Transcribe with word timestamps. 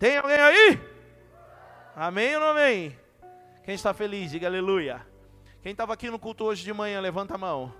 Tem 0.00 0.16
alguém 0.16 0.38
aí? 0.38 0.80
Amém 1.94 2.34
ou 2.34 2.40
não 2.40 2.48
amém? 2.48 2.98
Quem 3.62 3.74
está 3.74 3.92
feliz, 3.92 4.30
diga 4.30 4.46
aleluia. 4.46 5.06
Quem 5.62 5.72
estava 5.72 5.92
aqui 5.92 6.08
no 6.08 6.18
culto 6.18 6.44
hoje 6.44 6.64
de 6.64 6.72
manhã, 6.72 6.98
levanta 7.02 7.34
a 7.34 7.38
mão. 7.38 7.70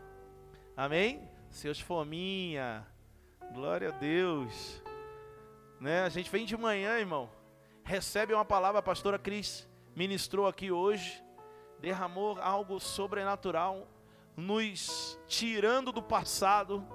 Amém? 0.76 1.26
Seus 1.48 1.80
fominha. 1.80 2.86
Glória 3.54 3.88
a 3.88 3.92
Deus. 3.92 4.82
Né? 5.80 6.02
A 6.02 6.10
gente 6.10 6.30
vem 6.30 6.44
de 6.44 6.58
manhã, 6.58 6.98
irmão. 6.98 7.30
Recebe 7.82 8.34
uma 8.34 8.44
palavra, 8.44 8.80
a 8.80 8.82
pastora 8.82 9.18
Cris 9.18 9.66
ministrou 9.96 10.46
aqui 10.46 10.70
hoje. 10.70 11.24
Derramou 11.78 12.38
algo 12.38 12.78
sobrenatural, 12.78 13.88
nos 14.36 15.18
tirando 15.26 15.90
do 15.90 16.02
passado, 16.02 16.86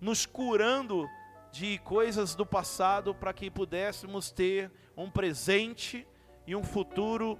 nos 0.00 0.26
curando 0.26 1.08
de 1.56 1.78
coisas 1.78 2.34
do 2.34 2.44
passado 2.44 3.14
para 3.14 3.32
que 3.32 3.50
pudéssemos 3.50 4.30
ter 4.30 4.70
um 4.94 5.10
presente 5.10 6.06
e 6.46 6.54
um 6.54 6.62
futuro 6.62 7.38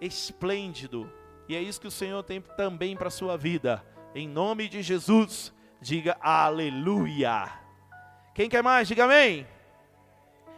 esplêndido. 0.00 1.12
E 1.46 1.54
é 1.54 1.60
isso 1.60 1.78
que 1.78 1.86
o 1.86 1.90
Senhor 1.90 2.22
tem 2.22 2.40
também 2.40 2.96
para 2.96 3.08
a 3.08 3.10
sua 3.10 3.36
vida. 3.36 3.84
Em 4.14 4.26
nome 4.26 4.66
de 4.66 4.80
Jesus, 4.80 5.52
diga 5.78 6.16
aleluia. 6.22 7.52
Quem 8.34 8.48
quer 8.48 8.62
mais? 8.62 8.88
Diga 8.88 9.04
amém. 9.04 9.46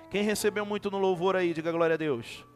Quem 0.09 0.23
recebeu 0.23 0.65
muito 0.65 0.89
no 0.89 0.99
louvor 0.99 1.35
aí, 1.35 1.53
diga 1.53 1.73
glória 1.73 1.95
a 1.95 1.99
Deus. 1.99 2.47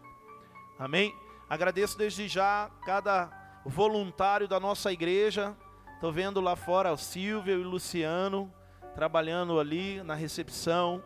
Amém. 0.79 1.13
Agradeço 1.51 1.99
desde 1.99 2.29
já 2.29 2.71
cada 2.85 3.33
voluntário 3.65 4.47
da 4.47 4.61
nossa 4.61 4.93
igreja. 4.93 5.57
Estou 5.95 6.13
vendo 6.13 6.41
lá 6.41 6.55
fora 6.55 6.93
o 6.93 6.97
Silvio 6.97 7.59
e 7.59 7.65
o 7.65 7.69
Luciano 7.69 8.53
trabalhando 8.97 9.61
ali 9.61 10.03
na 10.03 10.15
recepção, 10.15 11.05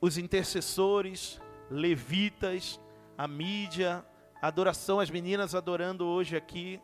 os 0.00 0.18
intercessores, 0.18 1.40
levitas, 1.70 2.80
a 3.16 3.28
mídia, 3.28 4.04
a 4.42 4.48
adoração, 4.48 4.98
as 4.98 5.08
meninas 5.08 5.54
adorando 5.54 6.04
hoje 6.04 6.36
aqui. 6.36 6.80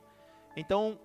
Então, 0.57 0.97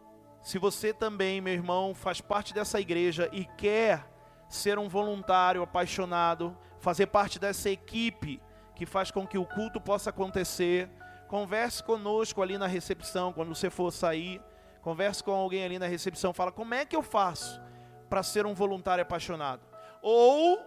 se 0.44 0.60
você 0.60 0.94
também, 0.94 1.42
meu 1.42 1.54
irmão, 1.54 1.96
faz 1.96 2.22
parte 2.22 2.54
dessa 2.54 2.80
igreja 2.80 3.28
e 3.34 3.46
quer 3.58 4.08
ser 4.48 4.78
um 4.78 4.88
voluntário 4.88 5.64
apaixonado, 5.64 6.56
fazer 6.80 7.08
parte 7.08 7.40
dessa 7.40 7.68
equipe 7.68 8.40
que 8.76 8.86
faz 8.86 9.10
com 9.10 9.26
que 9.26 9.40
o 9.40 9.46
culto 9.46 9.82
possa 9.82 10.12
acontecer, 10.12 10.88
converse 11.28 11.84
conosco 11.84 12.44
ali 12.44 12.60
na 12.60 12.68
recepção, 12.68 13.34
quando 13.34 13.56
você 13.56 13.72
for 13.72 13.92
sair, 13.92 14.40
converse 14.84 15.24
com 15.24 15.32
alguém 15.32 15.64
ali 15.64 15.80
na 15.80 15.88
recepção, 15.88 16.32
fala 16.32 16.52
como 16.52 16.76
é 16.76 16.86
que 16.86 16.96
eu 16.96 17.02
faço 17.02 17.60
para 18.12 18.24
ser 18.24 18.46
um 18.46 18.54
voluntário 18.54 19.02
apaixonado. 19.02 19.62
Ou 20.02 20.62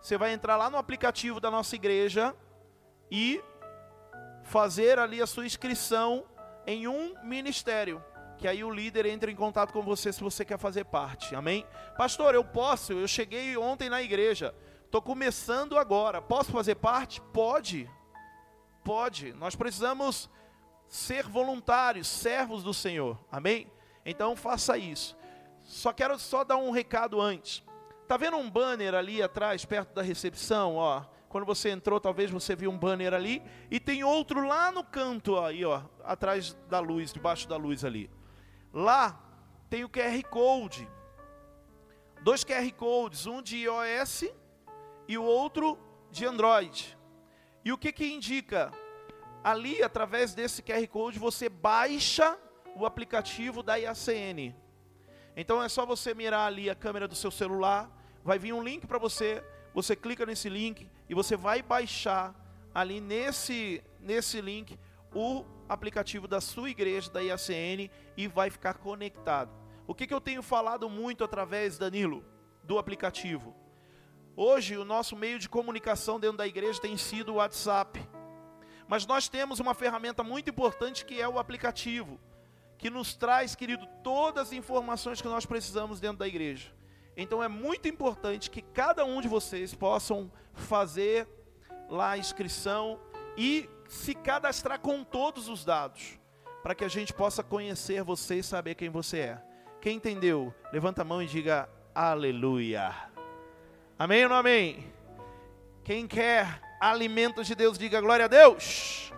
você 0.00 0.16
vai 0.16 0.32
entrar 0.32 0.56
lá 0.56 0.70
no 0.70 0.76
aplicativo 0.76 1.40
da 1.40 1.50
nossa 1.50 1.74
igreja 1.74 2.32
e 3.10 3.42
fazer 4.44 4.96
ali 4.96 5.20
a 5.20 5.26
sua 5.26 5.44
inscrição 5.44 6.24
em 6.64 6.86
um 6.86 7.20
ministério. 7.24 8.00
Que 8.38 8.46
aí 8.46 8.62
o 8.62 8.70
líder 8.70 9.06
entra 9.06 9.28
em 9.28 9.34
contato 9.34 9.72
com 9.72 9.82
você 9.82 10.12
se 10.12 10.22
você 10.22 10.44
quer 10.44 10.56
fazer 10.56 10.84
parte. 10.84 11.34
Amém? 11.34 11.66
Pastor, 11.96 12.32
eu 12.32 12.44
posso, 12.44 12.92
eu 12.92 13.08
cheguei 13.08 13.56
ontem 13.56 13.90
na 13.90 14.00
igreja. 14.00 14.54
Estou 14.84 15.02
começando 15.02 15.76
agora. 15.76 16.22
Posso 16.22 16.52
fazer 16.52 16.76
parte? 16.76 17.20
Pode. 17.32 17.90
Pode. 18.84 19.32
Nós 19.32 19.56
precisamos 19.56 20.30
ser 20.86 21.26
voluntários, 21.26 22.06
servos 22.06 22.62
do 22.62 22.72
Senhor. 22.72 23.18
Amém? 23.32 23.68
Então 24.06 24.36
faça 24.36 24.78
isso. 24.78 25.17
Só 25.68 25.92
quero 25.92 26.18
só 26.18 26.44
dar 26.44 26.56
um 26.56 26.70
recado 26.70 27.20
antes. 27.20 27.62
Tá 28.08 28.16
vendo 28.16 28.38
um 28.38 28.50
banner 28.50 28.94
ali 28.94 29.22
atrás, 29.22 29.66
perto 29.66 29.92
da 29.92 30.00
recepção, 30.00 30.76
ó? 30.76 31.04
Quando 31.28 31.44
você 31.44 31.68
entrou, 31.68 32.00
talvez 32.00 32.30
você 32.30 32.56
viu 32.56 32.70
um 32.70 32.78
banner 32.78 33.12
ali 33.12 33.42
e 33.70 33.78
tem 33.78 34.02
outro 34.02 34.46
lá 34.46 34.72
no 34.72 34.82
canto 34.82 35.38
aí, 35.38 35.62
ó, 35.66 35.82
atrás 36.02 36.54
da 36.70 36.80
luz, 36.80 37.12
debaixo 37.12 37.46
da 37.46 37.58
luz 37.58 37.84
ali. 37.84 38.10
Lá 38.72 39.20
tem 39.68 39.84
o 39.84 39.90
QR 39.90 40.22
Code. 40.30 40.88
Dois 42.22 42.42
QR 42.42 42.72
Codes, 42.72 43.26
um 43.26 43.42
de 43.42 43.58
iOS 43.58 44.24
e 45.06 45.18
o 45.18 45.22
outro 45.22 45.78
de 46.10 46.24
Android. 46.24 46.96
E 47.62 47.72
o 47.72 47.76
que 47.76 47.92
que 47.92 48.06
indica? 48.06 48.72
Ali, 49.44 49.82
através 49.82 50.34
desse 50.34 50.62
QR 50.62 50.88
Code, 50.88 51.18
você 51.18 51.50
baixa 51.50 52.38
o 52.74 52.86
aplicativo 52.86 53.62
da 53.62 53.76
IACN. 53.76 54.56
Então 55.40 55.62
é 55.62 55.68
só 55.68 55.86
você 55.86 56.12
mirar 56.14 56.48
ali 56.48 56.68
a 56.68 56.74
câmera 56.74 57.06
do 57.06 57.14
seu 57.14 57.30
celular, 57.30 57.88
vai 58.24 58.40
vir 58.40 58.52
um 58.52 58.60
link 58.60 58.88
para 58.88 58.98
você, 58.98 59.40
você 59.72 59.94
clica 59.94 60.26
nesse 60.26 60.48
link 60.48 60.90
e 61.08 61.14
você 61.14 61.36
vai 61.36 61.62
baixar 61.62 62.34
ali 62.74 63.00
nesse, 63.00 63.80
nesse 64.00 64.40
link 64.40 64.76
o 65.14 65.44
aplicativo 65.68 66.26
da 66.26 66.40
sua 66.40 66.70
igreja, 66.70 67.08
da 67.08 67.22
IACN, 67.22 67.88
e 68.16 68.26
vai 68.26 68.50
ficar 68.50 68.78
conectado. 68.78 69.52
O 69.86 69.94
que, 69.94 70.08
que 70.08 70.12
eu 70.12 70.20
tenho 70.20 70.42
falado 70.42 70.90
muito 70.90 71.22
através, 71.22 71.78
Danilo, 71.78 72.24
do 72.64 72.76
aplicativo? 72.76 73.54
Hoje 74.34 74.76
o 74.76 74.84
nosso 74.84 75.14
meio 75.14 75.38
de 75.38 75.48
comunicação 75.48 76.18
dentro 76.18 76.38
da 76.38 76.48
igreja 76.48 76.80
tem 76.80 76.96
sido 76.96 77.34
o 77.34 77.36
WhatsApp. 77.36 78.04
Mas 78.88 79.06
nós 79.06 79.28
temos 79.28 79.60
uma 79.60 79.72
ferramenta 79.72 80.24
muito 80.24 80.50
importante 80.50 81.04
que 81.04 81.20
é 81.20 81.28
o 81.28 81.38
aplicativo 81.38 82.18
que 82.78 82.88
nos 82.88 83.14
traz, 83.14 83.56
querido, 83.56 83.86
todas 84.02 84.48
as 84.48 84.52
informações 84.52 85.20
que 85.20 85.28
nós 85.28 85.44
precisamos 85.44 85.98
dentro 85.98 86.18
da 86.18 86.28
igreja. 86.28 86.72
Então 87.16 87.42
é 87.42 87.48
muito 87.48 87.88
importante 87.88 88.48
que 88.48 88.62
cada 88.62 89.04
um 89.04 89.20
de 89.20 89.26
vocês 89.26 89.74
possam 89.74 90.30
fazer 90.54 91.26
lá 91.90 92.10
a 92.12 92.18
inscrição 92.18 93.00
e 93.36 93.68
se 93.88 94.14
cadastrar 94.14 94.78
com 94.78 95.02
todos 95.02 95.48
os 95.48 95.64
dados, 95.64 96.18
para 96.62 96.74
que 96.74 96.84
a 96.84 96.88
gente 96.88 97.12
possa 97.12 97.42
conhecer 97.42 98.04
você 98.04 98.36
e 98.36 98.42
saber 98.42 98.76
quem 98.76 98.88
você 98.88 99.18
é. 99.18 99.42
Quem 99.80 99.96
entendeu, 99.96 100.54
levanta 100.72 101.02
a 101.02 101.04
mão 101.04 101.20
e 101.20 101.26
diga 101.26 101.68
aleluia. 101.92 102.94
Amém 103.98 104.22
ou 104.22 104.28
não 104.28 104.36
amém? 104.36 104.92
Quem 105.82 106.06
quer 106.06 106.60
alimentos 106.80 107.46
de 107.46 107.54
Deus, 107.56 107.76
diga 107.76 108.00
glória 108.00 108.26
a 108.26 108.28
Deus. 108.28 109.12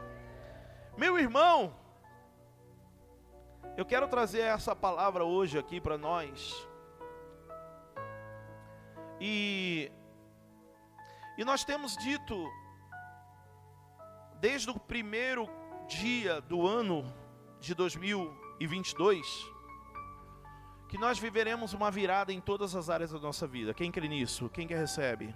Meu 0.97 1.19
irmão, 1.19 1.75
eu 3.77 3.85
quero 3.85 4.09
trazer 4.09 4.41
essa 4.41 4.75
palavra 4.75 5.25
hoje 5.25 5.59
aqui 5.59 5.81
para 5.81 5.97
nós. 5.97 6.69
E, 9.21 9.91
e 11.37 11.45
nós 11.45 11.65
temos 11.65 11.97
dito, 11.97 12.51
desde 14.41 14.71
o 14.71 14.79
primeiro 14.79 15.49
dia 15.87 16.41
do 16.41 16.67
ano 16.67 17.05
de 17.61 17.75
2022, 17.75 19.27
que 20.89 20.99
nós 20.99 21.19
viveremos 21.19 21.73
uma 21.73 21.91
virada 21.91 22.33
em 22.33 22.41
todas 22.41 22.75
as 22.75 22.91
áreas 22.91 23.13
da 23.13 23.19
nossa 23.19 23.47
vida. 23.47 23.75
Quem 23.75 23.93
crê 23.93 24.09
nisso? 24.09 24.49
Quem 24.49 24.67
que 24.67 24.75
recebe? 24.75 25.35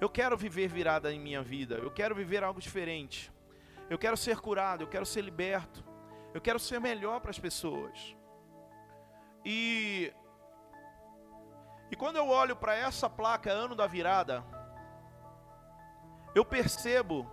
Eu 0.00 0.08
quero 0.08 0.36
viver 0.36 0.68
virada 0.68 1.12
em 1.12 1.18
minha 1.18 1.42
vida. 1.42 1.74
Eu 1.74 1.90
quero 1.90 2.14
viver 2.14 2.44
algo 2.44 2.60
diferente. 2.60 3.32
Eu 3.90 3.98
quero 3.98 4.16
ser 4.16 4.38
curado. 4.38 4.84
Eu 4.84 4.88
quero 4.88 5.04
ser 5.04 5.22
liberto. 5.22 5.87
Eu 6.34 6.40
quero 6.40 6.58
ser 6.58 6.80
melhor 6.80 7.20
para 7.20 7.30
as 7.30 7.38
pessoas. 7.38 8.16
E 9.44 10.12
e 11.90 11.96
quando 11.96 12.16
eu 12.16 12.28
olho 12.28 12.54
para 12.54 12.74
essa 12.74 13.08
placa 13.08 13.50
ano 13.50 13.74
da 13.74 13.86
virada, 13.86 14.44
eu 16.34 16.44
percebo 16.44 17.26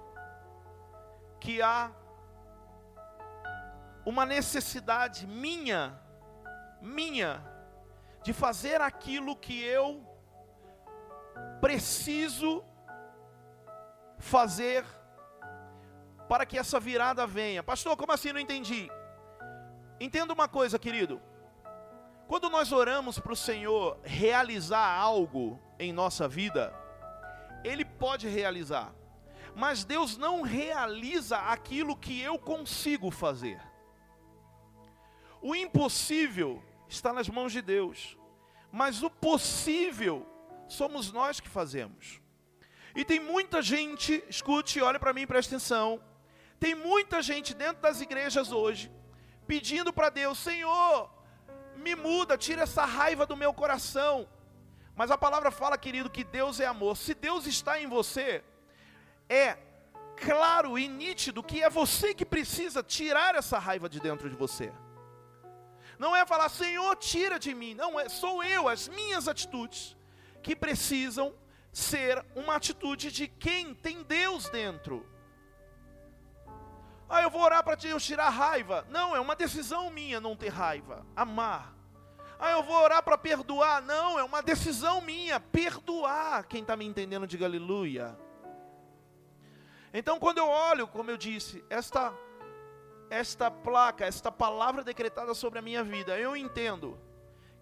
que 1.39 1.61
há 1.61 1.91
uma 4.05 4.25
necessidade 4.25 5.27
minha, 5.27 5.99
minha, 6.81 7.43
de 8.23 8.31
fazer 8.31 8.79
aquilo 8.81 9.35
que 9.35 9.61
eu 9.63 10.07
preciso 11.59 12.63
fazer 14.17 14.85
para 16.27 16.45
que 16.45 16.57
essa 16.57 16.79
virada 16.79 17.25
venha. 17.25 17.63
Pastor, 17.63 17.95
como 17.95 18.11
assim 18.11 18.31
não 18.31 18.39
entendi? 18.39 18.89
Entenda 19.99 20.33
uma 20.33 20.47
coisa, 20.47 20.77
querido. 20.77 21.21
Quando 22.27 22.49
nós 22.49 22.71
oramos 22.71 23.19
para 23.19 23.33
o 23.33 23.35
Senhor 23.35 23.99
realizar 24.03 24.97
algo 24.97 25.59
em 25.77 25.93
nossa 25.93 26.27
vida, 26.27 26.73
Ele 27.63 27.85
pode 27.85 28.27
realizar, 28.27 28.93
mas 29.55 29.83
Deus 29.83 30.17
não 30.17 30.41
realiza 30.41 31.37
aquilo 31.37 31.95
que 31.95 32.19
eu 32.19 32.39
consigo 32.39 33.11
fazer. 33.11 33.61
O 35.41 35.55
impossível 35.55 36.63
está 36.89 37.13
nas 37.13 37.29
mãos 37.29 37.51
de 37.51 37.61
Deus, 37.61 38.17
mas 38.71 39.03
o 39.03 39.09
possível 39.09 40.25
somos 40.67 41.11
nós 41.11 41.39
que 41.39 41.47
fazemos. 41.47 42.19
E 42.95 43.05
tem 43.05 43.19
muita 43.19 43.61
gente, 43.61 44.23
escute, 44.27 44.81
olha 44.81 44.99
para 44.99 45.13
mim, 45.13 45.27
presta 45.27 45.55
atenção. 45.55 46.01
Tem 46.59 46.73
muita 46.73 47.21
gente 47.21 47.53
dentro 47.53 47.81
das 47.81 48.01
igrejas 48.01 48.51
hoje 48.51 48.91
pedindo 49.45 49.93
para 49.93 50.09
Deus: 50.09 50.37
Senhor, 50.37 51.09
me 51.75 51.95
muda, 51.95 52.37
tira 52.37 52.63
essa 52.63 52.85
raiva 52.85 53.25
do 53.25 53.37
meu 53.37 53.53
coração. 53.53 54.27
Mas 54.95 55.11
a 55.11 55.17
palavra 55.17 55.51
fala, 55.51 55.77
querido, 55.77 56.09
que 56.09 56.23
Deus 56.23 56.59
é 56.59 56.65
amor. 56.65 56.95
Se 56.95 57.13
Deus 57.13 57.45
está 57.45 57.79
em 57.79 57.87
você, 57.87 58.43
é 59.27 59.57
claro 60.15 60.79
e 60.79 60.87
nítido 60.87 61.43
que 61.43 61.61
é 61.61 61.69
você 61.69 62.13
que 62.13 62.25
precisa 62.25 62.81
tirar 62.81 63.35
essa 63.35 63.59
raiva 63.59 63.89
de 63.89 63.99
dentro 63.99 64.29
de 64.29 64.35
você. 64.35 64.71
Não 65.99 66.15
é 66.15 66.25
falar, 66.25 66.49
Senhor, 66.49 66.95
tira 66.95 67.37
de 67.37 67.53
mim. 67.53 67.73
Não, 67.73 67.99
é, 67.99 68.07
sou 68.07 68.43
eu, 68.43 68.67
as 68.67 68.87
minhas 68.87 69.27
atitudes, 69.27 69.95
que 70.41 70.55
precisam 70.55 71.33
ser 71.71 72.23
uma 72.35 72.55
atitude 72.55 73.11
de 73.11 73.27
quem 73.27 73.73
tem 73.73 74.01
Deus 74.03 74.49
dentro. 74.49 75.05
Ah, 77.09 77.21
eu 77.21 77.29
vou 77.29 77.41
orar 77.41 77.63
para 77.63 77.75
Deus 77.75 78.03
tirar 78.03 78.29
raiva. 78.29 78.85
Não, 78.89 79.15
é 79.15 79.19
uma 79.19 79.35
decisão 79.35 79.89
minha 79.89 80.19
não 80.19 80.35
ter 80.35 80.49
raiva. 80.49 81.05
Amar. 81.15 81.73
Ah, 82.39 82.51
eu 82.51 82.63
vou 82.63 82.75
orar 82.75 83.03
para 83.03 83.17
perdoar. 83.17 83.81
Não, 83.81 84.17
é 84.17 84.23
uma 84.23 84.41
decisão 84.41 85.01
minha. 85.01 85.39
Perdoar. 85.39 86.45
Quem 86.47 86.61
está 86.61 86.75
me 86.75 86.85
entendendo, 86.85 87.27
diga 87.27 87.45
aleluia. 87.45 88.17
Então, 89.93 90.19
quando 90.19 90.39
eu 90.39 90.47
olho, 90.47 90.87
como 90.87 91.09
eu 91.09 91.15
disse, 91.15 91.63
esta, 91.69 92.13
esta 93.09 93.49
placa, 93.49 94.05
esta 94.05 94.31
palavra 94.31 94.83
decretada 94.83 95.33
sobre 95.33 95.59
a 95.59 95.61
minha 95.61 95.83
vida, 95.83 96.19
eu 96.19 96.35
entendo 96.35 96.99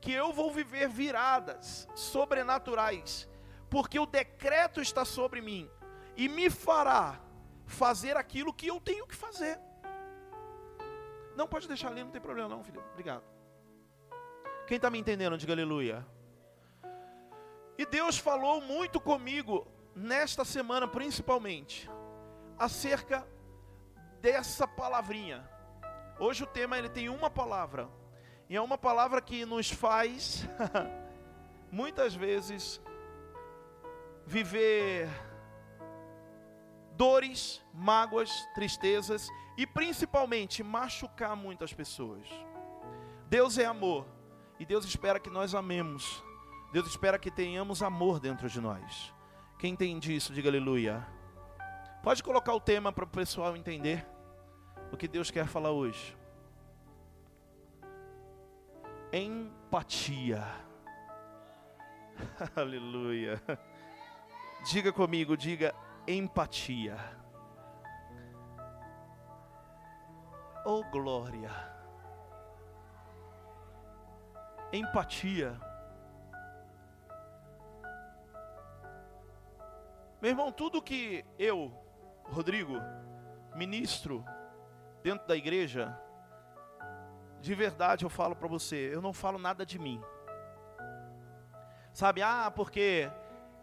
que 0.01 0.11
eu 0.11 0.33
vou 0.33 0.51
viver 0.51 0.89
viradas 0.89 1.87
sobrenaturais, 1.93 3.29
porque 3.69 3.99
o 3.99 4.05
decreto 4.05 4.81
está 4.81 5.05
sobre 5.05 5.41
mim 5.41 5.69
e 6.17 6.27
me 6.27 6.49
fará 6.49 7.21
fazer 7.73 8.15
aquilo 8.15 8.53
que 8.53 8.67
eu 8.67 8.79
tenho 8.79 9.05
que 9.05 9.15
fazer. 9.15 9.59
Não 11.35 11.47
pode 11.47 11.67
deixar 11.67 11.89
ali, 11.89 12.03
não 12.03 12.11
tem 12.11 12.21
problema 12.21 12.47
não, 12.47 12.63
filho. 12.63 12.81
Obrigado. 12.91 13.23
Quem 14.67 14.77
está 14.77 14.89
me 14.89 14.99
entendendo, 14.99 15.37
diga 15.37 15.53
aleluia. 15.53 16.05
E 17.77 17.85
Deus 17.85 18.17
falou 18.17 18.61
muito 18.61 19.01
comigo 19.01 19.67
nesta 19.95 20.45
semana, 20.45 20.87
principalmente, 20.87 21.89
acerca 22.57 23.27
dessa 24.21 24.67
palavrinha. 24.67 25.49
Hoje 26.19 26.43
o 26.43 26.47
tema 26.47 26.77
ele 26.77 26.89
tem 26.89 27.09
uma 27.09 27.29
palavra, 27.29 27.89
e 28.47 28.55
é 28.55 28.61
uma 28.61 28.77
palavra 28.77 29.19
que 29.19 29.45
nos 29.45 29.71
faz 29.71 30.47
muitas 31.71 32.13
vezes 32.13 32.79
viver 34.25 35.09
dores, 36.95 37.61
mágoas, 37.73 38.31
tristezas 38.53 39.27
e 39.57 39.65
principalmente 39.65 40.63
machucar 40.63 41.35
muitas 41.35 41.73
pessoas. 41.73 42.27
Deus 43.27 43.57
é 43.57 43.65
amor 43.65 44.05
e 44.59 44.65
Deus 44.65 44.85
espera 44.85 45.19
que 45.19 45.29
nós 45.29 45.55
amemos. 45.55 46.23
Deus 46.71 46.87
espera 46.87 47.19
que 47.19 47.29
tenhamos 47.29 47.83
amor 47.83 48.19
dentro 48.19 48.49
de 48.49 48.59
nós. 48.59 49.13
Quem 49.59 49.73
entende 49.73 50.15
isso, 50.15 50.33
diga 50.33 50.49
aleluia. 50.49 51.05
Pode 52.01 52.21
colocar 52.21 52.53
o 52.53 52.59
tema 52.59 52.91
para 52.91 53.05
o 53.05 53.07
pessoal 53.07 53.55
entender 53.55 54.05
o 54.91 54.97
que 54.97 55.07
Deus 55.07 55.31
quer 55.31 55.47
falar 55.47 55.71
hoje. 55.71 56.17
Empatia. 59.11 60.43
Aleluia. 62.55 63.41
Diga 64.65 64.91
comigo, 64.91 65.37
diga 65.37 65.73
empatia. 66.07 66.97
Oh 70.65 70.83
glória. 70.91 71.49
Empatia. 74.71 75.59
Meu 80.21 80.31
irmão, 80.31 80.51
tudo 80.51 80.81
que 80.81 81.25
eu, 81.37 81.71
Rodrigo, 82.23 82.75
ministro 83.55 84.23
dentro 85.03 85.27
da 85.27 85.35
igreja, 85.35 85.99
de 87.41 87.53
verdade 87.53 88.05
eu 88.05 88.09
falo 88.09 88.35
para 88.35 88.47
você, 88.47 88.89
eu 88.93 89.01
não 89.01 89.11
falo 89.11 89.37
nada 89.37 89.65
de 89.65 89.77
mim. 89.77 90.01
Sabe, 91.91 92.21
ah, 92.21 92.49
porque 92.49 93.11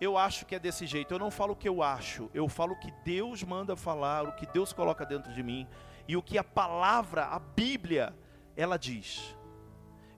eu 0.01 0.17
acho 0.17 0.47
que 0.47 0.55
é 0.55 0.59
desse 0.59 0.87
jeito. 0.87 1.13
Eu 1.13 1.19
não 1.19 1.31
falo 1.31 1.53
o 1.53 1.57
que 1.57 1.69
eu 1.69 1.83
acho, 1.83 2.31
eu 2.33 2.49
falo 2.49 2.73
o 2.73 2.79
que 2.79 2.91
Deus 3.05 3.43
manda 3.43 3.77
falar, 3.77 4.25
o 4.25 4.33
que 4.33 4.47
Deus 4.47 4.73
coloca 4.73 5.05
dentro 5.05 5.33
de 5.33 5.43
mim 5.43 5.69
e 6.09 6.17
o 6.17 6.23
que 6.23 6.39
a 6.39 6.45
palavra, 6.45 7.27
a 7.27 7.39
Bíblia, 7.39 8.17
ela 8.57 8.79
diz. 8.79 9.37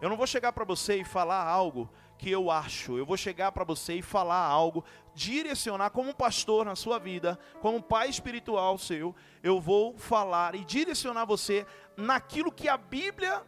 Eu 0.01 0.09
não 0.09 0.17
vou 0.17 0.27
chegar 0.27 0.53
para 0.53 0.65
você 0.65 0.97
e 0.97 1.05
falar 1.05 1.45
algo 1.45 1.91
que 2.19 2.31
eu 2.31 2.51
acho. 2.51 2.97
Eu 2.97 3.05
vou 3.05 3.17
chegar 3.17 3.51
para 3.51 3.65
você 3.65 3.95
e 3.95 4.03
falar 4.03 4.45
algo, 4.45 4.85
direcionar 5.13 5.91
como 5.91 6.15
pastor 6.15 6.65
na 6.65 6.77
sua 6.77 6.99
vida, 6.99 7.39
como 7.61 7.83
pai 7.83 8.09
espiritual 8.09 8.79
seu, 8.79 9.15
eu 9.43 9.61
vou 9.61 9.99
falar 9.99 10.55
e 10.55 10.65
direcionar 10.65 11.25
você 11.25 11.67
naquilo 11.97 12.53
que 12.53 12.69
a 12.69 12.77
Bíblia 12.77 13.43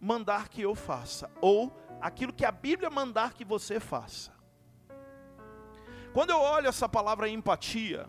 mandar 0.00 0.48
que 0.48 0.62
eu 0.62 0.74
faça, 0.74 1.30
ou 1.40 1.76
aquilo 2.00 2.32
que 2.32 2.44
a 2.44 2.52
Bíblia 2.52 2.88
mandar 2.90 3.32
que 3.34 3.44
você 3.44 3.80
faça. 3.80 4.35
Quando 6.16 6.30
eu 6.30 6.40
olho 6.40 6.66
essa 6.66 6.88
palavra 6.88 7.28
empatia, 7.28 8.08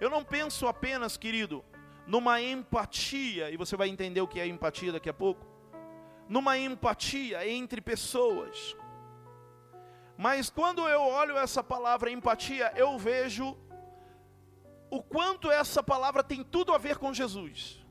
eu 0.00 0.08
não 0.08 0.24
penso 0.24 0.66
apenas, 0.66 1.18
querido, 1.18 1.62
numa 2.06 2.40
empatia, 2.40 3.50
e 3.50 3.58
você 3.58 3.76
vai 3.76 3.90
entender 3.90 4.22
o 4.22 4.26
que 4.26 4.40
é 4.40 4.46
empatia 4.46 4.90
daqui 4.90 5.10
a 5.10 5.12
pouco, 5.12 5.44
numa 6.26 6.56
empatia 6.56 7.46
entre 7.46 7.82
pessoas. 7.82 8.74
Mas 10.16 10.48
quando 10.48 10.88
eu 10.88 11.02
olho 11.02 11.36
essa 11.36 11.62
palavra 11.62 12.10
empatia, 12.10 12.72
eu 12.74 12.98
vejo 12.98 13.54
o 14.88 15.02
quanto 15.02 15.50
essa 15.50 15.82
palavra 15.82 16.24
tem 16.24 16.42
tudo 16.42 16.72
a 16.72 16.78
ver 16.78 16.96
com 16.96 17.12
Jesus. 17.12 17.84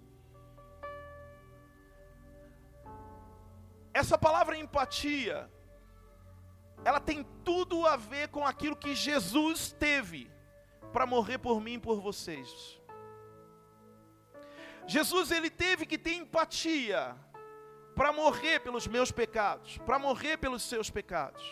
Essa 3.94 4.18
palavra 4.18 4.57
empatia, 4.57 5.51
ela 6.85 6.99
tem 6.99 7.23
tudo 7.43 7.85
a 7.85 7.95
ver 7.95 8.27
com 8.29 8.45
aquilo 8.45 8.75
que 8.75 8.93
Jesus 8.95 9.71
teve 9.71 10.29
para 10.91 11.05
morrer 11.05 11.37
por 11.37 11.61
mim 11.61 11.73
e 11.73 11.79
por 11.79 11.99
vocês. 11.99 12.79
Jesus 14.85 15.31
ele 15.31 15.49
teve 15.49 15.85
que 15.85 15.97
ter 15.97 16.13
empatia 16.13 17.15
para 17.95 18.11
morrer 18.11 18.59
pelos 18.59 18.87
meus 18.87 19.11
pecados, 19.11 19.77
para 19.79 19.97
morrer 19.99 20.37
pelos 20.37 20.63
seus 20.63 20.89
pecados. 20.89 21.43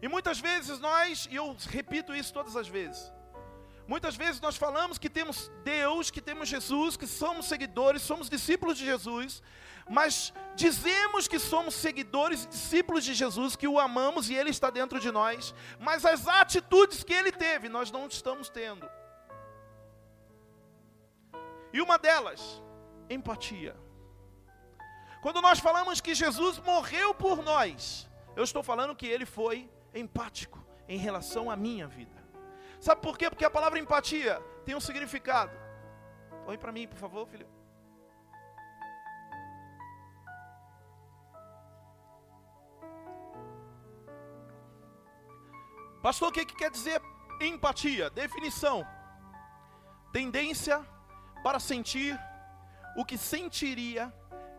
E 0.00 0.08
muitas 0.08 0.38
vezes 0.38 0.78
nós, 0.78 1.26
e 1.30 1.36
eu 1.36 1.56
repito 1.68 2.14
isso 2.14 2.32
todas 2.32 2.56
as 2.56 2.68
vezes, 2.68 3.12
muitas 3.86 4.14
vezes 4.14 4.40
nós 4.40 4.56
falamos 4.56 4.98
que 4.98 5.08
temos 5.08 5.50
Deus, 5.64 6.10
que 6.10 6.20
temos 6.20 6.48
Jesus, 6.48 6.96
que 6.96 7.06
somos 7.06 7.46
seguidores, 7.46 8.02
somos 8.02 8.28
discípulos 8.28 8.76
de 8.76 8.84
Jesus, 8.84 9.42
mas 9.88 10.32
dizemos 10.54 11.28
que 11.28 11.38
somos 11.38 11.74
seguidores 11.74 12.44
e 12.44 12.48
discípulos 12.48 13.04
de 13.04 13.14
Jesus, 13.14 13.56
que 13.56 13.68
o 13.68 13.78
amamos 13.78 14.30
e 14.30 14.34
ele 14.34 14.50
está 14.50 14.70
dentro 14.70 14.98
de 14.98 15.10
nós, 15.10 15.54
mas 15.78 16.04
as 16.04 16.26
atitudes 16.26 17.04
que 17.04 17.12
ele 17.12 17.32
teve, 17.32 17.68
nós 17.68 17.90
não 17.90 18.06
estamos 18.06 18.48
tendo. 18.48 18.88
E 21.72 21.80
uma 21.80 21.98
delas, 21.98 22.62
empatia. 23.10 23.76
Quando 25.20 25.40
nós 25.40 25.58
falamos 25.58 26.00
que 26.00 26.14
Jesus 26.14 26.58
morreu 26.58 27.14
por 27.14 27.42
nós, 27.42 28.08
eu 28.36 28.44
estou 28.44 28.62
falando 28.62 28.94
que 28.94 29.06
ele 29.06 29.26
foi 29.26 29.70
empático 29.94 30.64
em 30.88 30.98
relação 30.98 31.50
à 31.50 31.56
minha 31.56 31.86
vida. 31.86 32.22
Sabe 32.80 33.00
por 33.00 33.16
quê? 33.16 33.30
Porque 33.30 33.44
a 33.44 33.50
palavra 33.50 33.78
empatia 33.78 34.40
tem 34.64 34.74
um 34.74 34.80
significado. 34.80 35.52
Põe 36.44 36.58
para 36.58 36.70
mim, 36.70 36.86
por 36.86 36.98
favor, 36.98 37.26
filho. 37.26 37.48
Pastor, 46.04 46.28
o 46.28 46.32
que, 46.32 46.44
que 46.44 46.54
quer 46.54 46.70
dizer 46.70 47.00
empatia? 47.40 48.10
Definição: 48.10 48.86
tendência 50.12 50.86
para 51.42 51.58
sentir 51.58 52.20
o 52.94 53.06
que 53.06 53.16
sentiria 53.16 54.12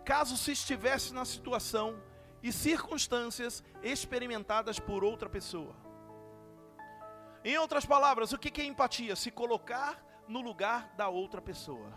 caso 0.03 0.37
se 0.37 0.53
estivesse 0.53 1.13
na 1.13 1.23
situação 1.23 2.01
e 2.41 2.51
circunstâncias 2.51 3.63
experimentadas 3.83 4.79
por 4.79 5.03
outra 5.03 5.29
pessoa. 5.29 5.75
Em 7.43 7.55
outras 7.59 7.85
palavras, 7.85 8.33
o 8.33 8.39
que 8.39 8.59
é 8.59 8.65
empatia? 8.65 9.15
Se 9.15 9.29
colocar 9.29 10.03
no 10.27 10.41
lugar 10.41 10.95
da 10.97 11.09
outra 11.09 11.43
pessoa. 11.43 11.93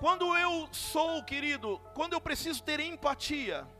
Quando 0.00 0.36
eu 0.36 0.68
sou, 0.72 1.22
querido, 1.22 1.80
quando 1.94 2.14
eu 2.14 2.20
preciso 2.20 2.60
ter 2.64 2.80
empatia, 2.80 3.75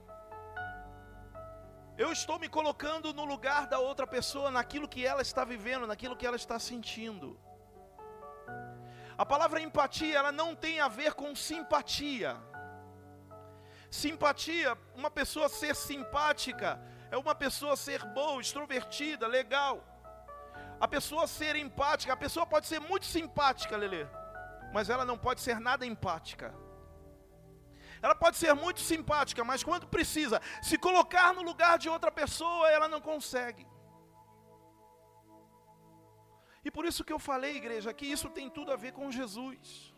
eu 1.99 2.13
estou 2.13 2.39
me 2.39 2.49
colocando 2.49 3.15
no 3.15 3.25
lugar 3.25 3.67
da 3.67 3.79
outra 3.79 4.07
pessoa, 4.07 4.51
naquilo 4.51 4.89
que 4.89 5.07
ela 5.07 5.23
está 5.23 5.45
vivendo, 5.45 5.87
naquilo 5.87 6.17
que 6.17 6.27
ela 6.27 6.37
está 6.37 6.59
sentindo. 6.59 7.41
A 9.17 9.25
palavra 9.25 9.61
empatia, 9.61 10.19
ela 10.19 10.31
não 10.31 10.55
tem 10.55 10.79
a 10.79 10.89
ver 10.89 11.15
com 11.15 11.35
simpatia. 11.35 12.37
Simpatia, 13.91 14.77
uma 14.95 15.11
pessoa 15.11 15.49
ser 15.49 15.75
simpática, 15.75 16.79
é 17.11 17.17
uma 17.17 17.35
pessoa 17.35 17.77
ser 17.77 18.05
boa, 18.05 18.43
extrovertida, 18.43 19.27
legal. 19.27 19.83
A 20.79 20.87
pessoa 20.87 21.27
ser 21.27 21.57
empática, 21.57 22.13
a 22.13 22.17
pessoa 22.17 22.45
pode 22.45 22.67
ser 22.67 22.79
muito 22.79 23.07
simpática, 23.07 23.75
Lele, 23.75 24.07
mas 24.71 24.91
ela 24.91 25.07
não 25.07 25.17
pode 25.17 25.41
ser 25.41 25.59
nada 25.59 25.87
empática. 25.87 26.55
Ela 28.03 28.15
pode 28.15 28.37
ser 28.37 28.55
muito 28.55 28.81
simpática, 28.81 29.43
mas 29.45 29.63
quando 29.63 29.87
precisa 29.87 30.41
se 30.63 30.77
colocar 30.79 31.33
no 31.35 31.43
lugar 31.43 31.79
de 31.79 31.89
outra 31.89 32.11
pessoa, 32.11 32.71
ela 32.71 32.89
não 32.89 33.01
consegue. 33.01 33.67
E 36.65 36.71
por 36.71 36.85
isso 36.85 37.05
que 37.05 37.13
eu 37.13 37.19
falei, 37.19 37.57
igreja, 37.57 37.95
que 37.95 38.07
isso 38.07 38.29
tem 38.29 38.51
tudo 38.51 38.73
a 38.73 38.77
ver 38.77 38.93
com 38.93 39.11
Jesus. 39.11 39.95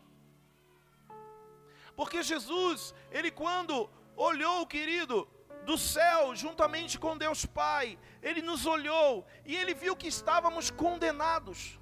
Porque 1.95 2.21
Jesus, 2.21 2.93
ele 3.11 3.31
quando 3.31 3.89
olhou, 4.15 4.65
querido, 4.67 5.27
do 5.65 5.77
céu, 5.77 6.35
juntamente 6.35 6.97
com 6.97 7.17
Deus 7.17 7.45
Pai, 7.45 7.97
ele 8.21 8.41
nos 8.41 8.65
olhou 8.65 9.25
e 9.45 9.55
ele 9.55 9.73
viu 9.73 9.95
que 9.95 10.07
estávamos 10.07 10.69
condenados. 10.69 11.79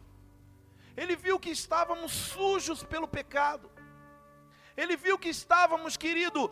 Ele 0.96 1.16
viu 1.16 1.40
que 1.40 1.50
estávamos 1.50 2.12
sujos 2.12 2.84
pelo 2.84 3.08
pecado. 3.08 3.72
Ele 4.78 4.96
viu 4.96 5.18
que 5.18 5.30
estávamos, 5.30 5.98
querido, 5.98 6.52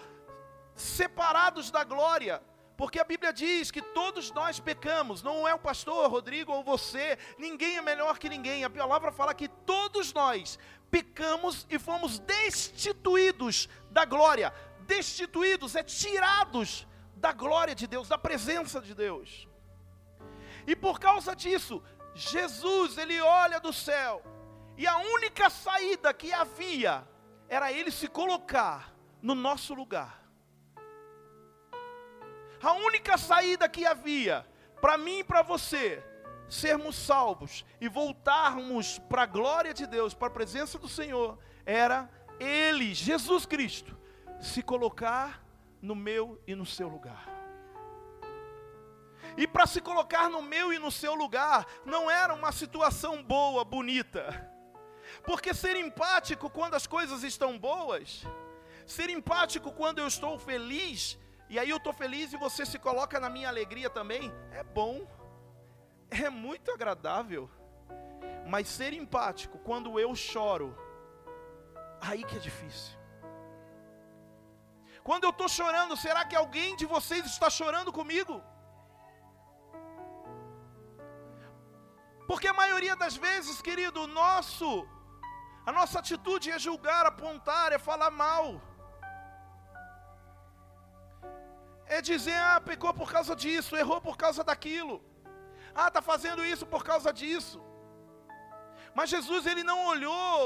separados 0.73 1.69
da 1.69 1.83
glória. 1.83 2.41
Porque 2.75 2.99
a 2.99 3.05
Bíblia 3.05 3.31
diz 3.31 3.71
que 3.71 3.81
todos 3.81 4.31
nós 4.31 4.59
pecamos, 4.59 5.23
não 5.23 5.47
é 5.47 5.53
o 5.53 5.59
pastor, 5.59 6.09
Rodrigo 6.09 6.51
ou 6.51 6.63
você, 6.63 7.17
ninguém 7.37 7.77
é 7.77 7.81
melhor 7.81 8.17
que 8.19 8.27
ninguém. 8.27 8.65
A 8.65 8.69
palavra 8.69 9.11
fala 9.11 9.33
que 9.33 9.47
todos 9.47 10.11
nós 10.11 10.59
pecamos 10.91 11.65
e 11.69 11.79
fomos 11.79 12.19
destituídos 12.19 13.69
da 13.91 14.03
glória. 14.03 14.53
Destituídos 14.81 15.75
é 15.75 15.83
tirados 15.83 16.85
da 17.15 17.31
glória 17.31 17.73
de 17.73 17.87
Deus, 17.87 18.09
da 18.09 18.17
presença 18.17 18.81
de 18.81 18.93
Deus. 18.93 19.47
E 20.67 20.75
por 20.75 20.99
causa 20.99 21.33
disso, 21.35 21.81
Jesus, 22.13 22.97
ele 22.97 23.19
olha 23.21 23.59
do 23.59 23.71
céu, 23.71 24.21
e 24.77 24.85
a 24.85 24.97
única 24.97 25.49
saída 25.49 26.13
que 26.13 26.33
havia 26.33 27.07
era 27.47 27.71
ele 27.71 27.91
se 27.91 28.07
colocar 28.07 28.93
no 29.21 29.35
nosso 29.35 29.73
lugar. 29.73 30.23
A 32.61 32.73
única 32.73 33.17
saída 33.17 33.69
que 33.69 33.85
havia 33.85 34.45
para 34.81 34.97
mim 34.97 35.19
e 35.19 35.23
para 35.23 35.41
você 35.41 36.03
sermos 36.47 36.95
salvos 36.95 37.65
e 37.79 37.87
voltarmos 37.87 38.99
para 38.99 39.23
a 39.23 39.27
glória 39.27 39.73
de 39.73 39.85
Deus, 39.85 40.13
para 40.13 40.27
a 40.27 40.31
presença 40.31 40.77
do 40.77 40.87
Senhor, 40.87 41.37
era 41.65 42.09
Ele, 42.39 42.93
Jesus 42.93 43.45
Cristo, 43.45 43.97
se 44.39 44.61
colocar 44.61 45.43
no 45.81 45.95
meu 45.95 46.41
e 46.47 46.55
no 46.55 46.65
seu 46.65 46.87
lugar. 46.87 47.35
E 49.37 49.45
para 49.45 49.67
se 49.67 49.81
colocar 49.81 50.29
no 50.29 50.41
meu 50.41 50.71
e 50.71 50.79
no 50.79 50.91
seu 50.91 51.13
lugar, 51.13 51.65
não 51.85 52.09
era 52.09 52.33
uma 52.33 52.51
situação 52.51 53.21
boa, 53.21 53.65
bonita. 53.65 54.54
Porque 55.25 55.53
ser 55.53 55.75
empático 55.75 56.49
quando 56.49 56.75
as 56.75 56.85
coisas 56.85 57.23
estão 57.23 57.57
boas, 57.57 58.23
ser 58.85 59.09
empático 59.09 59.71
quando 59.71 59.99
eu 59.99 60.07
estou 60.07 60.37
feliz, 60.37 61.17
e 61.49 61.57
aí 61.59 61.69
eu 61.69 61.77
estou 61.77 61.93
feliz 61.93 62.33
e 62.33 62.37
você 62.37 62.65
se 62.65 62.77
coloca 62.77 63.19
na 63.19 63.29
minha 63.29 63.49
alegria 63.49 63.89
também, 63.89 64.31
é 64.51 64.63
bom 64.63 65.07
é 66.09 66.29
muito 66.29 66.71
agradável. 66.71 67.49
Mas 68.47 68.67
ser 68.67 68.93
empático 68.93 69.57
quando 69.59 69.99
eu 69.99 70.15
choro, 70.15 70.77
aí 71.99 72.23
que 72.23 72.35
é 72.35 72.39
difícil. 72.39 72.95
Quando 75.03 75.23
eu 75.23 75.29
estou 75.29 75.47
chorando, 75.47 75.95
será 75.97 76.25
que 76.25 76.35
alguém 76.35 76.75
de 76.75 76.85
vocês 76.85 77.25
está 77.25 77.49
chorando 77.49 77.91
comigo? 77.91 78.41
Porque 82.27 82.47
a 82.47 82.53
maioria 82.53 82.95
das 82.95 83.15
vezes, 83.15 83.61
querido, 83.61 84.01
o 84.01 84.07
nosso, 84.07 84.87
a 85.65 85.71
nossa 85.71 85.99
atitude 85.99 86.51
é 86.51 86.59
julgar, 86.59 87.05
apontar, 87.05 87.71
é 87.71 87.79
falar 87.79 88.11
mal. 88.11 88.61
É 91.87 92.01
dizer, 92.01 92.37
ah, 92.37 92.61
pecou 92.61 92.93
por 92.93 93.11
causa 93.11 93.35
disso, 93.35 93.75
errou 93.75 93.99
por 93.99 94.15
causa 94.17 94.43
daquilo. 94.43 95.03
Ah, 95.73 95.87
está 95.87 96.01
fazendo 96.01 96.45
isso 96.45 96.65
por 96.65 96.83
causa 96.83 97.11
disso. 97.11 97.59
Mas 98.93 99.09
Jesus, 99.09 99.45
ele 99.45 99.63
não 99.63 99.87
olhou 99.87 100.41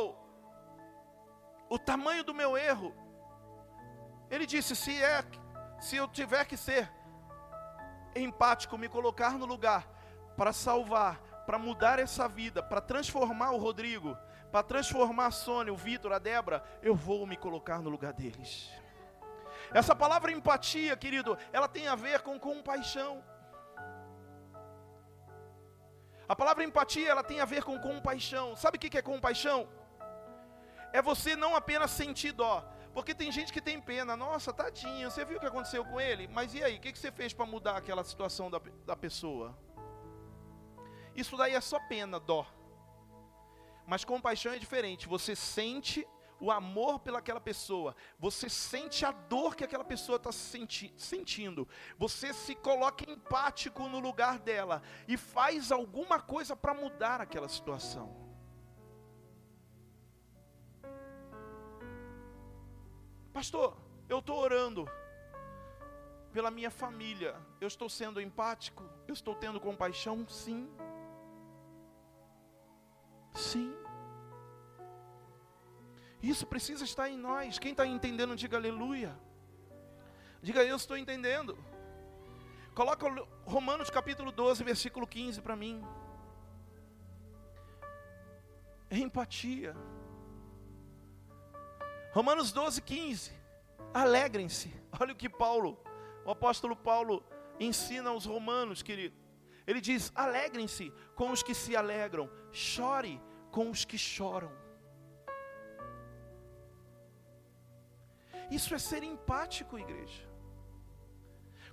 o 1.69 1.77
tamanho 1.77 2.23
do 2.23 2.33
meu 2.33 2.57
erro. 2.57 2.93
Ele 4.29 4.45
disse: 4.45 4.75
se 4.75 5.01
é, 5.01 5.23
se 5.79 5.95
eu 5.97 6.07
tiver 6.07 6.45
que 6.45 6.57
ser 6.57 6.91
empático, 8.15 8.77
me 8.77 8.89
colocar 8.89 9.37
no 9.37 9.45
lugar 9.45 9.87
para 10.35 10.51
salvar, 10.51 11.19
para 11.45 11.59
mudar 11.59 11.99
essa 11.99 12.27
vida, 12.27 12.61
para 12.63 12.81
transformar 12.81 13.51
o 13.51 13.57
Rodrigo, 13.57 14.17
para 14.51 14.63
transformar 14.63 15.27
a 15.27 15.31
Sônia, 15.31 15.71
o 15.71 15.77
Vitor, 15.77 16.11
a 16.11 16.19
Débora, 16.19 16.63
eu 16.81 16.95
vou 16.95 17.25
me 17.25 17.37
colocar 17.37 17.79
no 17.81 17.89
lugar 17.89 18.13
deles. 18.13 18.69
Essa 19.71 19.95
palavra 19.95 20.31
empatia, 20.31 20.97
querido, 20.97 21.37
ela 21.51 21.67
tem 21.67 21.87
a 21.87 21.95
ver 21.95 22.21
com 22.21 22.39
compaixão. 22.39 23.23
A 26.27 26.35
palavra 26.35 26.63
empatia, 26.63 27.09
ela 27.09 27.23
tem 27.23 27.39
a 27.39 27.45
ver 27.45 27.63
com 27.63 27.79
compaixão. 27.79 28.55
Sabe 28.55 28.77
o 28.77 28.79
que 28.79 28.97
é 28.97 29.01
compaixão? 29.01 29.67
É 30.91 31.01
você 31.01 31.35
não 31.35 31.55
apenas 31.55 31.91
sentir 31.91 32.31
dó. 32.31 32.63
Porque 32.93 33.13
tem 33.13 33.31
gente 33.31 33.53
que 33.53 33.61
tem 33.61 33.79
pena. 33.79 34.17
Nossa, 34.17 34.51
tadinha, 34.51 35.09
você 35.09 35.23
viu 35.23 35.37
o 35.37 35.39
que 35.39 35.45
aconteceu 35.45 35.85
com 35.85 36.01
ele? 36.01 36.27
Mas 36.27 36.53
e 36.53 36.63
aí, 36.63 36.77
o 36.77 36.81
que 36.81 36.97
você 36.97 37.11
fez 37.11 37.33
para 37.33 37.45
mudar 37.45 37.77
aquela 37.77 38.03
situação 38.03 38.49
da, 38.49 38.59
da 38.85 38.95
pessoa? 38.95 39.57
Isso 41.15 41.37
daí 41.37 41.53
é 41.53 41.61
só 41.61 41.79
pena, 41.87 42.19
dó. 42.19 42.45
Mas 43.89 44.05
compaixão 44.05 44.53
é 44.53 44.59
diferente. 44.59 45.07
Você 45.07 45.35
sente 45.35 46.07
o 46.39 46.51
amor 46.51 46.99
pelaquela 46.99 47.41
pessoa, 47.41 47.95
você 48.17 48.47
sente 48.47 49.03
a 49.03 49.11
dor 49.11 49.55
que 49.55 49.63
aquela 49.63 49.83
pessoa 49.83 50.15
está 50.15 50.31
senti 50.31 50.93
sentindo, 50.95 51.67
você 51.97 52.33
se 52.33 52.55
coloca 52.55 53.03
empático 53.11 53.89
no 53.89 53.99
lugar 53.99 54.39
dela 54.39 54.81
e 55.05 55.17
faz 55.17 55.69
alguma 55.69 56.17
coisa 56.17 56.55
para 56.55 56.73
mudar 56.73 57.19
aquela 57.19 57.49
situação. 57.49 58.15
Pastor, 63.33 63.75
eu 64.07 64.19
estou 64.19 64.37
orando 64.37 64.87
pela 66.31 66.49
minha 66.49 66.71
família, 66.71 67.35
eu 67.59 67.67
estou 67.67 67.89
sendo 67.89 68.21
empático, 68.21 68.83
eu 69.07 69.13
estou 69.13 69.35
tendo 69.35 69.59
compaixão, 69.59 70.25
sim. 70.29 70.69
Sim. 73.33 73.73
Isso 76.21 76.45
precisa 76.45 76.83
estar 76.83 77.09
em 77.09 77.17
nós. 77.17 77.57
Quem 77.57 77.71
está 77.71 77.85
entendendo, 77.85 78.35
diga 78.35 78.57
aleluia. 78.57 79.17
Diga 80.41 80.63
eu 80.63 80.75
estou 80.75 80.97
entendendo. 80.97 81.57
Coloca 82.75 83.07
Romanos 83.45 83.89
capítulo 83.89 84.31
12, 84.31 84.63
versículo 84.63 85.07
15 85.07 85.41
para 85.41 85.55
mim. 85.55 85.83
Empatia. 88.91 89.75
Romanos 92.11 92.51
12, 92.51 92.81
15. 92.81 93.31
Alegrem-se. 93.93 94.73
Olha 94.99 95.13
o 95.13 95.15
que 95.15 95.29
Paulo, 95.29 95.77
o 96.25 96.31
apóstolo 96.31 96.75
Paulo, 96.75 97.23
ensina 97.59 98.09
aos 98.09 98.25
romanos, 98.25 98.81
querido. 98.81 99.15
Ele 99.69 99.81
diz: 99.89 100.11
alegrem-se 100.15 100.85
com 101.19 101.29
os 101.29 101.43
que 101.47 101.53
se 101.53 101.75
alegram, 101.81 102.27
chore 102.51 103.21
com 103.55 103.69
os 103.69 103.85
que 103.89 103.99
choram. 103.99 104.51
Isso 108.57 108.73
é 108.73 108.79
ser 108.79 109.03
empático, 109.03 109.77
igreja. 109.77 110.23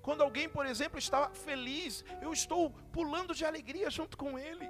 Quando 0.03 0.21
alguém, 0.21 0.47
por 0.47 0.65
exemplo, 0.67 0.99
está 0.99 1.21
feliz, 1.31 2.05
eu 2.21 2.31
estou 2.31 2.69
pulando 2.97 3.33
de 3.33 3.43
alegria 3.43 3.89
junto 3.89 4.15
com 4.15 4.37
ele. 4.37 4.69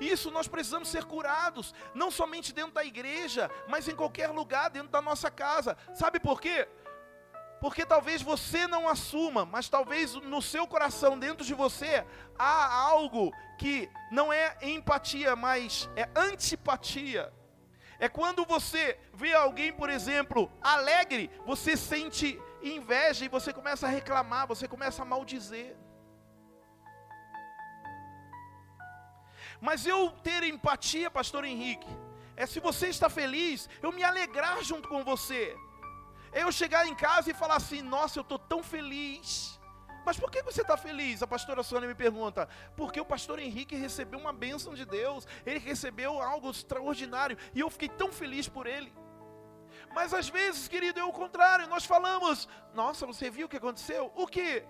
Isso 0.00 0.30
nós 0.30 0.48
precisamos 0.48 0.88
ser 0.88 1.04
curados, 1.04 1.74
não 1.94 2.10
somente 2.10 2.54
dentro 2.54 2.72
da 2.72 2.84
igreja, 2.84 3.50
mas 3.68 3.86
em 3.86 3.94
qualquer 3.94 4.30
lugar, 4.30 4.70
dentro 4.70 4.88
da 4.88 5.02
nossa 5.02 5.30
casa. 5.30 5.76
Sabe 5.94 6.18
por 6.18 6.40
quê? 6.40 6.66
Porque 7.66 7.84
talvez 7.84 8.22
você 8.22 8.68
não 8.68 8.88
assuma, 8.88 9.44
mas 9.44 9.68
talvez 9.68 10.14
no 10.14 10.40
seu 10.40 10.68
coração, 10.68 11.18
dentro 11.18 11.44
de 11.44 11.52
você, 11.52 12.06
há 12.38 12.80
algo 12.80 13.32
que 13.58 13.90
não 14.08 14.32
é 14.32 14.56
empatia, 14.62 15.34
mas 15.34 15.90
é 15.96 16.08
antipatia. 16.14 17.32
É 17.98 18.08
quando 18.08 18.44
você 18.44 18.96
vê 19.12 19.34
alguém, 19.34 19.72
por 19.72 19.90
exemplo, 19.90 20.48
alegre, 20.62 21.28
você 21.44 21.76
sente 21.76 22.40
inveja 22.62 23.24
e 23.24 23.28
você 23.28 23.52
começa 23.52 23.88
a 23.88 23.90
reclamar, 23.90 24.46
você 24.46 24.68
começa 24.68 25.02
a 25.02 25.04
maldizer. 25.04 25.76
Mas 29.60 29.84
eu 29.84 30.12
ter 30.22 30.44
empatia, 30.44 31.10
pastor 31.10 31.44
Henrique, 31.44 31.88
é 32.36 32.46
se 32.46 32.60
você 32.60 32.86
está 32.86 33.10
feliz, 33.10 33.68
eu 33.82 33.90
me 33.90 34.04
alegrar 34.04 34.62
junto 34.62 34.88
com 34.88 35.02
você. 35.02 35.56
É 36.36 36.42
eu 36.42 36.52
chegar 36.52 36.86
em 36.86 36.94
casa 36.94 37.30
e 37.30 37.34
falar 37.34 37.56
assim: 37.56 37.80
Nossa, 37.80 38.18
eu 38.18 38.22
estou 38.22 38.38
tão 38.38 38.62
feliz. 38.62 39.58
Mas 40.04 40.18
por 40.20 40.30
que 40.30 40.42
você 40.42 40.60
está 40.60 40.76
feliz? 40.76 41.22
A 41.22 41.26
pastora 41.26 41.62
Sônia 41.62 41.88
me 41.88 41.94
pergunta. 41.94 42.46
Porque 42.76 43.00
o 43.00 43.04
pastor 43.04 43.38
Henrique 43.38 43.74
recebeu 43.74 44.20
uma 44.20 44.34
bênção 44.34 44.74
de 44.74 44.84
Deus, 44.84 45.26
ele 45.46 45.58
recebeu 45.58 46.20
algo 46.22 46.50
extraordinário 46.50 47.38
e 47.54 47.60
eu 47.60 47.70
fiquei 47.70 47.88
tão 47.88 48.12
feliz 48.12 48.48
por 48.48 48.66
ele. 48.66 48.94
Mas 49.94 50.12
às 50.12 50.28
vezes, 50.28 50.68
querido, 50.68 51.00
é 51.00 51.04
o 51.04 51.12
contrário. 51.12 51.66
Nós 51.68 51.86
falamos: 51.86 52.46
Nossa, 52.74 53.06
você 53.06 53.30
viu 53.30 53.46
o 53.46 53.48
que 53.48 53.56
aconteceu? 53.56 54.12
O 54.14 54.26
que? 54.26 54.62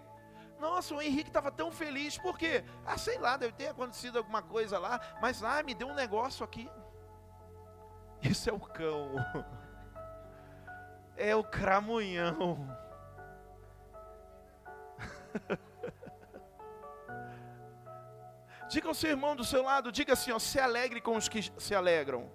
Nossa, 0.60 0.94
o 0.94 1.02
Henrique 1.02 1.30
estava 1.30 1.50
tão 1.50 1.70
feliz, 1.72 2.16
por 2.16 2.38
quê? 2.38 2.64
Ah, 2.86 2.96
sei 2.96 3.18
lá, 3.18 3.36
deve 3.36 3.52
ter 3.54 3.68
acontecido 3.68 4.18
alguma 4.18 4.40
coisa 4.40 4.78
lá, 4.78 5.00
mas 5.20 5.42
ah, 5.42 5.62
me 5.62 5.74
deu 5.74 5.88
um 5.88 5.94
negócio 5.94 6.44
aqui. 6.44 6.70
Isso 8.22 8.48
é 8.48 8.52
o 8.52 8.60
cão, 8.60 9.16
é 11.16 11.34
o 11.34 11.42
cramunhão. 11.42 12.58
diga 18.68 18.88
ao 18.88 18.94
seu 18.94 19.10
irmão 19.10 19.36
do 19.36 19.44
seu 19.44 19.62
lado, 19.62 19.92
diga 19.92 20.12
assim, 20.12 20.32
ó, 20.32 20.38
se 20.38 20.58
alegre 20.58 21.00
com 21.00 21.16
os 21.16 21.28
que 21.28 21.42
se 21.58 21.74
alegram. 21.74 22.30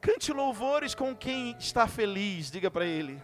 Cante 0.00 0.32
louvores 0.32 0.94
com 0.94 1.16
quem 1.16 1.56
está 1.58 1.86
feliz, 1.86 2.50
diga 2.50 2.70
para 2.70 2.84
ele. 2.84 3.22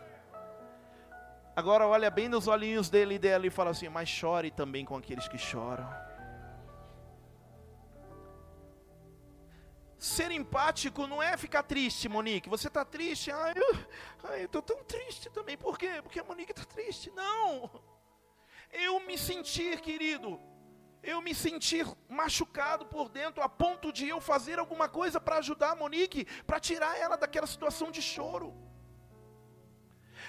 Agora 1.54 1.87
olha 1.87 2.11
bem 2.11 2.28
nos 2.28 2.49
olhinhos 2.49 2.88
dele 2.88 3.16
e 3.16 3.19
dela 3.19 3.47
e 3.47 3.50
fala 3.50 3.71
assim: 3.71 3.88
Mas 3.88 4.09
chore 4.09 4.50
também 4.50 4.85
com 4.85 4.97
aqueles 4.97 5.28
que 5.28 5.37
choram. 5.37 5.87
Ser 10.02 10.32
empático 10.32 11.06
não 11.06 11.23
é 11.23 11.37
ficar 11.37 11.62
triste, 11.62 12.09
Monique. 12.09 12.49
Você 12.49 12.66
está 12.66 12.85
triste? 12.85 13.30
Ah, 13.30 13.52
eu 14.37 14.47
estou 14.47 14.61
tão 14.61 14.82
triste 14.82 15.30
também. 15.30 15.56
Por 15.56 15.78
quê? 15.78 16.00
Porque 16.02 16.18
a 16.18 16.25
Monique 16.25 16.50
está 16.50 16.64
triste. 16.64 17.09
Não. 17.12 17.71
Eu 18.73 18.99
me 18.99 19.16
sentir, 19.16 19.80
querido, 19.80 20.40
eu 21.04 21.23
me 21.23 21.32
sentir 21.32 21.87
machucado 22.09 22.85
por 22.87 23.09
dentro 23.11 23.44
a 23.44 23.49
ponto 23.49 23.92
de 23.92 24.09
eu 24.09 24.21
fazer 24.21 24.59
alguma 24.59 24.88
coisa 24.88 25.21
para 25.21 25.37
ajudar 25.37 25.71
a 25.71 25.76
Monique, 25.76 26.25
para 26.49 26.59
tirar 26.59 26.99
ela 26.99 27.16
daquela 27.16 27.47
situação 27.47 27.92
de 27.92 28.02
choro. 28.02 28.52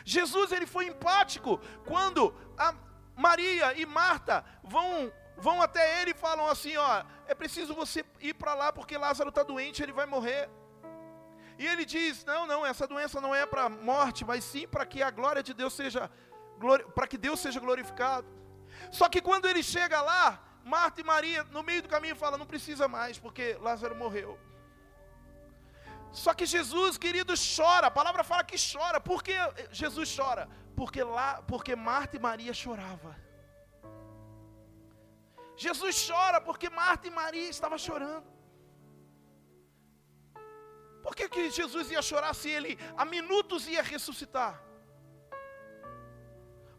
Jesus 0.05 0.51
ele 0.51 0.67
foi 0.67 0.85
empático 0.85 1.59
quando 1.83 2.31
a 2.55 2.75
Maria 3.15 3.73
e 3.73 3.87
Marta 3.87 4.45
vão 4.63 5.11
vão 5.37 5.61
até 5.61 6.01
ele 6.01 6.11
e 6.11 6.13
falam 6.13 6.47
assim, 6.47 6.75
ó, 6.77 7.03
é 7.27 7.33
preciso 7.33 7.73
você 7.73 8.05
ir 8.19 8.33
para 8.33 8.53
lá 8.53 8.71
porque 8.71 8.97
Lázaro 8.97 9.29
está 9.29 9.43
doente, 9.43 9.81
ele 9.81 9.91
vai 9.91 10.05
morrer. 10.05 10.49
E 11.57 11.67
ele 11.67 11.85
diz: 11.85 12.25
Não, 12.25 12.47
não, 12.47 12.65
essa 12.65 12.87
doença 12.87 13.21
não 13.21 13.33
é 13.33 13.45
para 13.45 13.69
morte, 13.69 14.25
mas 14.25 14.43
sim 14.43 14.67
para 14.67 14.85
que 14.85 15.01
a 15.01 15.11
glória 15.11 15.43
de 15.43 15.53
Deus 15.53 15.73
seja 15.73 16.09
para 16.95 17.07
que 17.07 17.17
Deus 17.17 17.39
seja 17.39 17.59
glorificado. 17.59 18.27
Só 18.91 19.09
que 19.09 19.21
quando 19.21 19.45
ele 19.45 19.61
chega 19.61 20.01
lá, 20.01 20.41
Marta 20.63 21.01
e 21.01 21.03
Maria 21.03 21.43
no 21.45 21.63
meio 21.63 21.81
do 21.81 21.89
caminho 21.89 22.15
falam: 22.15 22.39
Não 22.39 22.45
precisa 22.45 22.87
mais, 22.87 23.19
porque 23.19 23.57
Lázaro 23.61 23.95
morreu. 23.95 24.39
Só 26.11 26.33
que 26.33 26.45
Jesus, 26.45 26.97
querido, 26.97 27.33
chora. 27.55 27.87
A 27.87 27.91
palavra 27.91 28.23
fala 28.23 28.43
que 28.43 28.55
chora. 28.57 28.99
Por 28.99 29.23
que 29.23 29.33
Jesus 29.71 30.15
chora? 30.15 30.47
Porque 30.75 31.03
lá, 31.03 31.41
porque 31.41 31.75
Marta 31.75 32.17
e 32.17 32.19
Maria 32.19 32.53
choravam. 32.53 33.15
Jesus 35.55 36.07
chora 36.07 36.41
porque 36.41 36.69
Marta 36.69 37.07
e 37.07 37.11
Maria 37.11 37.49
estavam 37.49 37.77
chorando. 37.77 38.25
Por 41.01 41.15
que, 41.15 41.27
que 41.27 41.49
Jesus 41.49 41.91
ia 41.91 42.01
chorar 42.01 42.33
se 42.33 42.49
ele 42.49 42.79
a 42.95 43.03
minutos 43.03 43.67
ia 43.67 43.81
ressuscitar? 43.81 44.61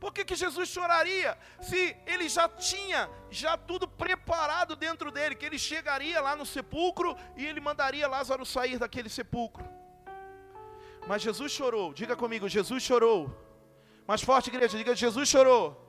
Por 0.00 0.12
que, 0.12 0.24
que 0.24 0.34
Jesus 0.34 0.68
choraria 0.68 1.38
se 1.60 1.96
ele 2.06 2.28
já 2.28 2.48
tinha 2.48 3.08
já 3.30 3.56
tudo 3.56 3.86
preparado 3.86 4.76
dentro 4.76 5.10
dele, 5.10 5.34
que 5.34 5.46
ele 5.46 5.58
chegaria 5.58 6.20
lá 6.20 6.34
no 6.36 6.44
sepulcro 6.44 7.16
e 7.36 7.46
ele 7.46 7.60
mandaria 7.60 8.08
Lázaro 8.08 8.44
sair 8.44 8.78
daquele 8.78 9.08
sepulcro? 9.08 9.64
Mas 11.06 11.22
Jesus 11.22 11.52
chorou, 11.52 11.92
diga 11.92 12.16
comigo, 12.16 12.48
Jesus 12.48 12.82
chorou. 12.82 13.30
Mais 14.06 14.22
forte, 14.22 14.48
igreja, 14.48 14.76
diga: 14.76 14.94
Jesus 14.94 15.28
chorou. 15.28 15.84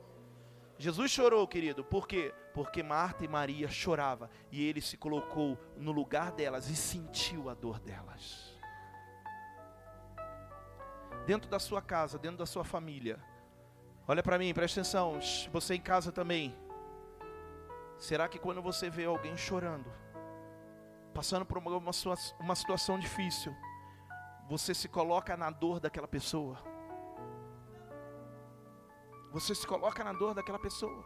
Jesus 0.78 1.10
chorou, 1.10 1.46
querido, 1.48 1.84
por 1.84 2.06
quê? 2.06 2.34
Porque 2.52 2.82
Marta 2.82 3.24
e 3.24 3.28
Maria 3.28 3.68
choravam 3.68 4.28
e 4.50 4.66
ele 4.66 4.80
se 4.80 4.96
colocou 4.96 5.58
no 5.76 5.92
lugar 5.92 6.32
delas 6.32 6.68
e 6.68 6.76
sentiu 6.76 7.48
a 7.48 7.54
dor 7.54 7.78
delas. 7.80 8.54
Dentro 11.26 11.50
da 11.50 11.58
sua 11.58 11.82
casa, 11.82 12.18
dentro 12.18 12.38
da 12.38 12.46
sua 12.46 12.64
família, 12.64 13.18
Olha 14.08 14.22
para 14.22 14.38
mim, 14.38 14.54
presta 14.54 14.80
atenção. 14.80 15.18
Você 15.52 15.74
em 15.74 15.80
casa 15.80 16.12
também. 16.12 16.56
Será 17.98 18.28
que 18.28 18.38
quando 18.38 18.62
você 18.62 18.88
vê 18.88 19.04
alguém 19.04 19.36
chorando, 19.36 19.90
passando 21.12 21.44
por 21.44 21.58
uma, 21.58 21.70
uma 22.38 22.54
situação 22.54 23.00
difícil, 23.00 23.52
você 24.48 24.72
se 24.72 24.88
coloca 24.88 25.36
na 25.36 25.50
dor 25.50 25.80
daquela 25.80 26.06
pessoa? 26.06 26.75
Você 29.32 29.54
se 29.54 29.66
coloca 29.66 30.02
na 30.02 30.12
dor 30.12 30.34
daquela 30.34 30.58
pessoa. 30.58 31.04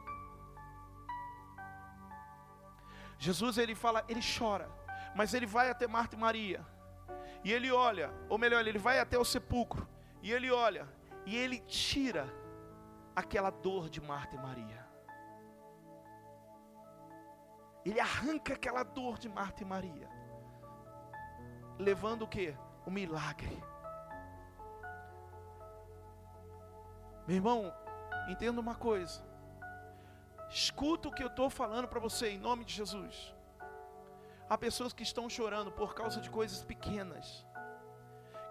Jesus 3.18 3.59
ele 3.59 3.74
fala, 3.74 4.04
ele 4.09 4.20
chora, 4.38 4.70
mas 5.14 5.35
ele 5.35 5.46
vai 5.46 5.70
até 5.70 5.87
Marta 5.87 6.16
e 6.16 6.18
Maria. 6.18 6.66
E 7.44 7.52
ele 7.52 7.70
olha, 7.70 8.12
ou 8.28 8.38
melhor, 8.38 8.66
ele 8.66 8.78
vai 8.78 8.98
até 8.98 9.18
o 9.18 9.24
sepulcro, 9.24 9.87
e 10.22 10.33
ele 10.33 10.50
olha, 10.50 10.88
e 11.26 11.37
ele 11.37 11.61
tira 11.61 12.33
aquela 13.14 13.50
dor 13.50 13.88
de 13.88 14.00
Marta 14.00 14.37
e 14.37 14.38
Maria. 14.38 14.87
Ele 17.85 17.98
arranca 17.98 18.54
aquela 18.54 18.83
dor 18.83 19.18
de 19.18 19.28
Marta 19.28 19.62
e 19.62 19.66
Maria, 19.66 20.09
levando 21.78 22.22
o 22.22 22.28
que? 22.28 22.54
O 22.87 22.90
milagre. 22.90 23.62
Meu 27.26 27.37
irmão, 27.37 27.72
entenda 28.31 28.61
uma 28.61 28.75
coisa. 28.75 29.23
Escuta 30.49 31.09
o 31.09 31.12
que 31.12 31.23
eu 31.23 31.29
estou 31.29 31.49
falando 31.49 31.87
para 31.88 32.01
você 32.01 32.31
em 32.31 32.38
nome 32.38 32.64
de 32.64 32.75
Jesus. 32.75 33.35
Há 34.49 34.59
pessoas 34.59 34.93
que 34.93 35.03
estão 35.03 35.29
chorando 35.29 35.71
por 35.71 35.95
causa 35.95 36.21
de 36.21 36.29
coisas 36.29 36.64
pequenas. 36.64 37.47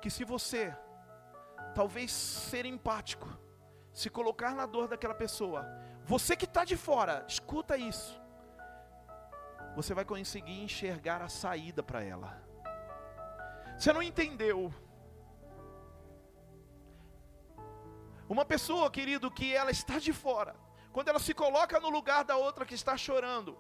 Que 0.02 0.10
se 0.10 0.24
você 0.24 0.76
talvez 1.76 2.12
ser 2.12 2.65
empático, 2.65 3.28
se 3.92 4.10
colocar 4.10 4.56
na 4.56 4.65
dor 4.65 4.88
daquela 4.88 5.13
pessoa, 5.13 5.68
você 6.06 6.36
que 6.36 6.46
está 6.46 6.63
de 6.63 6.78
fora, 6.78 7.26
escuta 7.28 7.78
isso. 7.78 8.20
Você 9.76 9.94
vai 9.94 10.06
conseguir 10.06 10.63
enxergar 10.63 11.22
a 11.22 11.30
saída 11.30 11.84
para 11.84 12.02
ela. 12.04 12.42
Você 13.78 13.94
não 13.94 14.02
entendeu? 14.02 14.74
Uma 18.30 18.46
pessoa, 18.46 18.92
querido, 18.92 19.32
que 19.32 19.56
ela 19.56 19.72
está 19.72 19.98
de 19.98 20.13
fora, 20.13 20.56
quando 20.94 21.08
ela 21.08 21.18
se 21.20 21.34
coloca 21.34 21.80
no 21.80 21.89
lugar 21.89 22.24
da 22.24 22.38
outra 22.38 22.63
que 22.63 22.76
está 22.76 22.96
chorando, 22.96 23.58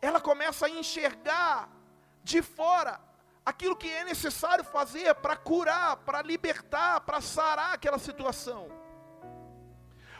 ela 0.00 0.18
começa 0.18 0.64
a 0.64 0.70
enxergar 0.70 1.68
de 2.24 2.40
fora 2.40 2.98
aquilo 3.44 3.76
que 3.76 3.90
é 3.90 4.04
necessário 4.04 4.64
fazer 4.64 5.14
para 5.16 5.36
curar, 5.36 5.98
para 5.98 6.22
libertar, 6.22 7.02
para 7.02 7.20
sarar 7.20 7.74
aquela 7.74 7.98
situação. 7.98 8.77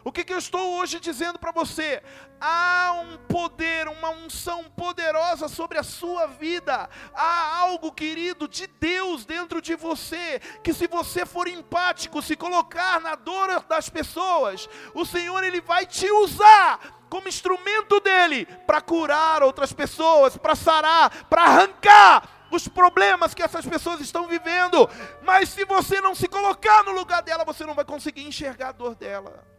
O 0.05 0.13
que, 0.13 0.25
que 0.25 0.33
eu 0.33 0.39
estou 0.39 0.79
hoje 0.79 1.01
dizendo 1.01 1.39
para 1.39 1.53
você? 1.53 2.03
Há 2.41 2.93
um 3.03 3.17
poder, 3.27 3.89
uma 3.89 4.11
unção 4.11 4.65
poderosa 4.65 5.49
sobre 5.49 5.79
a 5.79 5.83
sua 5.83 6.27
vida. 6.27 6.89
Há 7.15 7.59
algo, 7.59 7.93
querido, 7.93 8.47
de 8.47 8.67
Deus 8.67 9.25
dentro 9.25 9.61
de 9.61 9.75
você. 9.75 10.41
Que 10.63 10.73
se 10.73 10.87
você 10.87 11.27
for 11.27 11.49
empático, 11.49 12.23
se 12.23 12.37
colocar 12.37 13.01
na 13.01 13.15
dor 13.15 13.61
das 13.69 13.89
pessoas, 13.89 14.69
o 14.95 15.05
Senhor 15.05 15.43
ele 15.43 15.61
vai 15.61 15.85
te 15.85 16.11
usar 16.11 16.99
como 17.09 17.29
instrumento 17.29 18.01
dele 18.01 18.47
para 18.67 18.81
curar 18.81 19.43
outras 19.43 19.73
pessoas, 19.73 20.37
para 20.37 20.55
sarar, 20.55 21.25
para 21.25 21.43
arrancar 21.43 22.39
os 22.51 22.69
problemas 22.69 23.35
que 23.35 23.43
essas 23.43 23.67
pessoas 23.67 24.01
estão 24.01 24.27
vivendo. 24.27 24.89
Mas 25.23 25.49
se 25.49 25.65
você 25.65 26.01
não 26.01 26.15
se 26.15 26.29
colocar 26.29 26.85
no 26.85 26.93
lugar 26.93 27.23
dela, 27.23 27.45
você 27.45 27.65
não 27.65 27.75
vai 27.75 27.85
conseguir 27.85 28.27
enxergar 28.27 28.69
a 28.69 28.73
dor 28.73 28.95
dela. 28.95 29.58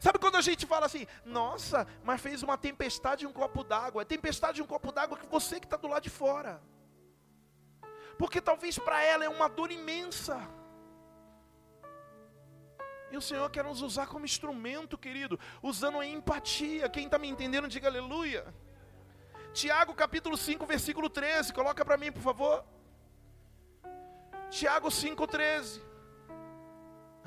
Sabe 0.00 0.18
quando 0.18 0.36
a 0.36 0.40
gente 0.40 0.64
fala 0.64 0.86
assim, 0.86 1.06
nossa, 1.26 1.86
mas 2.02 2.22
fez 2.22 2.42
uma 2.42 2.56
tempestade 2.56 3.26
em 3.26 3.28
um 3.28 3.32
copo 3.32 3.62
d'água. 3.62 4.00
É 4.00 4.04
tempestade 4.06 4.58
em 4.58 4.64
um 4.64 4.66
copo 4.66 4.90
d'água 4.90 5.18
que 5.18 5.26
você 5.26 5.60
que 5.60 5.66
está 5.66 5.76
do 5.76 5.88
lado 5.88 6.02
de 6.02 6.08
fora. 6.08 6.58
Porque 8.18 8.40
talvez 8.40 8.78
para 8.78 9.02
ela 9.02 9.26
é 9.26 9.28
uma 9.28 9.46
dor 9.46 9.70
imensa. 9.70 10.40
E 13.10 13.16
o 13.16 13.20
Senhor 13.20 13.50
quer 13.50 13.62
nos 13.62 13.82
usar 13.82 14.06
como 14.06 14.24
instrumento, 14.24 14.96
querido, 14.96 15.38
usando 15.62 16.00
a 16.00 16.06
empatia. 16.06 16.88
Quem 16.88 17.04
está 17.04 17.18
me 17.18 17.28
entendendo, 17.28 17.68
diga 17.68 17.88
aleluia. 17.88 18.46
Tiago 19.52 19.92
capítulo 19.94 20.34
5, 20.34 20.64
versículo 20.64 21.10
13. 21.10 21.52
Coloca 21.52 21.84
para 21.84 21.98
mim, 21.98 22.10
por 22.10 22.22
favor. 22.22 22.64
Tiago 24.48 24.90
5, 24.90 25.26
13. 25.26 25.82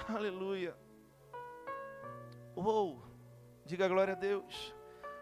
Aleluia. 0.10 0.83
Uou. 2.56 3.02
Diga 3.66 3.88
glória 3.88 4.13
a 4.13 4.18
Deus. 4.18 4.74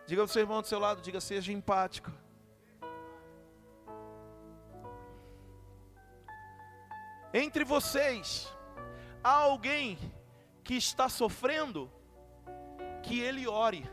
Diga 0.06 0.22
ao 0.22 0.28
seu 0.28 0.42
irmão 0.42 0.62
do 0.62 0.68
seu 0.68 0.80
lado, 0.80 1.02
diga 1.02 1.22
seja 1.22 1.54
empático. 1.54 2.12
Entre 7.34 7.64
vocês, 7.64 8.52
há 9.24 9.32
alguém 9.32 9.98
que 10.64 10.76
está 10.76 11.08
sofrendo, 11.08 11.90
que 13.04 13.22
ele 13.22 13.48
ore. 13.48 13.90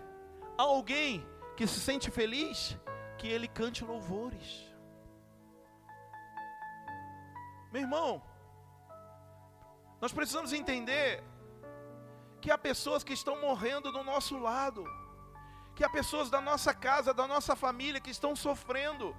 Há 0.57 0.63
alguém 0.63 1.25
que 1.57 1.67
se 1.67 1.79
sente 1.79 2.11
feliz, 2.11 2.77
que 3.17 3.29
ele 3.29 3.47
cante 3.47 3.85
louvores. 3.85 4.67
Meu 7.73 7.83
irmão, 7.83 8.23
nós 10.01 10.13
precisamos 10.13 10.53
entender 10.53 11.23
que 12.41 12.51
há 12.51 12.59
pessoas 12.59 13.03
que 13.03 13.13
estão 13.13 13.41
morrendo 13.41 13.91
do 13.91 14.03
nosso 14.05 14.39
lado, 14.39 14.85
que 15.75 15.85
há 15.85 15.89
pessoas 15.89 16.31
da 16.31 16.41
nossa 16.41 16.73
casa, 16.75 17.15
da 17.15 17.27
nossa 17.27 17.55
família 17.55 18.01
que 18.01 18.11
estão 18.11 18.35
sofrendo. 18.35 19.17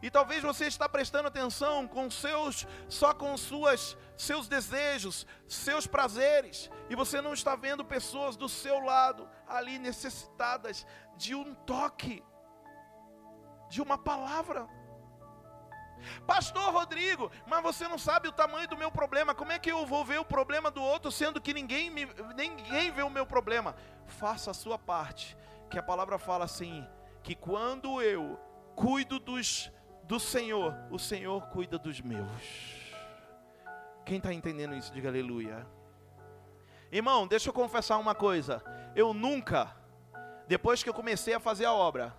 E 0.00 0.10
talvez 0.10 0.42
você 0.42 0.66
está 0.66 0.88
prestando 0.88 1.28
atenção 1.28 1.88
com 1.88 2.08
seus 2.10 2.66
só 2.88 3.12
com 3.12 3.36
suas 3.36 3.96
seus 4.16 4.48
desejos, 4.48 5.26
seus 5.46 5.86
prazeres, 5.86 6.70
e 6.90 6.96
você 6.96 7.20
não 7.20 7.32
está 7.32 7.54
vendo 7.54 7.84
pessoas 7.84 8.36
do 8.36 8.48
seu 8.48 8.80
lado 8.80 9.28
ali 9.46 9.78
necessitadas 9.78 10.84
de 11.16 11.34
um 11.34 11.54
toque, 11.54 12.24
de 13.70 13.80
uma 13.80 13.96
palavra. 13.96 14.68
Pastor 16.26 16.72
Rodrigo, 16.72 17.30
mas 17.46 17.62
você 17.62 17.86
não 17.88 17.98
sabe 17.98 18.28
o 18.28 18.32
tamanho 18.32 18.68
do 18.68 18.76
meu 18.76 18.90
problema. 18.90 19.34
Como 19.34 19.52
é 19.52 19.58
que 19.58 19.70
eu 19.70 19.86
vou 19.86 20.04
ver 20.04 20.18
o 20.20 20.24
problema 20.24 20.70
do 20.70 20.82
outro, 20.82 21.10
sendo 21.10 21.40
que 21.40 21.54
ninguém, 21.54 21.90
me, 21.90 22.06
ninguém 22.36 22.90
vê 22.90 23.02
o 23.02 23.10
meu 23.10 23.26
problema? 23.26 23.74
Faça 24.06 24.50
a 24.50 24.54
sua 24.54 24.78
parte. 24.78 25.36
Que 25.70 25.78
a 25.78 25.82
palavra 25.82 26.18
fala 26.18 26.44
assim: 26.44 26.86
que 27.22 27.34
quando 27.34 28.00
eu 28.00 28.38
cuido 28.74 29.18
dos, 29.18 29.70
do 30.04 30.18
Senhor, 30.18 30.74
o 30.90 30.98
Senhor 30.98 31.42
cuida 31.48 31.78
dos 31.78 32.00
meus. 32.00 32.86
Quem 34.04 34.16
está 34.16 34.32
entendendo 34.32 34.74
isso, 34.74 34.92
diga 34.92 35.08
aleluia. 35.08 35.66
Irmão, 36.90 37.26
deixa 37.26 37.50
eu 37.50 37.52
confessar 37.52 37.98
uma 37.98 38.14
coisa. 38.14 38.62
Eu 38.96 39.12
nunca, 39.12 39.76
depois 40.46 40.82
que 40.82 40.88
eu 40.88 40.94
comecei 40.94 41.34
a 41.34 41.40
fazer 41.40 41.66
a 41.66 41.72
obra, 41.74 42.16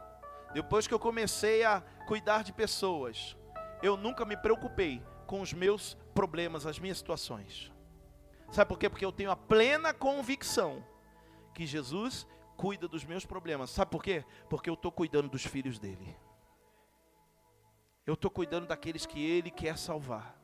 depois 0.54 0.86
que 0.86 0.94
eu 0.94 1.00
comecei 1.00 1.64
a 1.64 1.82
cuidar 2.06 2.44
de 2.44 2.54
pessoas, 2.54 3.36
eu 3.82 3.96
nunca 3.96 4.26
me 4.26 4.36
preocupei 4.36 5.02
com 5.26 5.42
os 5.42 5.54
meus 5.54 5.96
problemas, 6.14 6.66
as 6.66 6.80
minhas 6.80 6.98
situações. 6.98 7.72
Sabe 8.52 8.68
por 8.68 8.80
quê? 8.80 8.90
Porque 8.90 9.06
eu 9.06 9.12
tenho 9.12 9.32
a 9.32 9.36
plena 9.36 9.94
convicção 9.94 10.84
que 11.54 11.66
Jesus 11.66 12.28
cuida 12.58 12.88
dos 12.88 13.06
meus 13.06 13.26
problemas. 13.26 13.70
Sabe 13.70 13.92
por 13.92 14.04
quê? 14.04 14.26
Porque 14.50 14.70
eu 14.70 14.74
estou 14.74 14.92
cuidando 14.92 15.30
dos 15.30 15.46
filhos 15.46 15.80
dele. 15.80 16.18
Eu 18.06 18.16
estou 18.16 18.32
cuidando 18.32 18.68
daqueles 18.68 19.06
que 19.06 19.24
ele 19.24 19.52
quer 19.52 19.78
salvar. 19.78 20.36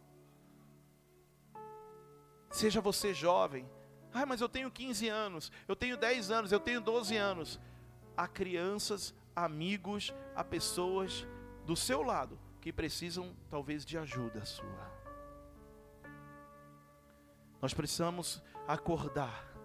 Seja 2.51 2.79
você 2.79 3.13
jovem, 3.13 3.67
ah, 4.13 4.25
mas 4.25 4.39
eu 4.39 4.47
tenho 4.47 4.71
15 4.71 5.09
anos, 5.09 5.51
eu 5.67 5.75
tenho 5.75 5.97
10 5.97 6.31
anos, 6.31 6.51
eu 6.51 6.59
tenho 6.59 6.79
12 6.79 7.17
anos. 7.17 7.59
Há 8.15 8.27
crianças, 8.27 9.13
amigos, 9.35 10.13
há 10.35 10.43
pessoas 10.43 11.27
do 11.65 11.75
seu 11.75 12.01
lado 12.01 12.39
que 12.65 12.73
precisam 12.73 13.31
talvez 13.47 13.85
de 13.85 13.95
ajuda 13.95 14.43
sua. 14.43 14.91
Nós 17.61 17.75
precisamos 17.75 18.41
acordar 18.67 19.55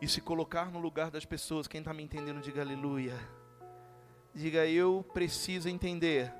e 0.00 0.06
se 0.06 0.20
colocar 0.20 0.70
no 0.70 0.78
lugar 0.78 1.10
das 1.10 1.24
pessoas. 1.24 1.66
Quem 1.66 1.80
está 1.80 1.92
me 1.92 2.00
entendendo, 2.00 2.40
diga 2.40 2.62
aleluia. 2.62 3.18
Diga, 4.32 4.64
eu 4.68 5.04
preciso 5.12 5.68
entender 5.68 6.32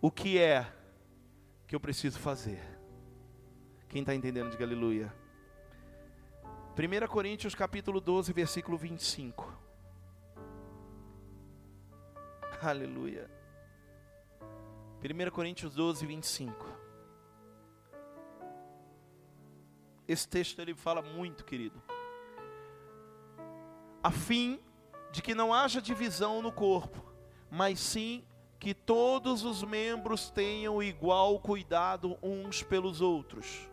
o 0.00 0.10
que 0.10 0.36
é 0.36 0.66
que 1.68 1.76
eu 1.76 1.78
preciso 1.78 2.18
fazer. 2.18 2.60
Quem 3.88 4.00
está 4.00 4.16
entendendo, 4.16 4.50
diga 4.50 4.64
aleluia. 4.64 5.14
1 6.76 7.06
Coríntios 7.06 7.54
capítulo 7.54 8.00
12, 8.00 8.32
versículo 8.32 8.76
25. 8.76 9.56
Aleluia. 12.60 13.41
1 15.02 15.30
Coríntios 15.32 15.74
12, 15.74 16.06
25. 16.06 16.64
Esse 20.06 20.28
texto 20.28 20.60
ele 20.60 20.74
fala 20.74 21.02
muito, 21.02 21.44
querido. 21.44 21.82
A 24.00 24.12
fim 24.12 24.60
de 25.10 25.20
que 25.20 25.34
não 25.34 25.52
haja 25.52 25.82
divisão 25.82 26.40
no 26.40 26.52
corpo, 26.52 27.04
mas 27.50 27.80
sim 27.80 28.24
que 28.60 28.72
todos 28.72 29.44
os 29.44 29.64
membros 29.64 30.30
tenham 30.30 30.80
igual 30.80 31.40
cuidado 31.40 32.16
uns 32.22 32.62
pelos 32.62 33.00
outros. 33.00 33.68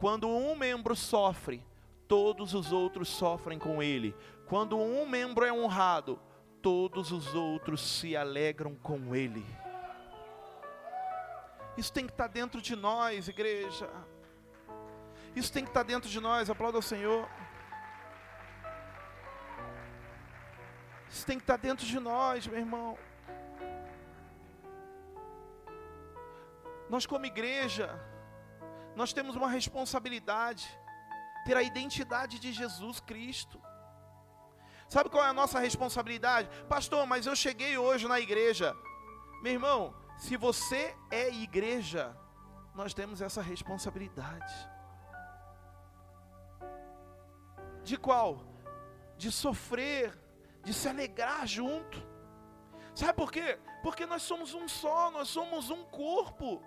Quando 0.00 0.26
um 0.26 0.56
membro 0.56 0.96
sofre, 0.96 1.62
todos 2.08 2.54
os 2.54 2.72
outros 2.72 3.10
sofrem 3.10 3.58
com 3.58 3.82
ele. 3.82 4.16
Quando 4.46 4.78
um 4.78 5.06
membro 5.06 5.44
é 5.44 5.52
honrado, 5.52 6.18
todos 6.62 7.12
os 7.12 7.34
outros 7.34 7.82
se 7.82 8.16
alegram 8.16 8.74
com 8.74 9.14
ele. 9.14 9.44
Isso 11.76 11.92
tem 11.92 12.06
que 12.06 12.12
estar 12.12 12.28
dentro 12.28 12.60
de 12.60 12.76
nós, 12.76 13.28
igreja. 13.28 13.90
Isso 15.34 15.52
tem 15.52 15.64
que 15.64 15.70
estar 15.70 15.82
dentro 15.82 16.08
de 16.08 16.20
nós. 16.20 16.48
Aplauda 16.48 16.78
ao 16.78 16.82
Senhor. 16.82 17.28
Isso 21.08 21.26
tem 21.26 21.36
que 21.38 21.44
estar 21.44 21.56
dentro 21.56 21.84
de 21.86 21.98
nós, 21.98 22.46
meu 22.46 22.58
irmão. 22.58 22.98
Nós, 26.88 27.06
como 27.06 27.26
igreja, 27.26 27.88
nós 28.94 29.12
temos 29.12 29.34
uma 29.34 29.48
responsabilidade 29.48 30.68
ter 31.44 31.56
a 31.56 31.62
identidade 31.62 32.38
de 32.38 32.52
Jesus 32.52 33.00
Cristo. 33.00 33.60
Sabe 34.88 35.10
qual 35.10 35.24
é 35.24 35.28
a 35.28 35.32
nossa 35.32 35.58
responsabilidade? 35.58 36.48
Pastor, 36.68 37.06
mas 37.06 37.26
eu 37.26 37.34
cheguei 37.34 37.76
hoje 37.76 38.06
na 38.06 38.20
igreja. 38.20 38.74
Meu 39.42 39.52
irmão, 39.52 39.94
se 40.16 40.36
você 40.36 40.96
é 41.10 41.28
igreja, 41.28 42.16
nós 42.74 42.94
temos 42.94 43.20
essa 43.20 43.42
responsabilidade. 43.42 44.54
De 47.82 47.96
qual? 47.96 48.44
De 49.16 49.30
sofrer, 49.30 50.18
de 50.62 50.72
se 50.72 50.88
alegrar 50.88 51.46
junto. 51.46 52.02
Sabe 52.94 53.12
por 53.12 53.30
quê? 53.30 53.58
Porque 53.82 54.06
nós 54.06 54.22
somos 54.22 54.54
um 54.54 54.66
só, 54.66 55.10
nós 55.10 55.28
somos 55.28 55.70
um 55.70 55.84
corpo. 55.84 56.62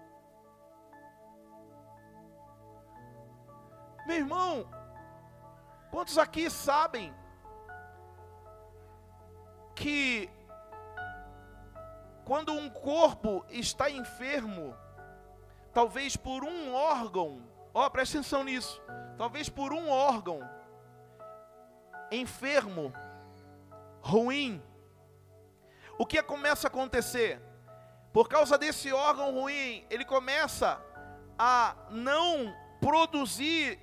Meu 4.05 4.17
irmão, 4.17 4.69
quantos 5.91 6.17
aqui 6.17 6.49
sabem 6.49 7.13
que 9.75 10.29
quando 12.27 12.51
um 12.51 12.69
corpo 12.69 13.45
está 13.49 13.89
enfermo, 13.89 14.75
talvez 15.73 16.17
por 16.17 16.43
um 16.43 16.73
órgão, 16.73 17.41
ó, 17.73 17.85
oh, 17.85 17.89
presta 17.89 18.17
atenção 18.17 18.43
nisso, 18.43 18.81
talvez 19.17 19.47
por 19.47 19.71
um 19.71 19.87
órgão 19.87 20.41
enfermo, 22.11 22.91
ruim, 24.01 24.61
o 25.97 26.05
que 26.05 26.21
começa 26.21 26.67
a 26.67 26.69
acontecer? 26.69 27.41
Por 28.11 28.27
causa 28.27 28.57
desse 28.57 28.91
órgão 28.91 29.31
ruim, 29.31 29.85
ele 29.89 30.03
começa 30.03 30.83
a 31.39 31.77
não 31.89 32.53
produzir 32.81 33.79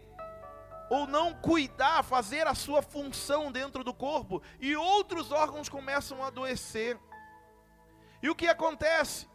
ou 0.90 1.06
não 1.06 1.32
cuidar, 1.32 2.04
fazer 2.04 2.46
a 2.46 2.54
sua 2.54 2.82
função 2.82 3.50
dentro 3.50 3.82
do 3.82 3.94
corpo, 3.94 4.42
e 4.60 4.76
outros 4.76 5.32
órgãos 5.32 5.70
começam 5.70 6.22
a 6.22 6.26
adoecer. 6.26 6.98
E 8.24 8.30
o 8.30 8.34
que 8.34 8.46
acontece? 8.48 9.28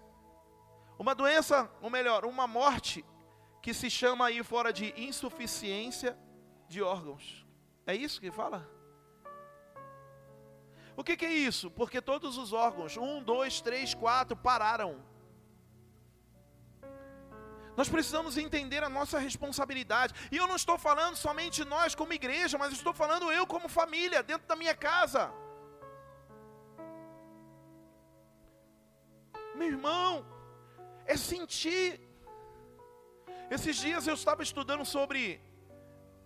Uma 0.98 1.14
doença, 1.14 1.70
ou 1.80 1.92
melhor, 1.92 2.26
uma 2.26 2.48
morte 2.48 3.06
que 3.62 3.72
se 3.72 3.88
chama 3.88 4.26
aí 4.26 4.42
fora 4.44 4.74
de 4.74 4.88
insuficiência 5.00 6.18
de 6.68 6.82
órgãos. 6.82 7.46
É 7.86 7.94
isso 7.96 8.20
que 8.20 8.32
fala? 8.32 8.68
O 10.98 11.04
que, 11.04 11.16
que 11.16 11.28
é 11.28 11.32
isso? 11.32 11.70
Porque 11.70 12.02
todos 12.02 12.36
os 12.36 12.52
órgãos, 12.52 12.98
um, 12.98 13.22
dois, 13.22 13.62
três, 13.62 13.94
quatro, 13.94 14.36
pararam. 14.36 15.06
Nós 17.78 17.90
precisamos 17.90 18.40
entender 18.40 18.84
a 18.84 18.90
nossa 18.90 19.20
responsabilidade. 19.20 20.16
E 20.32 20.38
eu 20.38 20.48
não 20.48 20.56
estou 20.56 20.80
falando 20.80 21.16
somente 21.16 21.64
nós 21.64 21.94
como 21.94 22.12
igreja, 22.12 22.58
mas 22.58 22.74
estou 22.74 22.92
falando 22.92 23.32
eu 23.32 23.46
como 23.46 23.70
família, 23.70 24.24
dentro 24.24 24.48
da 24.48 24.56
minha 24.56 24.74
casa. 24.74 25.32
Meu 29.60 29.68
irmão, 29.68 30.26
é 31.06 31.18
sentir. 31.18 32.00
Esses 33.52 33.76
dias 33.76 34.08
eu 34.08 34.14
estava 34.14 34.42
estudando 34.42 34.86
sobre, 34.86 35.22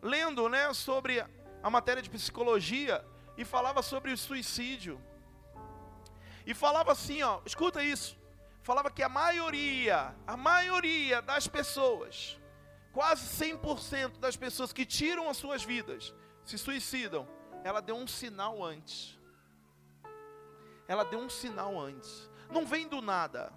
lendo, 0.04 0.48
né, 0.48 0.72
sobre 0.74 1.26
a 1.64 1.70
matéria 1.76 2.04
de 2.04 2.12
psicologia 2.12 3.04
e 3.36 3.44
falava 3.44 3.82
sobre 3.82 4.12
o 4.12 4.18
suicídio. 4.18 5.02
E 6.46 6.54
falava 6.54 6.92
assim, 6.92 7.24
ó, 7.24 7.42
escuta 7.44 7.82
isso. 7.82 8.16
Falava 8.62 8.92
que 8.92 9.02
a 9.02 9.10
maioria, 9.10 10.16
a 10.28 10.38
maioria 10.38 11.20
das 11.20 11.48
pessoas, 11.48 12.38
quase 12.92 13.24
100% 13.44 14.20
das 14.20 14.38
pessoas 14.38 14.72
que 14.72 14.86
tiram 14.86 15.28
as 15.28 15.38
suas 15.38 15.64
vidas, 15.64 16.14
se 16.46 16.56
suicidam, 16.60 17.28
ela 17.64 17.82
deu 17.82 17.96
um 17.96 18.06
sinal 18.06 18.64
antes. 18.64 19.18
Ela 20.88 21.04
deu 21.04 21.18
um 21.18 21.30
sinal 21.32 21.80
antes. 21.80 22.30
Não 22.54 22.66
vem 22.68 22.88
do 22.88 23.02
nada. 23.02 23.52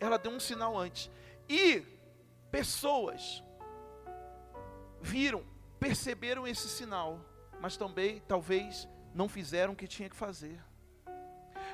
Ela 0.00 0.18
deu 0.18 0.32
um 0.32 0.40
sinal 0.40 0.76
antes. 0.76 1.08
E 1.48 1.82
pessoas 2.50 3.42
viram, 5.00 5.44
perceberam 5.78 6.46
esse 6.46 6.68
sinal, 6.68 7.20
mas 7.60 7.76
também 7.76 8.20
talvez 8.26 8.88
não 9.14 9.28
fizeram 9.28 9.72
o 9.72 9.76
que 9.76 9.86
tinha 9.86 10.10
que 10.10 10.16
fazer. 10.16 10.60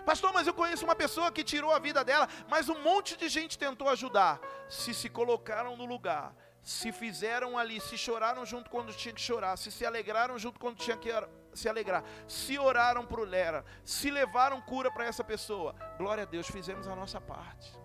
Pastor, 0.05 0.33
mas 0.33 0.47
eu 0.47 0.55
conheço 0.55 0.85
uma 0.85 0.95
pessoa 0.95 1.33
que 1.33 1.43
tirou 1.43 1.73
a 1.73 1.79
vida 1.79 2.05
dela, 2.05 2.29
mas 2.49 2.69
um 2.69 2.81
monte 2.83 3.17
de 3.17 3.29
gente 3.29 3.59
tentou 3.59 3.89
ajudar. 3.89 4.39
Se 4.69 4.93
se 4.93 5.09
colocaram 5.09 5.77
no 5.77 5.87
lugar, 5.87 6.35
se 6.63 6.93
fizeram 6.93 7.57
ali, 7.57 7.81
se 7.81 7.97
choraram 7.97 8.45
junto 8.45 8.71
quando 8.71 8.93
tinha 8.93 9.15
que 9.15 9.21
chorar, 9.21 9.57
se 9.57 9.71
se 9.71 9.87
alegraram 9.87 10.39
junto 10.39 10.61
quando 10.61 10.77
tinha 10.77 10.97
que 10.97 11.11
se 11.55 11.69
alegrar, 11.69 12.05
se 12.29 12.59
oraram 12.59 13.07
o 13.11 13.25
Lera, 13.25 13.65
se 13.85 14.11
levaram 14.11 14.61
cura 14.61 14.91
para 14.91 15.05
essa 15.05 15.25
pessoa. 15.25 15.75
Glória 15.99 16.23
a 16.23 16.27
Deus, 16.27 16.47
fizemos 16.47 16.87
a 16.87 16.95
nossa 16.95 17.21
parte. 17.21 17.79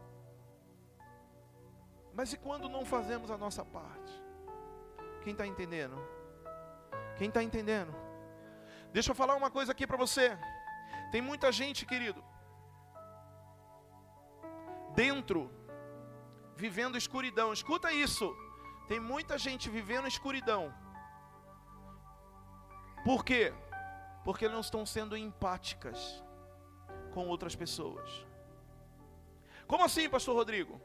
Mas 2.14 2.32
e 2.32 2.38
quando 2.38 2.70
não 2.70 2.86
fazemos 2.86 3.30
a 3.30 3.38
nossa 3.38 3.66
parte? 3.66 4.24
Quem 5.24 5.34
está 5.34 5.46
entendendo? 5.46 5.98
Quem 7.18 7.28
está 7.28 7.42
entendendo? 7.44 7.94
Deixa 8.94 9.12
eu 9.12 9.16
falar 9.16 9.36
uma 9.36 9.52
coisa 9.52 9.72
aqui 9.72 9.86
para 9.86 9.98
você. 9.98 10.38
Tem 11.12 11.22
muita 11.22 11.52
gente, 11.52 11.86
querido, 11.86 12.24
dentro, 14.96 15.52
vivendo 16.56 16.98
escuridão. 16.98 17.52
Escuta 17.52 17.92
isso. 17.92 18.34
Tem 18.88 19.00
muita 19.00 19.38
gente 19.38 19.70
vivendo 19.70 20.08
escuridão. 20.08 20.74
Por 23.06 23.24
quê? 23.24 23.54
Porque 24.24 24.50
não 24.50 24.62
estão 24.62 24.84
sendo 24.84 25.16
empáticas 25.16 26.24
com 27.14 27.28
outras 27.28 27.56
pessoas. 27.56 28.26
Como 29.68 29.84
assim, 29.84 30.10
pastor 30.10 30.36
Rodrigo? 30.36 30.82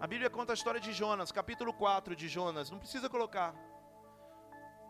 A 0.00 0.08
Bíblia 0.08 0.28
conta 0.28 0.52
a 0.52 0.54
história 0.54 0.80
de 0.80 0.92
Jonas, 0.92 1.30
capítulo 1.30 1.72
4 1.72 2.16
de 2.16 2.26
Jonas. 2.26 2.68
Não 2.68 2.80
precisa 2.80 3.08
colocar. 3.08 3.54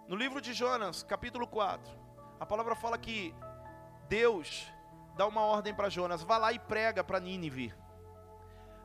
No 0.08 0.16
livro 0.16 0.40
de 0.40 0.54
Jonas, 0.54 1.02
capítulo 1.02 1.46
4, 1.46 1.92
a 2.40 2.46
palavra 2.46 2.74
fala 2.74 2.96
que 2.96 3.34
Deus 4.08 4.72
dá 5.14 5.26
uma 5.26 5.42
ordem 5.42 5.74
para 5.74 5.90
Jonas: 5.90 6.22
vá 6.22 6.38
lá 6.38 6.54
e 6.54 6.58
prega 6.58 7.04
para 7.04 7.20
Nínive. 7.20 7.74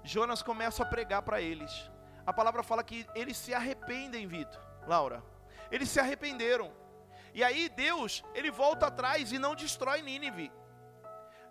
Jonas 0.04 0.43
começa 0.43 0.84
a 0.84 0.86
pregar 0.86 1.21
para 1.21 1.39
eles. 1.39 1.89
A 2.25 2.34
palavra 2.34 2.63
fala 2.63 2.84
que 2.84 3.08
eles 3.15 3.38
se 3.38 3.54
arrependem, 3.54 4.27
Vitor, 4.27 4.62
Laura. 4.86 5.23
Eles 5.71 5.89
se 5.89 6.01
arrependeram. 6.01 6.81
E 7.34 7.44
aí 7.44 7.70
Deus, 7.70 8.24
ele 8.34 8.52
volta 8.52 8.88
atrás 8.88 9.32
e 9.32 9.39
não 9.39 9.56
destrói 9.56 10.02
Nínive. 10.02 10.52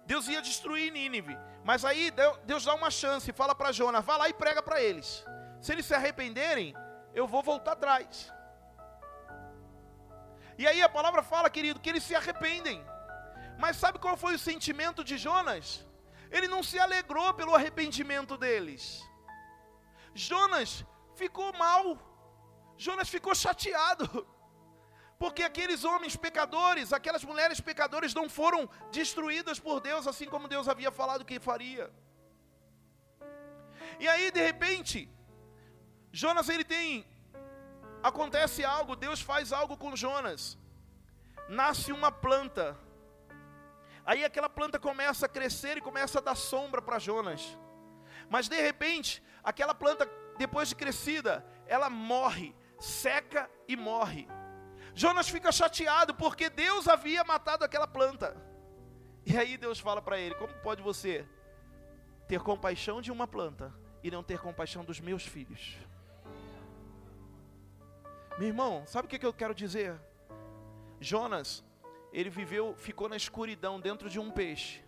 Deus 0.04 0.28
ia 0.28 0.42
destruir 0.42 0.92
Nínive, 0.92 1.38
mas 1.64 1.84
aí 1.84 2.10
Deus 2.44 2.64
dá 2.64 2.74
uma 2.74 2.90
chance 2.90 3.30
e 3.30 3.32
fala 3.34 3.54
para 3.54 3.72
Jonas: 3.72 4.04
vá 4.04 4.16
lá 4.16 4.28
e 4.28 4.34
prega 4.34 4.62
para 4.62 4.80
eles. 4.80 5.24
Se 5.60 5.72
eles 5.72 5.86
se 5.86 5.94
arrependerem, 5.94 6.74
eu 7.14 7.26
vou 7.26 7.42
voltar 7.42 7.72
atrás. 7.72 8.32
E 10.58 10.66
aí 10.66 10.82
a 10.82 10.88
palavra 10.88 11.22
fala, 11.22 11.48
querido, 11.48 11.80
que 11.80 11.88
eles 11.88 12.02
se 12.02 12.14
arrependem. 12.14 12.84
Mas 13.58 13.76
sabe 13.76 13.98
qual 13.98 14.16
foi 14.16 14.34
o 14.34 14.38
sentimento 14.38 15.02
de 15.02 15.16
Jonas? 15.16 15.86
Ele 16.30 16.48
não 16.48 16.62
se 16.62 16.78
alegrou 16.78 17.32
pelo 17.34 17.54
arrependimento 17.54 18.36
deles. 18.36 19.02
Jonas 20.14 20.84
ficou 21.14 21.52
mal. 21.54 21.98
Jonas 22.76 23.08
ficou 23.08 23.34
chateado. 23.34 24.26
Porque 25.22 25.42
aqueles 25.42 25.84
homens 25.84 26.16
pecadores, 26.16 26.94
aquelas 26.98 27.22
mulheres 27.30 27.60
pecadoras 27.60 28.14
não 28.14 28.26
foram 28.26 28.62
destruídas 28.90 29.58
por 29.60 29.78
Deus, 29.78 30.06
assim 30.06 30.28
como 30.34 30.48
Deus 30.48 30.66
havia 30.66 30.90
falado 30.90 31.26
que 31.26 31.38
faria. 31.38 31.90
E 33.98 34.08
aí, 34.08 34.30
de 34.30 34.40
repente, 34.40 34.98
Jonas 36.10 36.48
ele 36.48 36.64
tem 36.64 37.06
acontece 38.02 38.64
algo, 38.64 38.96
Deus 38.96 39.20
faz 39.20 39.52
algo 39.52 39.76
com 39.76 39.94
Jonas. 39.94 40.58
Nasce 41.50 41.92
uma 41.92 42.10
planta. 42.10 42.74
Aí 44.06 44.24
aquela 44.24 44.48
planta 44.48 44.78
começa 44.78 45.26
a 45.26 45.28
crescer 45.28 45.76
e 45.76 45.82
começa 45.82 46.18
a 46.18 46.22
dar 46.22 46.34
sombra 46.34 46.80
para 46.80 46.98
Jonas. 46.98 47.58
Mas 48.30 48.48
de 48.48 48.58
repente, 48.58 49.22
aquela 49.44 49.74
planta, 49.74 50.10
depois 50.38 50.70
de 50.70 50.76
crescida, 50.76 51.44
ela 51.66 51.90
morre, 51.90 52.56
seca 52.78 53.50
e 53.68 53.76
morre. 53.76 54.26
Jonas 54.94 55.28
fica 55.28 55.52
chateado 55.52 56.14
porque 56.14 56.50
Deus 56.50 56.88
havia 56.88 57.24
matado 57.24 57.64
aquela 57.64 57.86
planta. 57.86 58.36
E 59.24 59.36
aí 59.36 59.56
Deus 59.56 59.78
fala 59.78 60.00
para 60.02 60.18
ele: 60.18 60.34
Como 60.34 60.52
pode 60.54 60.82
você 60.82 61.26
ter 62.26 62.40
compaixão 62.40 63.00
de 63.00 63.10
uma 63.10 63.26
planta 63.26 63.72
e 64.02 64.10
não 64.10 64.22
ter 64.22 64.38
compaixão 64.40 64.84
dos 64.84 65.00
meus 65.00 65.24
filhos? 65.24 65.76
Meu 68.38 68.48
irmão, 68.48 68.84
sabe 68.86 69.06
o 69.06 69.08
que 69.08 69.24
eu 69.24 69.32
quero 69.32 69.54
dizer? 69.54 70.00
Jonas, 71.00 71.64
ele 72.12 72.30
viveu, 72.30 72.74
ficou 72.76 73.08
na 73.08 73.16
escuridão 73.16 73.78
dentro 73.78 74.08
de 74.08 74.18
um 74.18 74.30
peixe, 74.30 74.82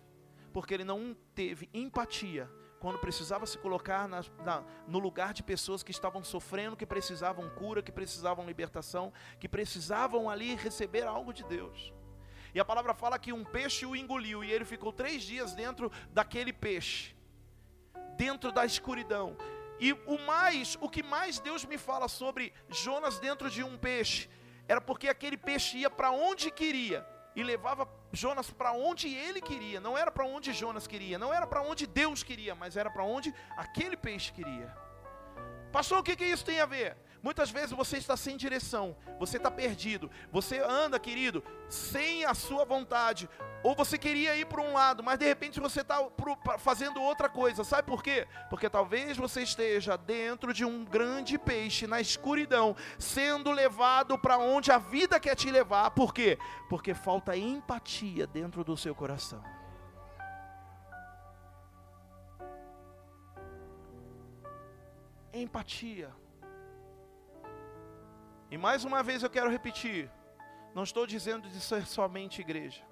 porque 0.52 0.74
ele 0.74 0.84
não 0.84 1.14
teve 1.34 1.68
empatia 1.72 2.50
quando 2.82 2.98
precisava 2.98 3.46
se 3.46 3.56
colocar 3.58 4.08
na, 4.08 4.24
na, 4.44 4.64
no 4.88 4.98
lugar 4.98 5.32
de 5.32 5.40
pessoas 5.40 5.84
que 5.84 5.92
estavam 5.92 6.24
sofrendo, 6.24 6.76
que 6.76 6.84
precisavam 6.84 7.48
cura, 7.48 7.80
que 7.80 7.92
precisavam 7.92 8.44
libertação, 8.44 9.12
que 9.38 9.48
precisavam 9.48 10.28
ali 10.28 10.56
receber 10.56 11.04
algo 11.04 11.32
de 11.32 11.44
Deus. 11.44 11.92
E 12.52 12.58
a 12.58 12.64
palavra 12.64 12.92
fala 12.92 13.20
que 13.20 13.32
um 13.32 13.44
peixe 13.44 13.86
o 13.86 13.94
engoliu, 13.94 14.42
e 14.42 14.50
ele 14.50 14.64
ficou 14.64 14.92
três 14.92 15.22
dias 15.22 15.54
dentro 15.54 15.92
daquele 16.10 16.52
peixe, 16.52 17.14
dentro 18.16 18.50
da 18.50 18.66
escuridão. 18.66 19.36
E 19.78 19.92
o 19.92 20.18
mais, 20.26 20.76
o 20.80 20.88
que 20.88 21.04
mais 21.04 21.38
Deus 21.38 21.64
me 21.64 21.78
fala 21.78 22.08
sobre 22.08 22.52
Jonas 22.68 23.20
dentro 23.20 23.48
de 23.48 23.62
um 23.62 23.78
peixe, 23.78 24.28
era 24.66 24.80
porque 24.80 25.06
aquele 25.06 25.36
peixe 25.36 25.78
ia 25.78 25.88
para 25.88 26.10
onde 26.10 26.50
queria, 26.50 27.06
e 27.34 27.42
levava 27.42 27.88
Jonas 28.12 28.50
para 28.50 28.72
onde 28.72 29.14
ele 29.14 29.40
queria, 29.40 29.80
não 29.80 29.96
era 29.96 30.10
para 30.10 30.24
onde 30.24 30.52
Jonas 30.52 30.86
queria, 30.86 31.18
não 31.18 31.32
era 31.32 31.46
para 31.46 31.62
onde 31.62 31.86
Deus 31.86 32.22
queria, 32.22 32.54
mas 32.54 32.76
era 32.76 32.90
para 32.90 33.04
onde 33.04 33.34
aquele 33.56 33.96
peixe 33.96 34.32
queria. 34.32 34.74
Pastor, 35.72 35.98
o 35.98 36.02
que, 36.02 36.14
que 36.14 36.24
isso 36.24 36.44
tem 36.44 36.60
a 36.60 36.66
ver? 36.66 36.96
Muitas 37.22 37.50
vezes 37.50 37.70
você 37.70 37.98
está 37.98 38.16
sem 38.16 38.36
direção, 38.36 38.96
você 39.18 39.36
está 39.36 39.48
perdido, 39.48 40.10
você 40.32 40.58
anda, 40.58 40.98
querido, 40.98 41.42
sem 41.68 42.24
a 42.24 42.34
sua 42.34 42.64
vontade, 42.64 43.30
ou 43.62 43.76
você 43.76 43.96
queria 43.96 44.34
ir 44.36 44.44
para 44.46 44.60
um 44.60 44.72
lado, 44.72 45.04
mas 45.04 45.20
de 45.20 45.24
repente 45.24 45.60
você 45.60 45.82
está 45.82 46.04
fazendo 46.58 47.00
outra 47.00 47.28
coisa, 47.28 47.62
sabe 47.62 47.86
por 47.86 48.02
quê? 48.02 48.26
Porque 48.50 48.68
talvez 48.68 49.16
você 49.16 49.42
esteja 49.42 49.96
dentro 49.96 50.52
de 50.52 50.64
um 50.64 50.84
grande 50.84 51.38
peixe 51.38 51.86
na 51.86 52.00
escuridão, 52.00 52.74
sendo 52.98 53.52
levado 53.52 54.18
para 54.18 54.36
onde 54.36 54.72
a 54.72 54.78
vida 54.78 55.20
quer 55.20 55.36
te 55.36 55.48
levar, 55.48 55.92
por 55.92 56.12
quê? 56.12 56.36
Porque 56.68 56.92
falta 56.92 57.36
empatia 57.36 58.26
dentro 58.26 58.64
do 58.64 58.76
seu 58.76 58.96
coração. 58.96 59.42
Empatia. 65.32 66.21
E 68.52 68.58
mais 68.58 68.84
uma 68.84 69.02
vez 69.02 69.22
eu 69.22 69.30
quero 69.30 69.50
repetir: 69.50 70.10
não 70.74 70.82
estou 70.82 71.06
dizendo 71.06 71.48
de 71.48 71.58
ser 71.58 71.86
somente 71.86 72.42
igreja, 72.42 72.84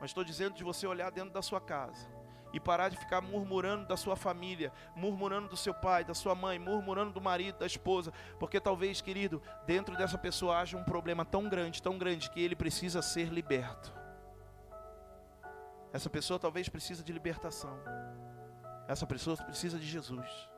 mas 0.00 0.10
estou 0.10 0.24
dizendo 0.24 0.54
de 0.54 0.64
você 0.64 0.86
olhar 0.86 1.10
dentro 1.10 1.30
da 1.30 1.42
sua 1.42 1.60
casa 1.60 2.08
e 2.54 2.58
parar 2.58 2.88
de 2.88 2.96
ficar 2.96 3.20
murmurando 3.20 3.86
da 3.86 3.98
sua 3.98 4.16
família, 4.16 4.72
murmurando 4.96 5.48
do 5.48 5.58
seu 5.58 5.74
pai, 5.74 6.04
da 6.04 6.14
sua 6.14 6.34
mãe, 6.34 6.58
murmurando 6.58 7.12
do 7.12 7.20
marido, 7.20 7.58
da 7.58 7.66
esposa, 7.66 8.14
porque 8.38 8.58
talvez, 8.58 9.02
querido, 9.02 9.42
dentro 9.66 9.94
dessa 9.94 10.16
pessoa 10.16 10.56
haja 10.58 10.78
um 10.78 10.84
problema 10.84 11.22
tão 11.22 11.50
grande, 11.50 11.82
tão 11.82 11.98
grande, 11.98 12.30
que 12.30 12.40
ele 12.40 12.56
precisa 12.56 13.02
ser 13.02 13.28
liberto. 13.28 13.92
Essa 15.92 16.08
pessoa 16.08 16.38
talvez 16.38 16.66
precisa 16.66 17.04
de 17.04 17.12
libertação. 17.12 17.78
Essa 18.88 19.06
pessoa 19.06 19.36
precisa 19.36 19.78
de 19.78 19.84
Jesus. 19.84 20.53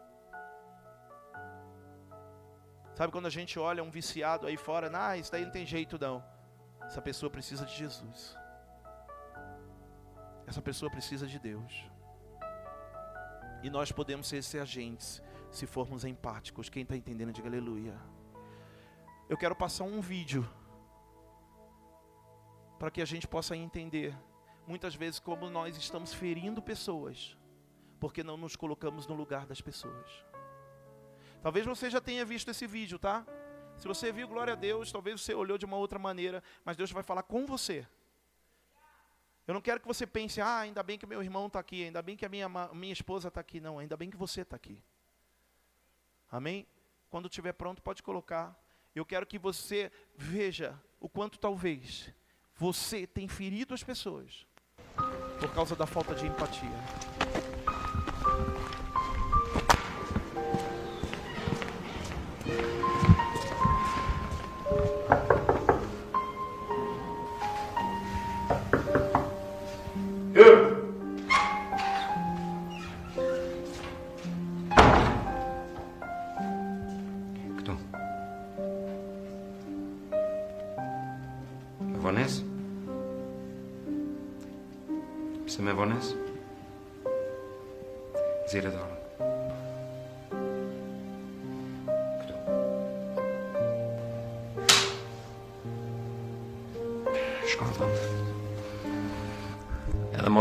Sabe 2.96 3.12
quando 3.12 3.26
a 3.26 3.30
gente 3.30 3.58
olha 3.58 3.84
um 3.84 3.90
viciado 3.90 4.46
aí 4.46 4.56
fora, 4.56 4.90
ah, 4.94 5.16
isso 5.16 5.30
daí 5.30 5.44
não 5.44 5.52
tem 5.52 5.66
jeito 5.66 5.98
não. 5.98 6.24
Essa 6.80 7.02
pessoa 7.02 7.28
precisa 7.28 7.66
de 7.66 7.74
Jesus. 7.74 8.34
Essa 10.46 10.62
pessoa 10.62 10.90
precisa 10.90 11.26
de 11.26 11.38
Deus. 11.38 11.84
E 13.62 13.68
nós 13.68 13.92
podemos 13.92 14.26
ser 14.26 14.38
esses 14.38 14.58
agentes 14.58 15.22
se 15.50 15.66
formos 15.66 16.04
empáticos. 16.04 16.70
Quem 16.70 16.84
está 16.84 16.96
entendendo, 16.96 17.32
diga 17.32 17.48
aleluia. 17.48 17.94
Eu 19.28 19.36
quero 19.36 19.54
passar 19.54 19.84
um 19.84 20.00
vídeo 20.00 20.48
para 22.78 22.90
que 22.90 23.02
a 23.02 23.04
gente 23.04 23.28
possa 23.28 23.54
entender 23.54 24.16
muitas 24.66 24.94
vezes 24.94 25.20
como 25.20 25.50
nós 25.50 25.76
estamos 25.76 26.14
ferindo 26.14 26.62
pessoas 26.62 27.36
porque 28.00 28.22
não 28.22 28.36
nos 28.36 28.56
colocamos 28.56 29.06
no 29.06 29.14
lugar 29.14 29.46
das 29.46 29.60
pessoas. 29.60 30.24
Talvez 31.46 31.64
você 31.64 31.88
já 31.88 32.00
tenha 32.00 32.24
visto 32.24 32.50
esse 32.50 32.66
vídeo, 32.66 32.98
tá? 32.98 33.24
Se 33.78 33.86
você 33.86 34.10
viu, 34.10 34.26
glória 34.26 34.54
a 34.54 34.56
Deus, 34.56 34.90
talvez 34.90 35.20
você 35.20 35.32
olhou 35.32 35.56
de 35.56 35.64
uma 35.64 35.76
outra 35.76 35.96
maneira, 35.96 36.42
mas 36.64 36.76
Deus 36.76 36.90
vai 36.90 37.04
falar 37.04 37.22
com 37.22 37.46
você. 37.46 37.86
Eu 39.46 39.54
não 39.54 39.60
quero 39.60 39.78
que 39.78 39.86
você 39.86 40.04
pense, 40.08 40.40
ah, 40.40 40.58
ainda 40.58 40.82
bem 40.82 40.98
que 40.98 41.06
meu 41.06 41.22
irmão 41.22 41.46
está 41.46 41.60
aqui, 41.60 41.84
ainda 41.84 42.02
bem 42.02 42.16
que 42.16 42.26
a 42.26 42.28
minha, 42.28 42.48
minha 42.74 42.92
esposa 42.92 43.28
está 43.28 43.40
aqui. 43.40 43.60
Não, 43.60 43.78
ainda 43.78 43.96
bem 43.96 44.10
que 44.10 44.16
você 44.16 44.40
está 44.40 44.56
aqui. 44.56 44.82
Amém? 46.32 46.66
Quando 47.08 47.28
estiver 47.28 47.52
pronto, 47.52 47.80
pode 47.80 48.02
colocar. 48.02 48.60
Eu 48.92 49.06
quero 49.06 49.24
que 49.24 49.38
você 49.38 49.92
veja 50.16 50.76
o 50.98 51.08
quanto 51.08 51.38
talvez 51.38 52.12
você 52.56 53.06
tem 53.06 53.28
ferido 53.28 53.72
as 53.72 53.84
pessoas 53.84 54.44
por 55.38 55.54
causa 55.54 55.76
da 55.76 55.86
falta 55.86 56.12
de 56.12 56.26
empatia. 56.26 57.15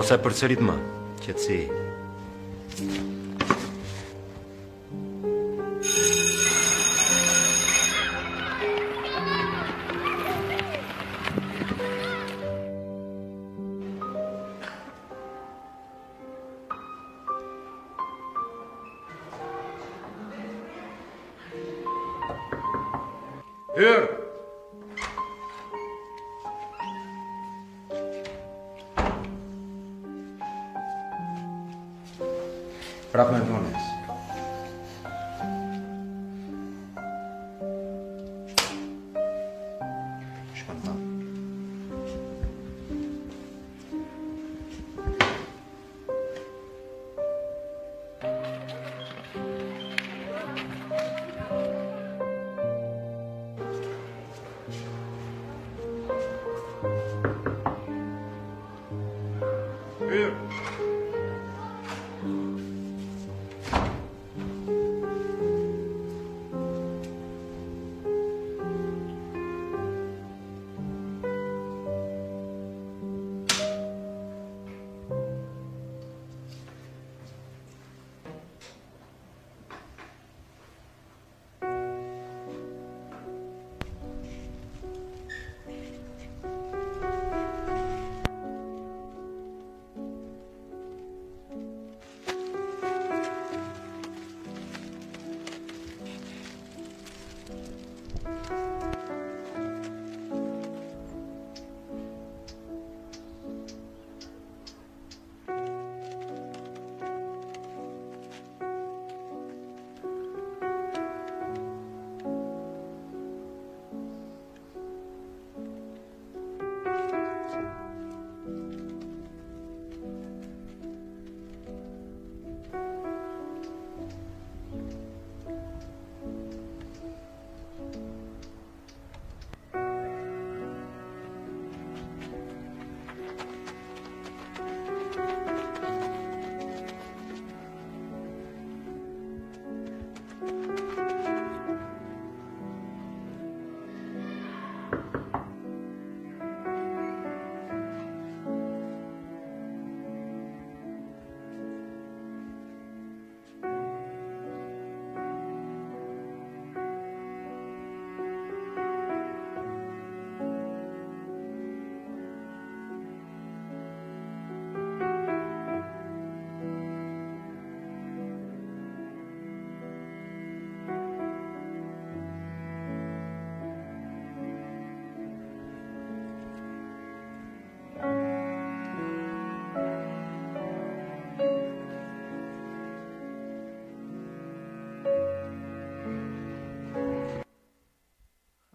Mos 0.06 0.14
e 0.14 0.22
përsërit 0.22 0.60
më. 0.62 0.74
Qetësi. 1.24 1.56
பண்ணலாம் 40.68 41.05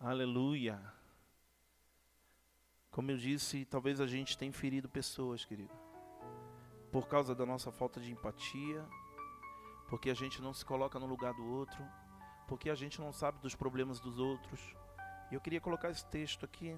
Aleluia. 0.03 0.81
Como 2.91 3.11
eu 3.11 3.19
disse, 3.19 3.67
talvez 3.67 4.01
a 4.01 4.07
gente 4.07 4.37
tenha 4.37 4.51
ferido 4.51 4.89
pessoas, 4.89 5.45
querido. 5.45 5.75
Por 6.91 7.07
causa 7.07 7.35
da 7.35 7.45
nossa 7.45 7.71
falta 7.71 8.01
de 8.01 8.11
empatia, 8.11 8.83
porque 9.91 10.09
a 10.09 10.15
gente 10.15 10.41
não 10.41 10.55
se 10.55 10.65
coloca 10.65 10.99
no 10.99 11.05
lugar 11.05 11.35
do 11.35 11.45
outro, 11.45 11.87
porque 12.49 12.71
a 12.71 12.75
gente 12.75 12.99
não 12.99 13.13
sabe 13.13 13.41
dos 13.41 13.55
problemas 13.55 14.01
dos 14.01 14.19
outros. 14.19 14.75
E 15.31 15.35
eu 15.35 15.41
queria 15.41 15.61
colocar 15.61 15.91
esse 15.91 16.07
texto 16.07 16.47
aqui. 16.47 16.75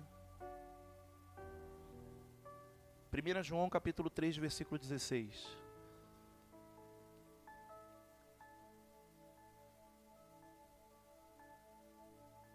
1 3.12 3.42
João 3.44 3.70
capítulo 3.70 4.10
3, 4.10 4.36
versículo 4.36 4.80
16. 4.80 5.61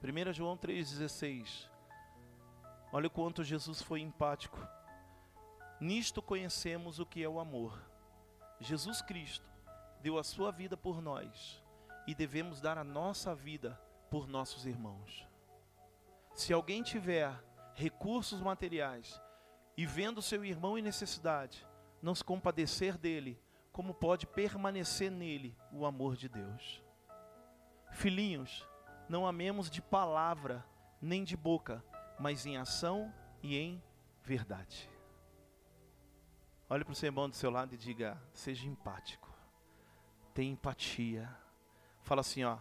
1 0.07 0.31
João 0.31 0.55
3,16. 0.55 1.69
Olha 2.93 3.07
o 3.07 3.11
quanto 3.11 3.43
Jesus 3.43 3.81
foi 3.81 3.99
empático. 3.99 4.57
Nisto 5.81 6.21
conhecemos 6.21 6.97
o 6.97 7.05
que 7.05 7.21
é 7.21 7.27
o 7.27 7.41
amor. 7.41 7.77
Jesus 8.61 9.01
Cristo 9.01 9.45
deu 10.01 10.17
a 10.17 10.23
sua 10.23 10.49
vida 10.49 10.77
por 10.77 11.01
nós 11.01 11.61
e 12.07 12.15
devemos 12.15 12.61
dar 12.61 12.77
a 12.77 12.85
nossa 12.85 13.35
vida 13.35 13.77
por 14.09 14.29
nossos 14.29 14.65
irmãos. 14.65 15.27
Se 16.33 16.53
alguém 16.53 16.83
tiver 16.83 17.37
recursos 17.75 18.39
materiais 18.39 19.21
e 19.75 19.85
vendo 19.85 20.21
seu 20.21 20.45
irmão 20.45 20.77
em 20.77 20.81
necessidade, 20.81 21.67
não 22.01 22.15
se 22.15 22.23
compadecer 22.23 22.97
dele, 22.97 23.37
como 23.73 23.93
pode 23.93 24.25
permanecer 24.25 25.11
nele 25.11 25.53
o 25.69 25.85
amor 25.85 26.15
de 26.15 26.29
Deus? 26.29 26.81
Filhinhos, 27.91 28.65
não 29.09 29.27
amemos 29.27 29.69
de 29.69 29.81
palavra 29.81 30.65
nem 31.01 31.23
de 31.23 31.37
boca, 31.37 31.83
mas 32.19 32.45
em 32.45 32.57
ação 32.57 33.13
e 33.41 33.57
em 33.57 33.81
verdade. 34.23 34.89
Olhe 36.69 36.83
para 36.83 36.91
o 36.91 36.95
seu 36.95 37.07
irmão 37.07 37.29
do 37.29 37.35
seu 37.35 37.49
lado 37.49 37.73
e 37.73 37.77
diga: 37.77 38.21
seja 38.33 38.67
empático, 38.67 39.29
tenha 40.33 40.51
empatia. 40.51 41.33
Fala 42.01 42.21
assim, 42.21 42.43
ó, 42.43 42.57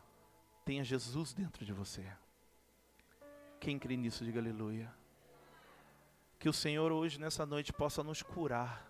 tenha 0.65 0.85
Jesus 0.85 1.33
dentro 1.33 1.65
de 1.65 1.73
você. 1.73 2.05
Quem 3.61 3.79
crê 3.79 3.97
nisso, 3.97 4.25
diga 4.25 4.41
aleluia. 4.41 4.93
Que 6.39 6.49
o 6.49 6.53
Senhor 6.53 6.93
hoje, 6.93 7.19
nessa 7.19 7.47
noite, 7.47 7.73
possa 7.73 8.03
nos 8.03 8.23
curar. 8.23 8.87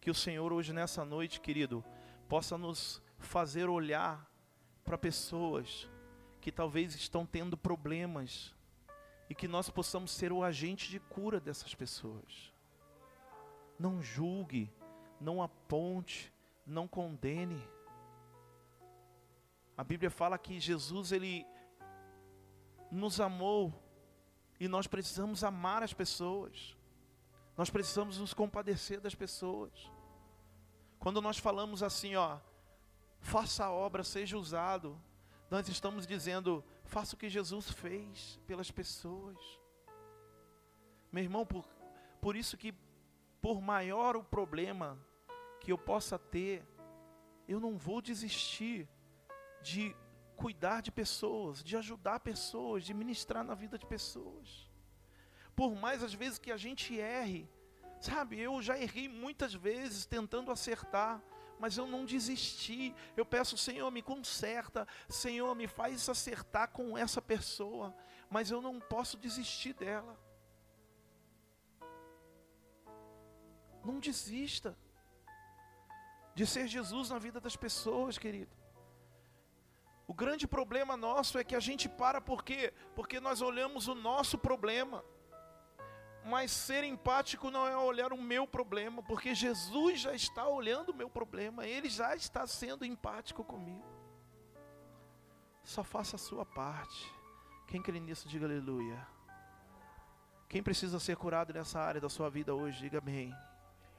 Que 0.00 0.10
o 0.10 0.14
Senhor 0.14 0.52
hoje, 0.52 0.72
nessa 0.72 1.04
noite, 1.04 1.40
querido, 1.40 1.84
possa 2.28 2.56
nos 2.56 3.02
fazer 3.18 3.68
olhar 3.68 4.29
para 4.84 4.98
pessoas 4.98 5.88
que 6.40 6.50
talvez 6.50 6.94
estão 6.94 7.26
tendo 7.26 7.56
problemas 7.56 8.54
e 9.28 9.34
que 9.34 9.46
nós 9.46 9.70
possamos 9.70 10.10
ser 10.10 10.32
o 10.32 10.42
agente 10.42 10.90
de 10.90 10.98
cura 10.98 11.38
dessas 11.38 11.74
pessoas. 11.74 12.52
Não 13.78 14.02
julgue, 14.02 14.72
não 15.20 15.42
aponte, 15.42 16.32
não 16.66 16.88
condene. 16.88 17.62
A 19.76 19.84
Bíblia 19.84 20.10
fala 20.10 20.36
que 20.36 20.58
Jesus 20.58 21.12
ele 21.12 21.46
nos 22.90 23.20
amou 23.20 23.72
e 24.58 24.66
nós 24.68 24.86
precisamos 24.86 25.44
amar 25.44 25.82
as 25.82 25.92
pessoas. 25.92 26.76
Nós 27.56 27.70
precisamos 27.70 28.18
nos 28.18 28.34
compadecer 28.34 29.00
das 29.00 29.14
pessoas. 29.14 29.72
Quando 30.98 31.22
nós 31.22 31.38
falamos 31.38 31.82
assim, 31.82 32.16
ó, 32.16 32.38
faça 33.20 33.64
a 33.64 33.70
obra, 33.70 34.02
seja 34.02 34.36
usado, 34.36 35.00
nós 35.50 35.68
estamos 35.68 36.06
dizendo, 36.06 36.64
faça 36.84 37.14
o 37.14 37.18
que 37.18 37.28
Jesus 37.28 37.70
fez 37.70 38.40
pelas 38.46 38.70
pessoas. 38.70 39.36
Meu 41.12 41.24
irmão, 41.24 41.44
por, 41.44 41.64
por 42.20 42.36
isso 42.36 42.56
que 42.56 42.74
por 43.40 43.60
maior 43.60 44.16
o 44.16 44.22
problema 44.22 44.98
que 45.60 45.72
eu 45.72 45.78
possa 45.78 46.18
ter, 46.18 46.64
eu 47.48 47.58
não 47.58 47.76
vou 47.76 48.00
desistir 48.00 48.88
de 49.62 49.94
cuidar 50.36 50.80
de 50.80 50.90
pessoas, 50.90 51.62
de 51.62 51.76
ajudar 51.76 52.20
pessoas, 52.20 52.84
de 52.84 52.94
ministrar 52.94 53.44
na 53.44 53.54
vida 53.54 53.76
de 53.76 53.86
pessoas. 53.86 54.70
Por 55.54 55.74
mais 55.74 56.02
às 56.02 56.14
vezes 56.14 56.38
que 56.38 56.52
a 56.52 56.56
gente 56.56 56.98
erre, 56.98 57.48
sabe, 58.00 58.40
eu 58.40 58.62
já 58.62 58.78
errei 58.78 59.08
muitas 59.08 59.52
vezes 59.52 60.06
tentando 60.06 60.50
acertar, 60.50 61.22
mas 61.60 61.76
eu 61.76 61.86
não 61.86 62.06
desisti. 62.06 62.94
Eu 63.16 63.24
peço, 63.24 63.56
Senhor, 63.56 63.90
me 63.90 64.02
conserta, 64.02 64.88
Senhor, 65.08 65.54
me 65.54 65.68
faz 65.68 66.08
acertar 66.08 66.70
com 66.70 66.96
essa 66.96 67.20
pessoa, 67.20 67.94
mas 68.30 68.50
eu 68.50 68.62
não 68.62 68.80
posso 68.80 69.18
desistir 69.18 69.74
dela. 69.74 70.18
Não 73.84 74.00
desista 74.00 74.76
de 76.34 76.46
ser 76.46 76.66
Jesus 76.66 77.10
na 77.10 77.18
vida 77.18 77.38
das 77.40 77.56
pessoas, 77.56 78.16
querido. 78.16 78.56
O 80.06 80.14
grande 80.14 80.46
problema 80.48 80.96
nosso 80.96 81.38
é 81.38 81.44
que 81.44 81.54
a 81.54 81.60
gente 81.60 81.88
para 81.88 82.20
por 82.20 82.42
quê? 82.42 82.72
Porque 82.94 83.20
nós 83.20 83.42
olhamos 83.42 83.86
o 83.86 83.94
nosso 83.94 84.38
problema. 84.38 85.04
Mas 86.24 86.50
ser 86.50 86.84
empático 86.84 87.50
não 87.50 87.66
é 87.66 87.76
olhar 87.76 88.12
o 88.12 88.20
meu 88.20 88.46
problema, 88.46 89.02
porque 89.02 89.34
Jesus 89.34 90.00
já 90.00 90.12
está 90.12 90.46
olhando 90.46 90.90
o 90.90 90.94
meu 90.94 91.08
problema, 91.08 91.66
ele 91.66 91.88
já 91.88 92.14
está 92.14 92.46
sendo 92.46 92.84
empático 92.84 93.42
comigo. 93.42 93.84
Só 95.62 95.82
faça 95.82 96.16
a 96.16 96.18
sua 96.18 96.44
parte. 96.44 97.10
Quem 97.66 97.80
crê 97.80 97.98
nisso, 98.00 98.28
diga 98.28 98.46
aleluia. 98.46 99.06
Quem 100.48 100.62
precisa 100.62 100.98
ser 100.98 101.16
curado 101.16 101.52
nessa 101.52 101.80
área 101.80 102.00
da 102.00 102.08
sua 102.08 102.28
vida 102.28 102.54
hoje, 102.54 102.80
diga 102.80 102.98
amém. 102.98 103.34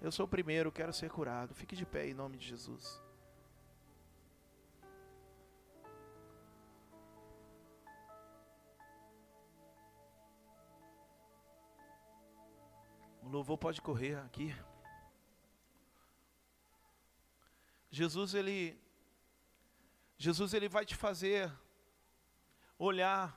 Eu 0.02 0.12
sou 0.12 0.26
o 0.26 0.30
primeiro, 0.30 0.72
quero 0.72 0.92
ser 0.92 1.10
curado. 1.10 1.56
Fique 1.56 1.76
de 1.76 1.86
pé 1.86 2.08
em 2.08 2.14
nome 2.14 2.38
de 2.38 2.48
Jesus. 2.48 3.02
Louvor 13.32 13.58
pode 13.58 13.82
correr 13.82 14.16
aqui. 14.18 14.54
Jesus 17.90 18.34
ele 18.34 18.78
Jesus 20.18 20.54
ele 20.54 20.68
vai 20.68 20.86
te 20.86 20.96
fazer 20.96 21.52
olhar 22.78 23.36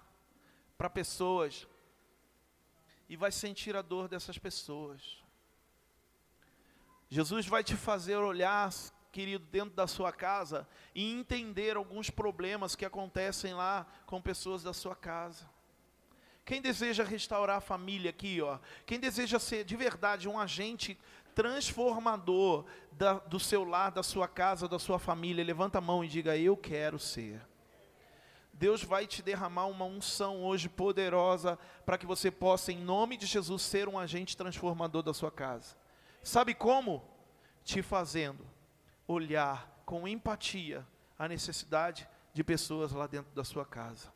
para 0.76 0.90
pessoas 0.90 1.66
e 3.08 3.16
vai 3.16 3.30
sentir 3.30 3.76
a 3.76 3.82
dor 3.82 4.08
dessas 4.08 4.36
pessoas. 4.36 5.22
Jesus 7.08 7.46
vai 7.46 7.62
te 7.62 7.76
fazer 7.76 8.16
olhar, 8.16 8.70
querido, 9.12 9.46
dentro 9.46 9.74
da 9.74 9.86
sua 9.86 10.12
casa 10.12 10.68
e 10.94 11.12
entender 11.12 11.76
alguns 11.76 12.10
problemas 12.10 12.74
que 12.74 12.84
acontecem 12.84 13.54
lá 13.54 13.86
com 14.06 14.20
pessoas 14.20 14.62
da 14.62 14.72
sua 14.74 14.96
casa. 14.96 15.48
Quem 16.44 16.60
deseja 16.60 17.04
restaurar 17.04 17.56
a 17.56 17.60
família 17.60 18.10
aqui, 18.10 18.40
ó, 18.42 18.58
quem 18.84 19.00
deseja 19.00 19.38
ser 19.38 19.64
de 19.64 19.76
verdade 19.76 20.28
um 20.28 20.38
agente 20.38 20.98
transformador 21.34 22.64
da, 22.92 23.14
do 23.14 23.40
seu 23.40 23.64
lar, 23.64 23.90
da 23.90 24.02
sua 24.02 24.28
casa, 24.28 24.68
da 24.68 24.78
sua 24.78 24.98
família, 24.98 25.44
levanta 25.44 25.78
a 25.78 25.80
mão 25.80 26.04
e 26.04 26.08
diga: 26.08 26.36
Eu 26.36 26.56
quero 26.56 26.98
ser. 26.98 27.40
Deus 28.52 28.84
vai 28.84 29.06
te 29.06 29.20
derramar 29.20 29.66
uma 29.66 29.84
unção 29.84 30.44
hoje 30.44 30.68
poderosa 30.68 31.58
para 31.84 31.98
que 31.98 32.06
você 32.06 32.30
possa, 32.30 32.70
em 32.70 32.78
nome 32.78 33.16
de 33.16 33.26
Jesus, 33.26 33.62
ser 33.62 33.88
um 33.88 33.98
agente 33.98 34.36
transformador 34.36 35.02
da 35.02 35.12
sua 35.12 35.30
casa. 35.30 35.76
Sabe 36.22 36.54
como? 36.54 37.02
Te 37.64 37.82
fazendo 37.82 38.46
olhar 39.08 39.82
com 39.84 40.06
empatia 40.06 40.86
a 41.18 41.26
necessidade 41.26 42.08
de 42.32 42.44
pessoas 42.44 42.92
lá 42.92 43.06
dentro 43.06 43.34
da 43.34 43.42
sua 43.42 43.64
casa, 43.64 44.12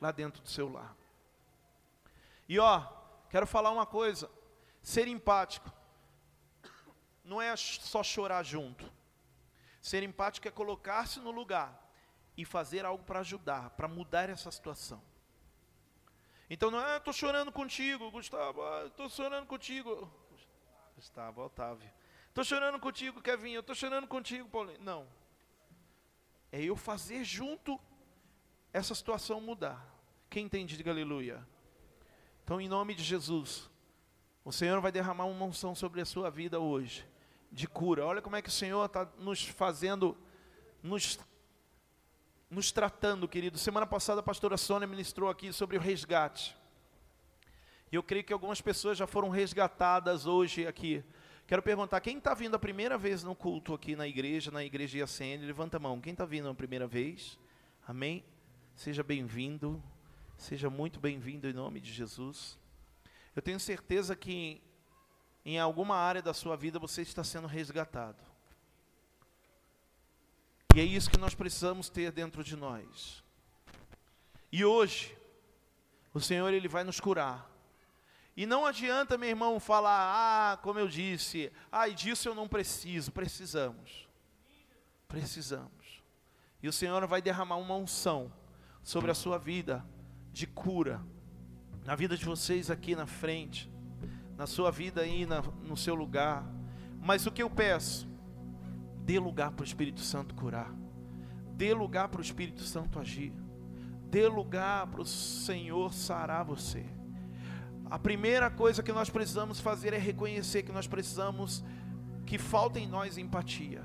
lá 0.00 0.12
dentro 0.12 0.40
do 0.40 0.48
seu 0.48 0.70
lar. 0.70 0.99
E 2.50 2.58
ó, 2.58 2.84
quero 3.28 3.46
falar 3.46 3.70
uma 3.70 3.86
coisa: 3.86 4.28
ser 4.82 5.06
empático 5.06 5.72
não 7.22 7.40
é 7.40 7.54
só 7.56 8.02
chorar 8.02 8.42
junto. 8.42 8.92
Ser 9.80 10.02
empático 10.02 10.48
é 10.48 10.50
colocar-se 10.50 11.20
no 11.20 11.30
lugar 11.30 11.80
e 12.36 12.44
fazer 12.44 12.84
algo 12.84 13.04
para 13.04 13.20
ajudar, 13.20 13.70
para 13.70 13.86
mudar 13.86 14.28
essa 14.28 14.50
situação. 14.50 15.00
Então 16.50 16.72
não 16.72 16.84
é, 16.84 16.96
estou 16.96 17.12
chorando 17.12 17.52
contigo, 17.52 18.10
Gustavo, 18.10 18.62
estou 18.84 19.06
ah, 19.06 19.10
chorando 19.10 19.46
contigo. 19.46 20.12
Gustavo, 20.96 21.44
Otávio. 21.44 21.88
Estou 22.30 22.42
chorando 22.42 22.80
contigo, 22.80 23.22
Kevin. 23.22 23.52
Eu 23.52 23.60
estou 23.60 23.76
chorando 23.76 24.08
contigo, 24.08 24.48
Paulinho. 24.48 24.80
Não. 24.80 25.06
É 26.50 26.60
eu 26.60 26.74
fazer 26.74 27.22
junto 27.22 27.78
essa 28.72 28.92
situação 28.92 29.40
mudar. 29.40 29.86
Quem 30.28 30.46
entende, 30.46 30.76
diga 30.76 30.90
aleluia. 30.90 31.46
Então, 32.50 32.60
em 32.60 32.68
nome 32.68 32.96
de 32.96 33.04
Jesus, 33.04 33.70
o 34.44 34.50
Senhor 34.50 34.80
vai 34.80 34.90
derramar 34.90 35.26
uma 35.26 35.44
unção 35.44 35.72
sobre 35.72 36.00
a 36.00 36.04
sua 36.04 36.28
vida 36.28 36.58
hoje, 36.58 37.06
de 37.52 37.68
cura. 37.68 38.04
Olha 38.04 38.20
como 38.20 38.34
é 38.34 38.42
que 38.42 38.48
o 38.48 38.52
Senhor 38.52 38.84
está 38.84 39.08
nos 39.18 39.44
fazendo, 39.44 40.18
nos, 40.82 41.16
nos 42.50 42.72
tratando, 42.72 43.28
querido. 43.28 43.56
Semana 43.56 43.86
passada 43.86 44.18
a 44.18 44.22
pastora 44.24 44.56
Sônia 44.56 44.88
ministrou 44.88 45.30
aqui 45.30 45.52
sobre 45.52 45.76
o 45.76 45.80
resgate. 45.80 46.56
E 47.92 47.94
eu 47.94 48.02
creio 48.02 48.24
que 48.24 48.32
algumas 48.32 48.60
pessoas 48.60 48.98
já 48.98 49.06
foram 49.06 49.28
resgatadas 49.28 50.26
hoje 50.26 50.66
aqui. 50.66 51.04
Quero 51.46 51.62
perguntar, 51.62 52.00
quem 52.00 52.18
está 52.18 52.34
vindo 52.34 52.56
a 52.56 52.58
primeira 52.58 52.98
vez 52.98 53.22
no 53.22 53.36
culto 53.36 53.74
aqui 53.74 53.94
na 53.94 54.08
igreja, 54.08 54.50
na 54.50 54.64
igreja 54.64 54.98
IACN, 54.98 55.46
levanta 55.46 55.76
a 55.76 55.80
mão. 55.80 56.00
Quem 56.00 56.14
está 56.14 56.24
vindo 56.24 56.48
a 56.48 56.54
primeira 56.56 56.88
vez? 56.88 57.38
Amém? 57.86 58.24
Seja 58.74 59.04
bem-vindo, 59.04 59.80
seja 60.40 60.70
muito 60.70 60.98
bem-vindo 60.98 61.46
em 61.46 61.52
nome 61.52 61.80
de 61.80 61.92
Jesus. 61.92 62.58
Eu 63.36 63.42
tenho 63.42 63.60
certeza 63.60 64.16
que 64.16 64.62
em 65.44 65.58
alguma 65.58 65.96
área 65.96 66.22
da 66.22 66.32
sua 66.32 66.56
vida 66.56 66.78
você 66.78 67.02
está 67.02 67.22
sendo 67.22 67.46
resgatado. 67.46 68.24
E 70.74 70.80
é 70.80 70.82
isso 70.82 71.10
que 71.10 71.18
nós 71.18 71.34
precisamos 71.34 71.90
ter 71.90 72.10
dentro 72.10 72.42
de 72.42 72.56
nós. 72.56 73.22
E 74.50 74.64
hoje, 74.64 75.16
o 76.14 76.20
Senhor 76.20 76.50
ele 76.54 76.68
vai 76.68 76.84
nos 76.84 76.98
curar. 76.98 77.48
E 78.34 78.46
não 78.46 78.64
adianta, 78.64 79.18
meu 79.18 79.28
irmão, 79.28 79.60
falar, 79.60 80.52
ah, 80.52 80.56
como 80.56 80.78
eu 80.78 80.88
disse, 80.88 81.52
ah, 81.70 81.86
disso 81.88 82.28
eu 82.30 82.34
não 82.34 82.48
preciso. 82.48 83.12
Precisamos. 83.12 84.08
Precisamos. 85.06 86.02
E 86.62 86.68
o 86.68 86.72
Senhor 86.72 87.06
vai 87.06 87.20
derramar 87.20 87.56
uma 87.56 87.76
unção 87.76 88.32
sobre 88.82 89.10
a 89.10 89.14
sua 89.14 89.36
vida 89.36 89.84
de 90.40 90.46
cura, 90.46 91.02
na 91.84 91.94
vida 91.94 92.16
de 92.16 92.24
vocês 92.24 92.70
aqui 92.70 92.96
na 92.96 93.04
frente, 93.04 93.70
na 94.38 94.46
sua 94.46 94.70
vida 94.70 95.02
aí 95.02 95.26
na, 95.26 95.42
no 95.42 95.76
seu 95.76 95.94
lugar. 95.94 96.50
Mas 96.98 97.26
o 97.26 97.30
que 97.30 97.42
eu 97.42 97.50
peço? 97.50 98.08
Dê 99.04 99.18
lugar 99.18 99.50
para 99.50 99.62
o 99.62 99.66
Espírito 99.66 100.00
Santo 100.00 100.34
curar, 100.34 100.72
dê 101.56 101.74
lugar 101.74 102.08
para 102.08 102.20
o 102.20 102.22
Espírito 102.22 102.62
Santo 102.62 102.98
agir, 102.98 103.34
dê 104.08 104.26
lugar 104.28 104.86
para 104.86 105.02
o 105.02 105.06
Senhor 105.06 105.92
sarar 105.92 106.42
você. 106.42 106.86
A 107.90 107.98
primeira 107.98 108.50
coisa 108.50 108.82
que 108.82 108.92
nós 108.92 109.10
precisamos 109.10 109.60
fazer 109.60 109.92
é 109.92 109.98
reconhecer 109.98 110.62
que 110.62 110.72
nós 110.72 110.86
precisamos, 110.86 111.62
que 112.24 112.38
falta 112.38 112.80
em 112.80 112.88
nós 112.88 113.18
empatia. 113.18 113.82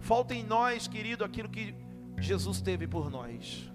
Falta 0.00 0.34
em 0.34 0.42
nós, 0.42 0.88
querido, 0.88 1.24
aquilo 1.24 1.50
que 1.50 1.74
Jesus 2.18 2.62
teve 2.62 2.86
por 2.86 3.10
nós. 3.10 3.70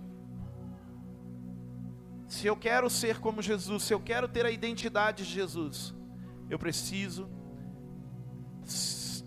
Se 2.32 2.48
eu 2.48 2.56
quero 2.56 2.90
ser 2.90 3.20
como 3.20 3.42
Jesus, 3.42 3.84
se 3.84 3.94
eu 3.94 4.00
quero 4.00 4.26
ter 4.26 4.46
a 4.46 4.50
identidade 4.50 5.26
de 5.26 5.30
Jesus, 5.30 5.94
eu 6.50 6.58
preciso 6.58 7.30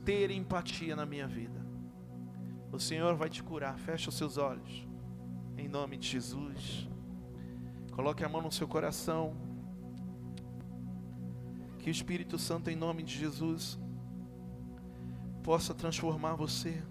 ter 0.07 0.31
empatia 0.31 0.97
na 0.97 1.05
minha 1.05 1.29
vida. 1.29 1.61
O 2.73 2.81
Senhor 2.81 3.15
vai 3.15 3.29
te 3.29 3.43
curar. 3.43 3.79
Feche 3.79 4.09
os 4.09 4.15
seus 4.15 4.39
olhos. 4.39 4.89
Em 5.59 5.69
nome 5.69 5.99
de 5.99 6.09
Jesus. 6.09 6.89
Coloque 7.93 8.25
a 8.25 8.29
mão 8.29 8.41
no 8.41 8.51
seu 8.51 8.67
coração. 8.67 9.37
Que 11.81 11.91
o 11.91 11.93
Espírito 11.93 12.39
Santo, 12.39 12.71
em 12.71 12.75
nome 12.75 13.03
de 13.03 13.19
Jesus, 13.19 13.79
possa 15.43 15.75
transformar 15.75 16.37
você. 16.37 16.83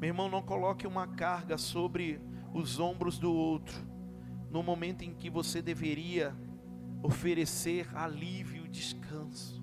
Meu 0.00 0.08
irmão, 0.08 0.28
não 0.28 0.42
coloque 0.42 0.88
uma 0.88 1.06
carga 1.06 1.56
sobre 1.56 2.20
os 2.52 2.80
ombros 2.80 3.16
do 3.16 3.32
outro, 3.32 3.89
no 4.50 4.62
momento 4.62 5.02
em 5.02 5.14
que 5.14 5.30
você 5.30 5.62
deveria 5.62 6.34
oferecer 7.02 7.88
alívio 7.96 8.66
e 8.66 8.68
descanso. 8.68 9.60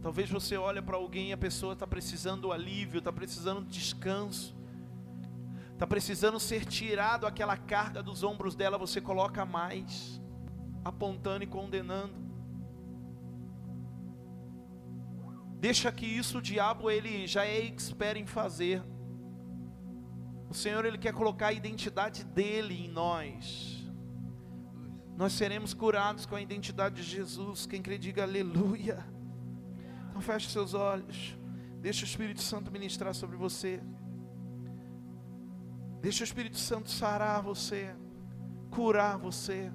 Talvez 0.00 0.28
você 0.28 0.56
olhe 0.56 0.82
para 0.82 0.96
alguém 0.96 1.30
e 1.30 1.32
a 1.32 1.36
pessoa 1.36 1.74
está 1.74 1.86
precisando 1.86 2.50
alívio, 2.50 2.98
está 2.98 3.12
precisando 3.12 3.64
de 3.64 3.78
descanso 3.78 4.56
está 5.82 5.86
precisando 5.88 6.38
ser 6.38 6.64
tirado 6.64 7.26
aquela 7.26 7.56
carga 7.56 8.00
dos 8.04 8.22
ombros 8.22 8.54
dela, 8.54 8.78
você 8.78 9.00
coloca 9.00 9.44
mais, 9.44 10.22
apontando 10.84 11.42
e 11.42 11.46
condenando. 11.48 12.14
Deixa 15.58 15.90
que 15.90 16.06
isso 16.06 16.38
o 16.38 16.42
diabo 16.42 16.88
ele 16.88 17.26
já 17.26 17.44
é 17.44 17.66
expert 17.66 18.16
em 18.16 18.26
fazer. 18.26 18.80
O 20.52 20.54
Senhor 20.54 20.84
ele 20.84 20.98
quer 20.98 21.14
colocar 21.14 21.46
a 21.46 21.52
identidade 21.54 22.24
dele 22.24 22.84
em 22.84 22.86
nós. 22.86 23.82
Nós 25.16 25.32
seremos 25.32 25.72
curados 25.72 26.26
com 26.26 26.36
a 26.36 26.42
identidade 26.42 26.96
de 26.96 27.02
Jesus. 27.02 27.64
Quem 27.64 27.80
crê 27.80 27.96
diga 27.96 28.22
aleluia. 28.22 29.02
Então 30.10 30.20
feche 30.20 30.50
seus 30.50 30.74
olhos. 30.74 31.38
Deixa 31.80 32.02
o 32.02 32.04
Espírito 32.06 32.42
Santo 32.42 32.70
ministrar 32.70 33.14
sobre 33.14 33.34
você. 33.34 33.82
Deixa 36.02 36.22
o 36.22 36.26
Espírito 36.26 36.58
Santo 36.58 36.90
sarar 36.90 37.40
você, 37.40 37.96
curar 38.70 39.16
você. 39.16 39.72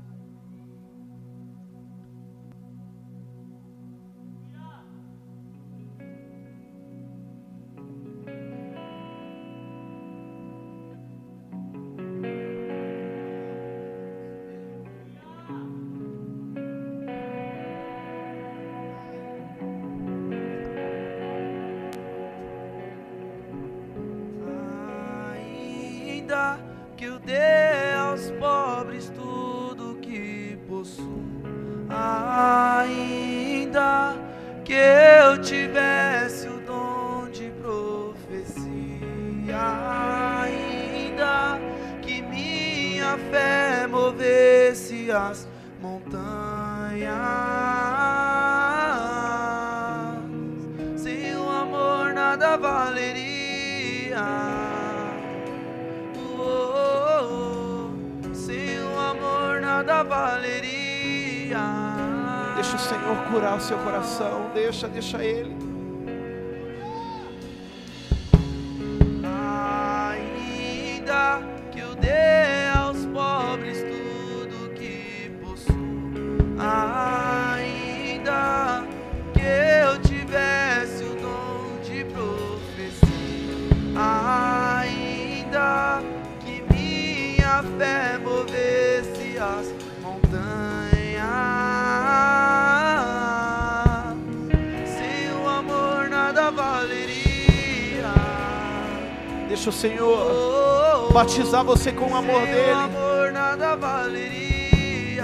Batizar 101.37 101.63
você 101.63 101.91
com 101.91 102.11
o 102.11 102.15
amor 102.15 102.41
dele. 102.41 102.71
Amor 102.71 103.31
nada 103.31 103.75
valeria. 103.75 105.23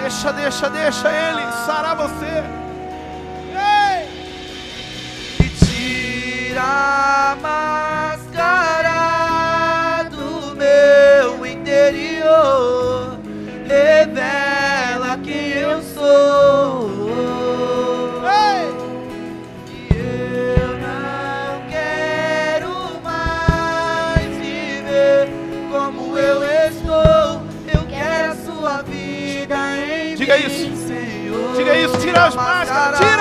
Deixa, 0.00 0.32
deixa, 0.32 0.70
deixa 0.70 1.08
ele 1.10 1.42
sarar 1.66 1.96
você. 1.96 2.53
tirar 32.14 32.28
os 32.28 32.36
máscaras. 32.36 33.13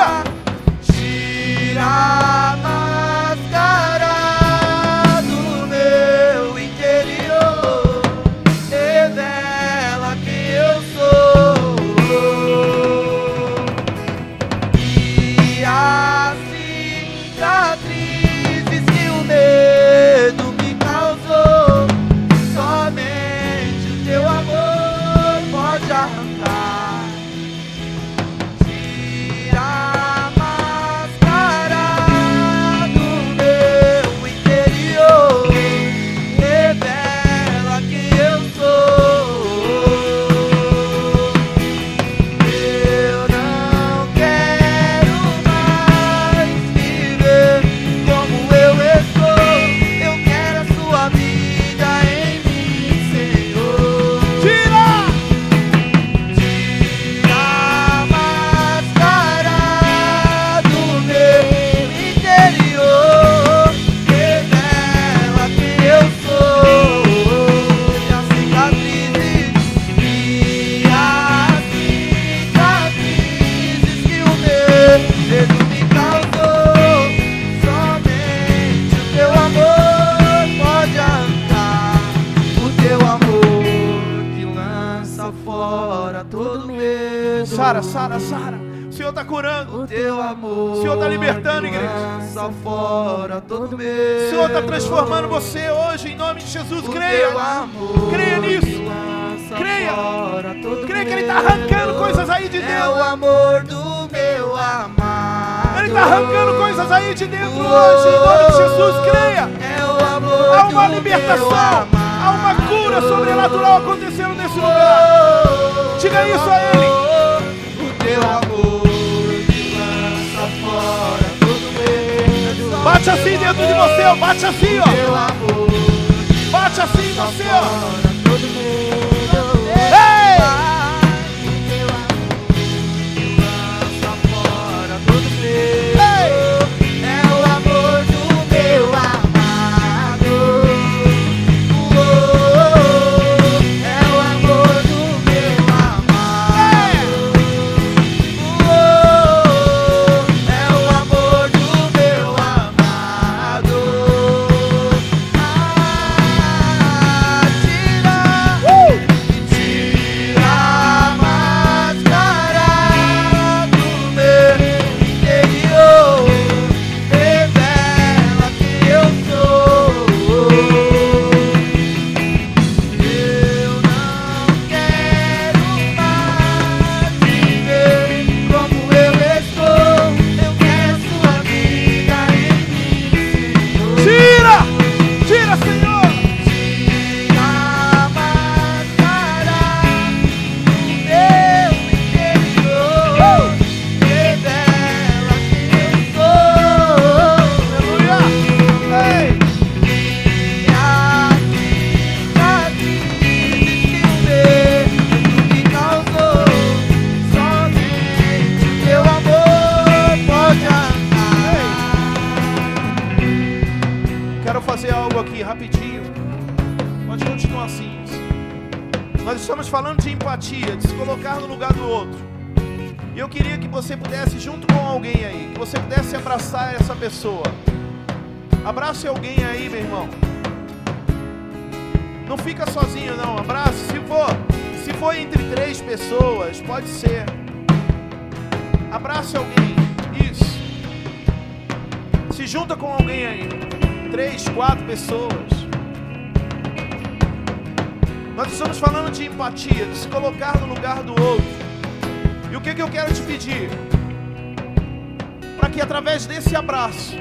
Desse 256.54 256.56
abraço, 256.56 257.16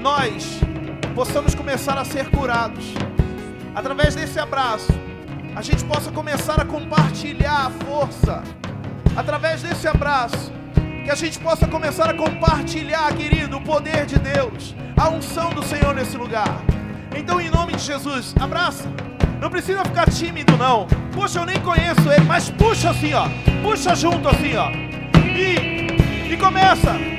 nós 0.00 0.60
possamos 1.16 1.52
começar 1.52 1.98
a 1.98 2.04
ser 2.04 2.30
curados. 2.30 2.94
Através 3.74 4.14
desse 4.14 4.38
abraço, 4.38 4.92
a 5.56 5.60
gente 5.60 5.84
possa 5.84 6.12
começar 6.12 6.60
a 6.60 6.64
compartilhar 6.64 7.66
a 7.66 7.70
força. 7.70 8.44
Através 9.16 9.62
desse 9.62 9.88
abraço, 9.88 10.52
que 11.04 11.10
a 11.10 11.16
gente 11.16 11.40
possa 11.40 11.66
começar 11.66 12.08
a 12.08 12.14
compartilhar, 12.14 13.12
querido, 13.14 13.56
o 13.56 13.60
poder 13.60 14.06
de 14.06 14.16
Deus, 14.20 14.76
a 14.96 15.08
unção 15.08 15.50
do 15.50 15.64
Senhor 15.64 15.92
nesse 15.92 16.16
lugar. 16.16 16.62
Então, 17.16 17.40
em 17.40 17.50
nome 17.50 17.72
de 17.72 17.82
Jesus, 17.82 18.32
abraça. 18.38 18.88
Não 19.40 19.50
precisa 19.50 19.84
ficar 19.84 20.08
tímido, 20.08 20.56
não. 20.56 20.86
Puxa, 21.12 21.40
eu 21.40 21.46
nem 21.46 21.58
conheço 21.60 22.08
ele, 22.12 22.24
mas 22.26 22.48
puxa 22.48 22.90
assim, 22.90 23.12
ó. 23.12 23.26
Puxa 23.60 23.92
junto 23.96 24.28
assim, 24.28 24.54
ó. 24.56 24.70
E, 25.36 26.32
e 26.32 26.36
começa. 26.36 27.13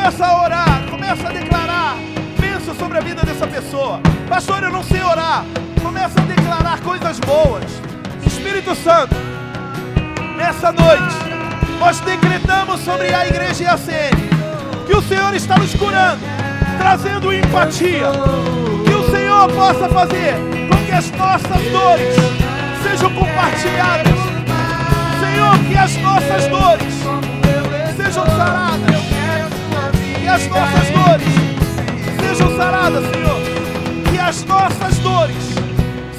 Começa 0.00 0.26
a 0.26 0.42
orar, 0.42 0.82
começa 0.88 1.28
a 1.28 1.30
declarar. 1.30 1.96
Pensa 2.40 2.74
sobre 2.74 2.96
a 2.96 3.00
vida 3.02 3.22
dessa 3.22 3.46
pessoa. 3.46 4.00
Pastor, 4.30 4.62
eu 4.62 4.70
não 4.70 4.82
sei 4.82 5.02
orar. 5.02 5.44
Começa 5.82 6.18
a 6.18 6.24
declarar 6.24 6.80
coisas 6.80 7.20
boas. 7.20 7.64
Espírito 8.26 8.74
Santo, 8.76 9.14
nessa 10.38 10.72
noite, 10.72 11.14
nós 11.78 12.00
decretamos 12.00 12.80
sobre 12.80 13.12
a 13.12 13.28
igreja 13.28 13.64
IACN 13.64 14.86
que 14.86 14.96
o 14.96 15.02
Senhor 15.02 15.34
está 15.34 15.58
nos 15.58 15.74
curando, 15.74 16.22
trazendo 16.78 17.30
empatia. 17.30 18.10
Que 18.86 18.94
o 18.94 19.10
Senhor 19.10 19.52
possa 19.52 19.86
fazer 19.90 20.34
com 20.70 20.86
que 20.86 20.92
as 20.92 21.10
nossas 21.10 21.62
dores 21.70 22.14
sejam 22.82 23.12
compartilhadas. 23.12 24.14
Senhor, 25.20 25.58
que 25.68 25.76
as 25.76 25.94
nossas 25.98 26.46
dores 26.48 26.94
sejam 27.98 28.24
saradas. 28.24 28.99
As 30.32 30.46
nossas 30.46 30.90
dores 30.90 31.26
sejam 32.20 32.56
saradas, 32.56 33.04
Senhor. 33.10 33.40
Que 34.08 34.16
as 34.16 34.44
nossas 34.44 34.96
dores 34.98 35.36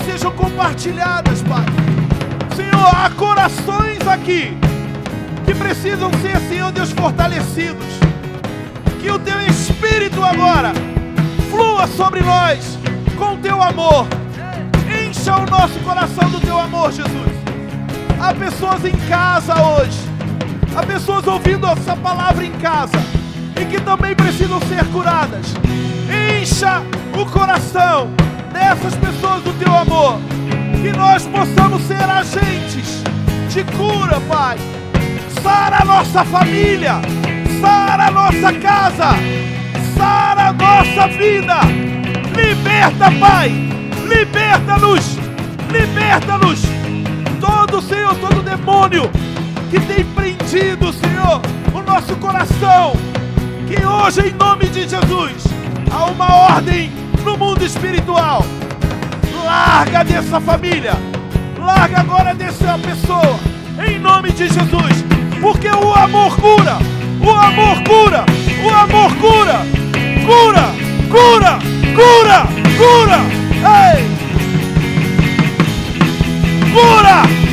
sejam 0.05 0.31
compartilhadas, 0.33 1.41
Pai. 1.43 1.63
Senhor, 2.53 2.93
há 2.93 3.09
corações 3.11 4.05
aqui 4.05 4.57
que 5.45 5.55
precisam 5.55 6.11
ser, 6.21 6.37
Senhor 6.49 6.73
Deus, 6.73 6.91
fortalecidos. 6.91 7.85
Que 8.99 9.09
o 9.09 9.17
teu 9.17 9.39
Espírito 9.43 10.21
agora 10.21 10.73
flua 11.49 11.87
sobre 11.87 12.19
nós 12.19 12.77
com 13.17 13.35
o 13.35 13.37
teu 13.37 13.61
amor. 13.61 14.07
Encha 15.07 15.37
o 15.37 15.45
nosso 15.45 15.79
coração 15.85 16.29
do 16.29 16.41
teu 16.41 16.59
amor, 16.59 16.91
Jesus. 16.91 17.31
Há 18.19 18.33
pessoas 18.33 18.83
em 18.83 18.97
casa 19.07 19.53
hoje, 19.63 19.99
há 20.75 20.83
pessoas 20.83 21.25
ouvindo 21.25 21.65
essa 21.65 21.95
palavra 21.95 22.43
em 22.43 22.51
casa 22.53 23.20
e 23.61 23.65
que 23.65 23.79
também 23.79 24.15
precisam 24.15 24.59
ser 24.61 24.83
curadas. 24.85 25.53
Encha 26.41 26.81
o 27.13 27.25
coração 27.27 28.09
dessas 28.51 28.95
pessoas 28.95 29.43
do 29.43 29.53
teu 29.53 29.73
amor. 29.75 30.19
Que 30.81 30.91
nós 30.91 31.27
possamos 31.27 31.83
ser 31.83 32.03
agentes 32.03 33.03
de 33.49 33.63
cura, 33.75 34.19
Pai. 34.21 34.57
Sara 35.43 35.81
a 35.81 35.85
nossa 35.85 36.25
família, 36.25 36.95
sara 37.61 38.07
a 38.07 38.11
nossa 38.11 38.53
casa, 38.53 39.09
sara 39.95 40.49
a 40.49 40.53
nossa 40.53 41.07
vida. 41.07 41.59
Liberta, 42.35 43.11
Pai. 43.19 43.49
Liberta-nos. 44.07 45.17
Liberta-nos. 45.71 46.61
Todo, 47.39 47.81
Senhor, 47.81 48.15
todo 48.15 48.41
demônio 48.41 49.09
que 49.69 49.79
tem 49.79 50.03
prendido, 50.03 50.91
Senhor, 50.93 51.41
o 51.73 51.81
nosso 51.81 52.15
coração. 52.17 52.93
Que 53.71 53.85
hoje, 53.85 54.27
em 54.27 54.33
nome 54.33 54.65
de 54.67 54.81
Jesus, 54.81 55.45
há 55.89 56.03
uma 56.07 56.35
ordem 56.55 56.91
no 57.23 57.37
mundo 57.37 57.63
espiritual. 57.63 58.45
Larga 59.45 60.03
dessa 60.03 60.41
família. 60.41 60.91
Larga 61.57 62.01
agora 62.01 62.33
dessa 62.35 62.77
pessoa. 62.79 63.39
Em 63.87 63.97
nome 63.97 64.33
de 64.33 64.49
Jesus. 64.49 65.05
Porque 65.39 65.69
o 65.69 65.93
amor 65.93 66.35
cura. 66.35 66.79
O 67.21 67.29
amor 67.29 67.81
cura. 67.83 68.25
O 68.61 68.69
amor 68.69 69.15
cura. 69.15 69.61
Cura, 70.25 70.65
cura, 71.09 71.59
cura, 71.95 72.47
cura. 72.77 73.19
Ei! 73.95 74.03
Cura! 76.73 77.21
Cura! 77.21 77.50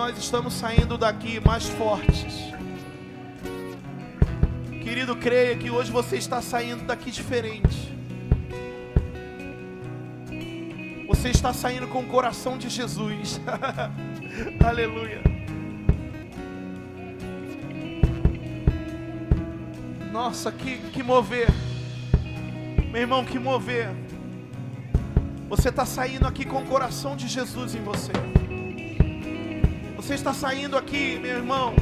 Nós 0.00 0.16
estamos 0.16 0.54
saindo 0.54 0.96
daqui 0.96 1.38
mais 1.46 1.68
fortes. 1.68 2.24
Querido, 4.82 5.14
creia 5.14 5.54
que 5.54 5.70
hoje 5.70 5.92
você 5.92 6.16
está 6.16 6.40
saindo 6.40 6.84
daqui 6.86 7.10
diferente. 7.10 7.94
Você 11.06 11.28
está 11.28 11.52
saindo 11.52 11.86
com 11.86 12.00
o 12.00 12.06
coração 12.06 12.56
de 12.56 12.70
Jesus. 12.70 13.38
Aleluia. 14.64 15.20
Nossa, 20.10 20.50
que, 20.50 20.78
que 20.78 21.02
mover. 21.02 21.48
Meu 22.90 23.02
irmão, 23.02 23.22
que 23.22 23.38
mover. 23.38 23.90
Você 25.50 25.68
está 25.68 25.84
saindo 25.84 26.26
aqui 26.26 26.46
com 26.46 26.62
o 26.62 26.66
coração 26.66 27.14
de 27.14 27.28
Jesus 27.28 27.74
em 27.74 27.82
você. 27.82 28.12
Você 30.10 30.16
está 30.16 30.34
saindo 30.34 30.76
aqui, 30.76 31.20
meu 31.22 31.36
irmão, 31.36 31.72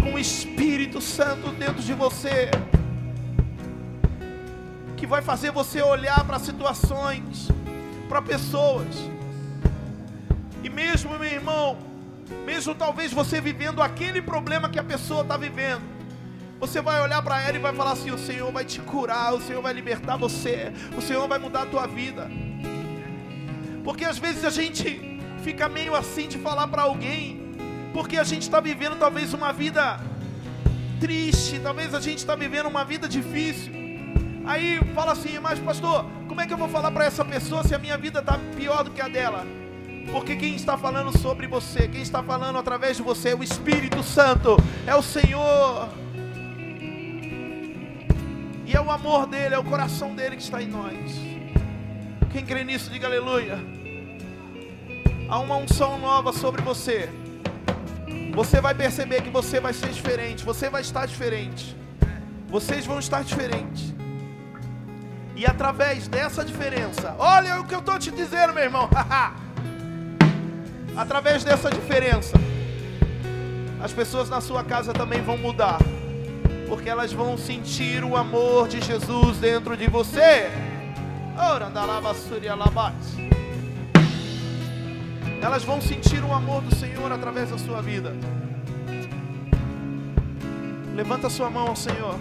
com 0.00 0.14
o 0.14 0.18
Espírito 0.20 1.00
Santo 1.00 1.50
dentro 1.50 1.82
de 1.82 1.94
você. 1.94 2.48
Que 4.96 5.04
vai 5.04 5.20
fazer 5.20 5.50
você 5.50 5.82
olhar 5.82 6.24
para 6.24 6.38
situações, 6.38 7.48
para 8.08 8.22
pessoas. 8.22 8.86
E 10.62 10.70
mesmo, 10.70 11.18
meu 11.18 11.24
irmão, 11.24 11.76
mesmo 12.44 12.72
talvez 12.72 13.12
você 13.12 13.40
vivendo 13.40 13.82
aquele 13.82 14.22
problema 14.22 14.68
que 14.68 14.78
a 14.78 14.84
pessoa 14.84 15.22
está 15.22 15.36
vivendo, 15.36 15.82
você 16.60 16.80
vai 16.80 17.02
olhar 17.02 17.20
para 17.20 17.42
ela 17.42 17.56
e 17.56 17.60
vai 17.60 17.74
falar 17.74 17.94
assim: 17.94 18.12
o 18.12 18.18
Senhor 18.18 18.52
vai 18.52 18.64
te 18.64 18.78
curar, 18.78 19.34
o 19.34 19.40
Senhor 19.40 19.60
vai 19.60 19.72
libertar 19.72 20.16
você, 20.16 20.72
o 20.96 21.02
Senhor 21.02 21.26
vai 21.26 21.40
mudar 21.40 21.62
a 21.62 21.66
tua 21.66 21.88
vida. 21.88 22.30
Porque 23.82 24.04
às 24.04 24.18
vezes 24.18 24.44
a 24.44 24.50
gente 24.50 25.18
fica 25.42 25.68
meio 25.68 25.96
assim 25.96 26.28
de 26.28 26.38
falar 26.38 26.68
para 26.68 26.82
alguém, 26.82 27.35
porque 27.96 28.18
a 28.18 28.24
gente 28.24 28.42
está 28.42 28.60
vivendo 28.60 28.98
talvez 28.98 29.32
uma 29.32 29.54
vida 29.54 29.98
triste, 31.00 31.58
talvez 31.58 31.94
a 31.94 32.00
gente 32.00 32.18
está 32.18 32.36
vivendo 32.36 32.66
uma 32.66 32.84
vida 32.84 33.08
difícil. 33.08 33.72
Aí 34.44 34.78
fala 34.94 35.12
assim, 35.12 35.38
mas 35.38 35.58
pastor, 35.58 36.04
como 36.28 36.38
é 36.42 36.46
que 36.46 36.52
eu 36.52 36.58
vou 36.58 36.68
falar 36.68 36.90
para 36.90 37.06
essa 37.06 37.24
pessoa 37.24 37.64
se 37.64 37.74
a 37.74 37.78
minha 37.78 37.96
vida 37.96 38.18
está 38.18 38.38
pior 38.54 38.84
do 38.84 38.90
que 38.90 39.00
a 39.00 39.08
dela? 39.08 39.46
Porque 40.12 40.36
quem 40.36 40.54
está 40.54 40.76
falando 40.76 41.16
sobre 41.16 41.46
você, 41.46 41.88
quem 41.88 42.02
está 42.02 42.22
falando 42.22 42.58
através 42.58 42.98
de 42.98 43.02
você 43.02 43.30
é 43.30 43.34
o 43.34 43.42
Espírito 43.42 44.02
Santo, 44.02 44.58
é 44.86 44.94
o 44.94 45.00
Senhor. 45.00 45.88
E 48.66 48.76
é 48.76 48.80
o 48.80 48.90
amor 48.90 49.26
dele, 49.26 49.54
é 49.54 49.58
o 49.58 49.64
coração 49.64 50.14
dele 50.14 50.36
que 50.36 50.42
está 50.42 50.60
em 50.62 50.68
nós. 50.68 51.18
Quem 52.30 52.44
crê 52.44 52.62
nisso, 52.62 52.90
diga 52.90 53.06
aleluia. 53.06 53.58
Há 55.30 55.38
uma 55.38 55.56
unção 55.56 55.98
nova 55.98 56.30
sobre 56.34 56.60
você. 56.60 57.08
Você 58.36 58.60
vai 58.60 58.74
perceber 58.74 59.22
que 59.22 59.30
você 59.30 59.58
vai 59.58 59.72
ser 59.72 59.88
diferente. 59.88 60.44
Você 60.44 60.68
vai 60.68 60.82
estar 60.82 61.06
diferente. 61.06 61.74
Vocês 62.50 62.84
vão 62.84 62.98
estar 62.98 63.24
diferentes. 63.24 63.94
E 65.34 65.46
através 65.46 66.06
dessa 66.06 66.44
diferença, 66.44 67.16
olha 67.18 67.60
o 67.60 67.64
que 67.64 67.74
eu 67.74 67.78
estou 67.78 67.98
te 67.98 68.10
dizendo, 68.10 68.52
meu 68.52 68.62
irmão. 68.62 68.90
através 70.94 71.44
dessa 71.44 71.70
diferença, 71.70 72.36
as 73.82 73.94
pessoas 73.94 74.28
na 74.28 74.42
sua 74.42 74.62
casa 74.62 74.92
também 74.92 75.22
vão 75.22 75.38
mudar. 75.38 75.78
Porque 76.68 76.90
elas 76.90 77.14
vão 77.14 77.38
sentir 77.38 78.04
o 78.04 78.18
amor 78.18 78.68
de 78.68 78.82
Jesus 78.82 79.38
dentro 79.38 79.74
de 79.78 79.88
você. 79.88 80.50
Ora, 81.38 81.68
andalava, 81.68 82.12
suria, 82.12 82.54
labate. 82.54 83.30
Elas 85.42 85.64
vão 85.64 85.80
sentir 85.80 86.22
o 86.24 86.32
amor 86.32 86.62
do 86.62 86.74
Senhor 86.74 87.10
através 87.12 87.50
da 87.50 87.58
sua 87.58 87.80
vida. 87.80 88.14
Levanta 90.94 91.28
sua 91.28 91.50
mão 91.50 91.68
ao 91.68 91.76
Senhor 91.76 92.18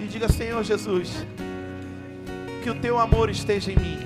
e 0.00 0.06
diga: 0.06 0.28
Senhor 0.28 0.62
Jesus, 0.62 1.26
que 2.62 2.70
o 2.70 2.74
teu 2.74 2.98
amor 2.98 3.30
esteja 3.30 3.72
em 3.72 3.76
mim, 3.76 3.98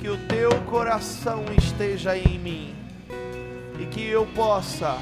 que 0.00 0.08
o 0.08 0.16
teu 0.26 0.50
coração 0.62 1.44
esteja 1.56 2.16
em 2.16 2.38
mim, 2.38 2.74
e 3.78 3.86
que 3.86 4.04
eu 4.04 4.26
possa 4.26 4.98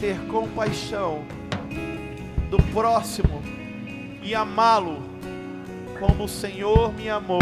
ter 0.00 0.18
compaixão 0.28 1.24
do 2.50 2.62
próximo 2.72 3.42
e 4.22 4.34
amá-lo 4.34 5.02
como 5.98 6.24
o 6.24 6.28
Senhor 6.28 6.92
me 6.92 7.08
amou, 7.08 7.40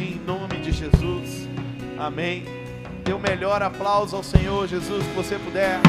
em 0.00 0.20
nome 0.24 0.60
de 0.60 0.72
Jesus. 0.72 1.43
Amém. 1.98 2.44
Dê 3.04 3.12
o 3.12 3.18
melhor 3.18 3.62
aplauso 3.62 4.16
ao 4.16 4.22
Senhor 4.22 4.66
Jesus 4.66 5.06
que 5.06 5.12
você 5.14 5.38
puder. 5.38 5.80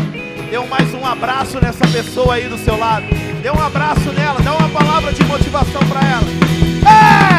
Dê 0.49 0.57
um 0.57 0.67
mais 0.67 0.93
um 0.93 1.05
abraço 1.05 1.59
nessa 1.61 1.87
pessoa 1.87 2.35
aí 2.35 2.47
do 2.47 2.57
seu 2.57 2.77
lado. 2.77 3.05
Dê 3.41 3.49
um 3.49 3.61
abraço 3.61 4.11
nela, 4.11 4.39
dá 4.41 4.55
uma 4.55 4.69
palavra 4.69 5.13
de 5.13 5.23
motivação 5.23 5.81
para 5.87 6.01
ela. 6.01 7.31
É! 7.31 7.34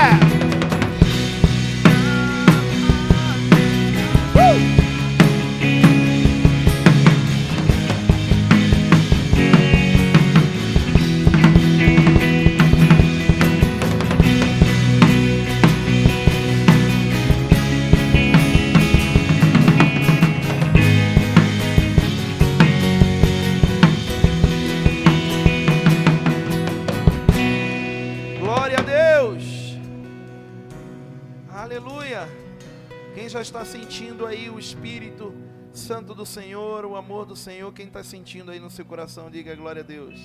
Sentindo 33.67 34.25
aí 34.25 34.49
o 34.49 34.59
Espírito 34.59 35.35
Santo 35.73 36.15
do 36.15 36.25
Senhor, 36.25 36.85
o 36.87 36.97
amor 36.97 37.27
do 37.27 37.37
Senhor, 37.37 37.71
quem 37.73 37.87
está 37.89 38.03
sentindo 38.03 38.51
aí 38.51 38.59
no 38.61 38.71
seu 38.71 38.85
coração, 38.85 39.31
diga 39.31 39.55
glória 39.55 39.83
a 39.83 39.85
Deus. 39.85 40.19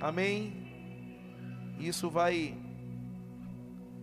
Amém. 0.00 0.66
Isso 1.78 2.10
vai 2.10 2.58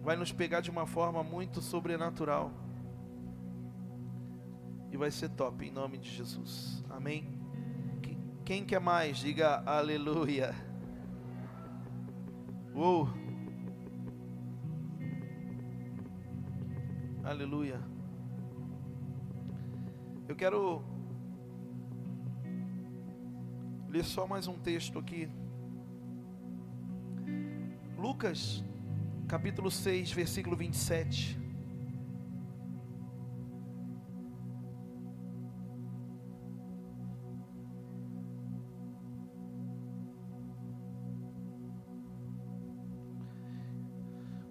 vai 0.01 0.15
nos 0.15 0.31
pegar 0.31 0.59
de 0.61 0.69
uma 0.71 0.85
forma 0.85 1.23
muito 1.23 1.61
sobrenatural. 1.61 2.51
E 4.91 4.97
vai 4.97 5.09
ser 5.11 5.29
top 5.29 5.65
em 5.65 5.71
nome 5.71 5.97
de 5.97 6.09
Jesus. 6.09 6.83
Amém. 6.89 7.25
Que- 8.01 8.17
Quem 8.45 8.65
quer 8.65 8.79
mais, 8.79 9.17
diga 9.17 9.63
aleluia. 9.65 10.53
Uou. 12.73 13.07
Aleluia. 17.23 17.92
Eu 20.25 20.35
quero 20.37 20.81
ler 23.89 24.05
só 24.05 24.25
mais 24.25 24.47
um 24.47 24.57
texto 24.57 24.97
aqui. 24.97 25.29
Lucas, 27.97 28.63
capítulo 29.27 29.69
6, 29.69 30.11
versículo 30.13 30.55
27. 30.55 31.37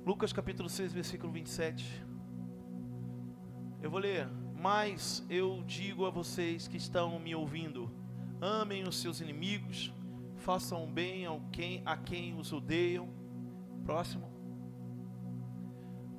Lucas 0.04 0.32
capítulo 0.32 0.68
6, 0.68 0.92
versículo 0.92 1.32
27. 1.32 2.04
Eu 3.80 3.90
vou 3.90 3.98
ler. 3.98 4.41
Mas 4.62 5.26
eu 5.28 5.64
digo 5.66 6.06
a 6.06 6.10
vocês 6.10 6.68
que 6.68 6.76
estão 6.76 7.18
me 7.18 7.34
ouvindo: 7.34 7.90
amem 8.40 8.84
os 8.84 9.00
seus 9.00 9.20
inimigos, 9.20 9.92
façam 10.36 10.86
bem 10.86 11.26
ao 11.26 11.40
quem, 11.50 11.82
a 11.84 11.96
quem 11.96 12.38
os 12.38 12.52
odeiam. 12.52 13.08
Próximo. 13.84 14.30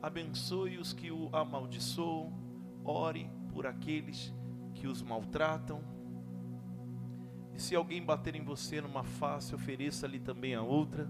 Abençoe 0.02 0.78
os 0.78 0.91
que 0.91 1.10
o 1.10 1.30
amaldiçoam, 1.32 2.34
ore 2.84 3.32
por 3.54 3.66
aqueles 3.66 4.34
que 4.74 4.88
os 4.88 5.02
maltratam. 5.02 5.82
E 7.56 7.62
se 7.62 7.74
alguém 7.78 8.04
bater 8.04 8.36
em 8.36 8.44
você 8.44 8.82
numa 8.82 9.06
face, 9.06 9.56
ofereça-lhe 9.56 10.20
também 10.20 10.54
a 10.54 10.62
outra. 10.62 11.10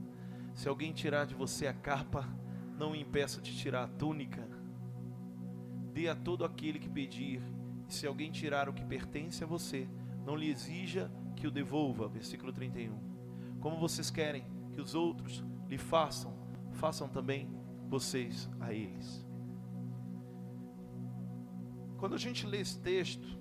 Se 0.54 0.70
alguém 0.70 0.94
tirar 0.94 1.26
de 1.26 1.34
você 1.34 1.66
a 1.66 1.74
capa, 1.74 2.30
não 2.78 2.96
impeça 2.96 3.42
de 3.42 3.58
tirar 3.58 3.86
a 3.86 3.88
túnica. 3.88 4.48
Dê 5.94 6.10
a 6.10 6.16
todo 6.16 6.44
aquele 6.44 6.80
que 6.80 6.90
pedir, 6.90 7.42
se 7.88 8.08
alguém 8.08 8.32
tirar 8.32 8.68
o 8.68 8.74
que 8.74 8.84
pertence 8.84 9.44
a 9.44 9.48
você, 9.48 9.88
não 10.26 10.36
lhe 10.36 10.50
exija 10.50 11.12
que 11.36 11.46
o 11.46 11.52
devolva. 11.52 12.08
Versículo 12.08 12.52
31. 12.52 12.98
Como 13.60 13.80
vocês 13.80 14.10
querem 14.10 14.46
que 14.74 14.82
os 14.82 14.96
outros 14.96 15.44
lhe 15.70 15.78
façam, 15.78 16.34
façam 16.74 17.08
também 17.08 17.48
vocês 17.88 18.50
a 18.60 18.74
eles. 18.74 19.24
Quando 21.98 22.16
a 22.16 22.18
gente 22.18 22.46
lê 22.46 22.60
esse 22.60 22.80
texto, 22.80 23.40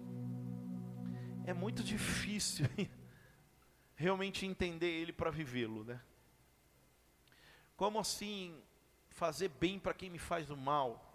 é 1.45 1.53
muito 1.53 1.83
difícil 1.83 2.67
realmente 3.97 4.47
entender 4.47 4.91
ele 4.91 5.13
para 5.13 5.31
vivê-lo, 5.31 5.85
né? 5.85 6.01
Como 7.77 7.99
assim 7.99 8.55
fazer 9.11 9.49
bem 9.49 9.79
para 9.79 9.95
quem 9.95 10.11
me 10.11 10.19
faz 10.19 10.51
o 10.51 10.57
mal? 10.57 11.12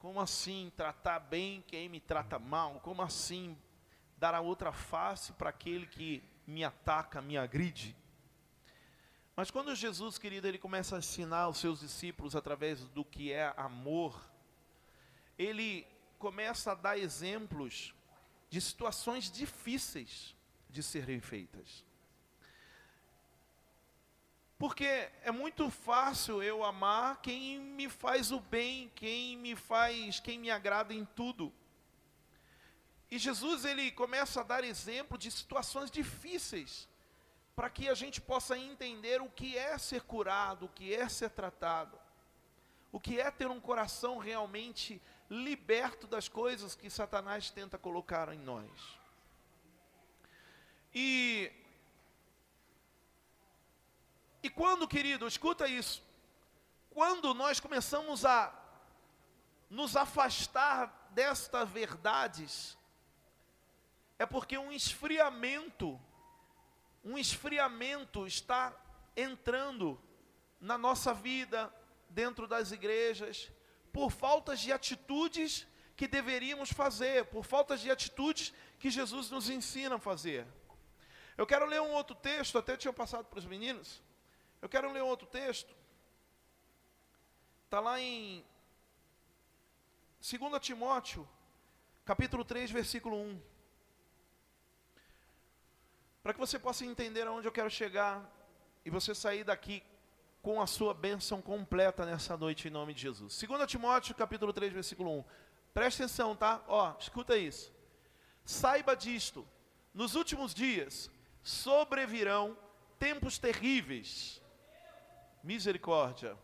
Como 0.00 0.18
assim 0.18 0.72
tratar 0.74 1.20
bem 1.20 1.62
quem 1.68 1.86
me 1.86 2.00
trata 2.00 2.38
mal? 2.38 2.80
Como 2.80 3.02
assim 3.02 3.54
dar 4.16 4.34
a 4.34 4.40
outra 4.40 4.72
face 4.72 5.34
para 5.34 5.50
aquele 5.50 5.86
que 5.86 6.22
me 6.46 6.64
ataca, 6.64 7.20
me 7.20 7.36
agride? 7.36 7.94
Mas 9.36 9.50
quando 9.50 9.74
Jesus, 9.74 10.16
querido, 10.16 10.48
ele 10.48 10.56
começa 10.56 10.96
a 10.96 10.98
ensinar 10.98 11.48
os 11.48 11.58
seus 11.58 11.80
discípulos 11.80 12.34
através 12.34 12.82
do 12.86 13.04
que 13.04 13.30
é 13.30 13.52
amor, 13.58 14.18
ele 15.38 15.86
começa 16.18 16.72
a 16.72 16.74
dar 16.74 16.98
exemplos 16.98 17.94
de 18.48 18.58
situações 18.58 19.30
difíceis 19.30 20.34
de 20.70 20.82
serem 20.82 21.20
feitas. 21.20 21.84
Porque 24.60 24.84
é 25.22 25.30
muito 25.30 25.70
fácil 25.70 26.42
eu 26.42 26.62
amar 26.62 27.22
quem 27.22 27.58
me 27.58 27.88
faz 27.88 28.30
o 28.30 28.38
bem, 28.38 28.92
quem 28.94 29.34
me 29.34 29.56
faz, 29.56 30.20
quem 30.20 30.38
me 30.38 30.50
agrada 30.50 30.92
em 30.92 31.02
tudo. 31.02 31.50
E 33.10 33.18
Jesus 33.18 33.64
ele 33.64 33.90
começa 33.90 34.42
a 34.42 34.44
dar 34.44 34.62
exemplo 34.62 35.16
de 35.16 35.30
situações 35.30 35.90
difíceis 35.90 36.86
para 37.56 37.70
que 37.70 37.88
a 37.88 37.94
gente 37.94 38.20
possa 38.20 38.58
entender 38.58 39.22
o 39.22 39.30
que 39.30 39.56
é 39.56 39.78
ser 39.78 40.02
curado, 40.02 40.66
o 40.66 40.68
que 40.68 40.94
é 40.94 41.08
ser 41.08 41.30
tratado, 41.30 41.98
o 42.92 43.00
que 43.00 43.18
é 43.18 43.30
ter 43.30 43.46
um 43.46 43.60
coração 43.60 44.18
realmente 44.18 45.00
liberto 45.30 46.06
das 46.06 46.28
coisas 46.28 46.74
que 46.74 46.90
Satanás 46.90 47.48
tenta 47.48 47.78
colocar 47.78 48.30
em 48.30 48.38
nós. 48.38 48.98
E 50.94 51.50
e 54.42 54.48
quando, 54.48 54.88
querido, 54.88 55.26
escuta 55.26 55.68
isso, 55.68 56.02
quando 56.90 57.34
nós 57.34 57.60
começamos 57.60 58.24
a 58.24 58.52
nos 59.68 59.96
afastar 59.96 61.08
destas 61.10 61.68
verdades, 61.68 62.76
é 64.18 64.26
porque 64.26 64.58
um 64.58 64.72
esfriamento, 64.72 66.00
um 67.04 67.16
esfriamento 67.16 68.26
está 68.26 68.74
entrando 69.16 70.00
na 70.60 70.76
nossa 70.76 71.14
vida, 71.14 71.72
dentro 72.08 72.46
das 72.46 72.72
igrejas, 72.72 73.50
por 73.92 74.10
faltas 74.10 74.60
de 74.60 74.72
atitudes 74.72 75.66
que 75.96 76.08
deveríamos 76.08 76.70
fazer, 76.70 77.26
por 77.26 77.44
faltas 77.44 77.80
de 77.80 77.90
atitudes 77.90 78.52
que 78.78 78.90
Jesus 78.90 79.30
nos 79.30 79.48
ensina 79.48 79.96
a 79.96 79.98
fazer. 80.00 80.46
Eu 81.36 81.46
quero 81.46 81.66
ler 81.66 81.80
um 81.80 81.92
outro 81.92 82.14
texto, 82.14 82.58
até 82.58 82.76
tinha 82.76 82.92
passado 82.92 83.26
para 83.26 83.38
os 83.38 83.46
meninos. 83.46 84.02
Eu 84.60 84.68
quero 84.68 84.92
ler 84.92 85.02
outro 85.02 85.26
texto. 85.26 85.74
Está 87.64 87.80
lá 87.80 88.00
em 88.00 88.44
2 90.20 90.60
Timóteo, 90.60 91.26
capítulo 92.04 92.44
3, 92.44 92.70
versículo 92.70 93.16
1. 93.16 93.40
Para 96.22 96.34
que 96.34 96.38
você 96.40 96.58
possa 96.58 96.84
entender 96.84 97.26
aonde 97.26 97.48
eu 97.48 97.52
quero 97.52 97.70
chegar 97.70 98.28
e 98.84 98.90
você 98.90 99.14
sair 99.14 99.44
daqui 99.44 99.82
com 100.42 100.60
a 100.60 100.66
sua 100.66 100.92
bênção 100.92 101.40
completa 101.40 102.04
nessa 102.04 102.36
noite 102.36 102.68
em 102.68 102.70
nome 102.70 102.92
de 102.92 103.02
Jesus. 103.02 103.38
2 103.38 103.70
Timóteo, 103.70 104.14
capítulo 104.14 104.52
3, 104.52 104.72
versículo 104.72 105.18
1. 105.20 105.24
Presta 105.72 106.04
atenção, 106.04 106.36
tá? 106.36 106.62
Ó, 106.66 106.94
escuta 106.98 107.36
isso. 107.36 107.72
Saiba 108.44 108.94
disto: 108.94 109.46
nos 109.94 110.14
últimos 110.14 110.52
dias 110.52 111.10
sobrevirão 111.42 112.58
tempos 112.98 113.38
terríveis 113.38 114.39
Misericórdia. 115.42 116.36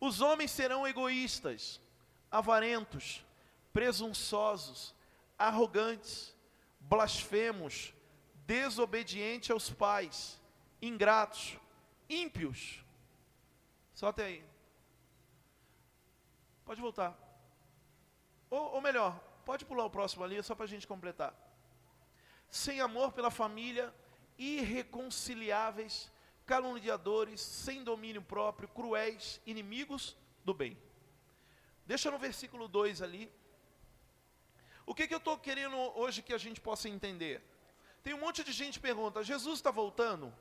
Os 0.00 0.20
homens 0.20 0.50
serão 0.50 0.86
egoístas, 0.86 1.80
avarentos, 2.30 3.24
presunçosos, 3.72 4.94
arrogantes, 5.38 6.34
blasfemos, 6.80 7.92
desobedientes 8.46 9.50
aos 9.50 9.70
pais, 9.70 10.40
ingratos, 10.80 11.58
ímpios. 12.08 12.84
Só 13.94 14.08
até 14.08 14.24
aí. 14.24 14.44
Pode 16.64 16.80
voltar. 16.80 17.16
Ou, 18.50 18.74
ou 18.74 18.80
melhor, 18.80 19.18
pode 19.44 19.64
pular 19.64 19.84
o 19.84 19.90
próximo 19.90 20.24
ali, 20.24 20.42
só 20.42 20.54
para 20.54 20.64
a 20.64 20.68
gente 20.68 20.86
completar. 20.86 21.34
Sem 22.50 22.80
amor 22.80 23.12
pela 23.12 23.30
família, 23.30 23.92
irreconciliáveis, 24.38 26.10
caluniadores, 26.46 27.40
sem 27.40 27.82
domínio 27.82 28.22
próprio, 28.22 28.68
cruéis, 28.68 29.40
inimigos 29.44 30.16
do 30.44 30.54
bem. 30.54 30.78
Deixa 31.84 32.10
no 32.10 32.18
versículo 32.18 32.68
2 32.68 33.02
ali. 33.02 33.32
O 34.86 34.94
que, 34.94 35.08
que 35.08 35.14
eu 35.14 35.18
estou 35.18 35.36
querendo 35.36 35.76
hoje 35.98 36.22
que 36.22 36.32
a 36.32 36.38
gente 36.38 36.60
possa 36.60 36.88
entender? 36.88 37.42
Tem 38.02 38.14
um 38.14 38.20
monte 38.20 38.44
de 38.44 38.52
gente 38.52 38.74
que 38.74 38.86
pergunta: 38.86 39.24
Jesus 39.24 39.58
está 39.58 39.70
voltando? 39.70 40.32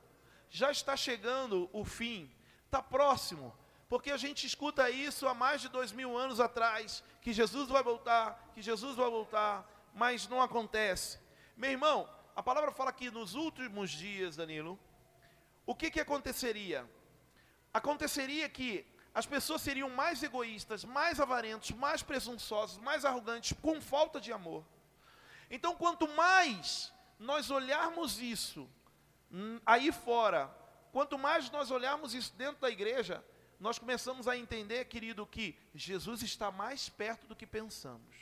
Já 0.49 0.71
está 0.71 0.95
chegando 0.95 1.67
o 1.73 1.83
fim? 1.83 2.31
Está 2.65 2.81
próximo? 2.81 3.55
Porque 3.89 4.11
a 4.11 4.17
gente 4.17 4.45
escuta 4.45 4.89
isso 4.89 5.27
há 5.27 5.33
mais 5.33 5.61
de 5.61 5.69
dois 5.69 5.91
mil 5.91 6.15
anos 6.15 6.39
atrás: 6.39 7.03
que 7.21 7.33
Jesus 7.33 7.67
vai 7.69 7.81
voltar, 7.81 8.51
que 8.53 8.61
Jesus 8.61 8.95
vai 8.95 9.09
voltar, 9.09 9.67
mas 9.93 10.27
não 10.27 10.41
acontece. 10.41 11.19
Meu 11.57 11.71
irmão, 11.71 12.07
a 12.35 12.43
palavra 12.43 12.71
fala 12.71 12.91
que 12.91 13.09
nos 13.09 13.33
últimos 13.33 13.89
dias, 13.89 14.35
Danilo, 14.35 14.79
o 15.65 15.75
que, 15.75 15.89
que 15.89 15.99
aconteceria? 15.99 16.89
Aconteceria 17.73 18.47
que 18.47 18.85
as 19.13 19.25
pessoas 19.25 19.61
seriam 19.61 19.89
mais 19.89 20.21
egoístas, 20.21 20.83
mais 20.83 21.19
avarentos, 21.19 21.71
mais 21.71 22.03
presunçosos, 22.03 22.77
mais 22.77 23.05
arrogantes, 23.05 23.57
com 23.61 23.81
falta 23.81 24.19
de 24.19 24.31
amor. 24.31 24.65
Então, 25.49 25.75
quanto 25.75 26.07
mais 26.09 26.93
nós 27.17 27.49
olharmos 27.49 28.19
isso 28.19 28.69
hum, 29.31 29.59
aí 29.65 29.91
fora, 29.91 30.53
quanto 30.91 31.17
mais 31.17 31.49
nós 31.49 31.71
olharmos 31.71 32.13
isso 32.13 32.33
dentro 32.35 32.61
da 32.61 32.69
igreja, 32.69 33.23
nós 33.59 33.79
começamos 33.79 34.27
a 34.27 34.37
entender, 34.37 34.85
querido, 34.85 35.25
que 35.25 35.57
Jesus 35.73 36.21
está 36.21 36.51
mais 36.51 36.89
perto 36.89 37.25
do 37.25 37.35
que 37.35 37.47
pensamos. 37.47 38.13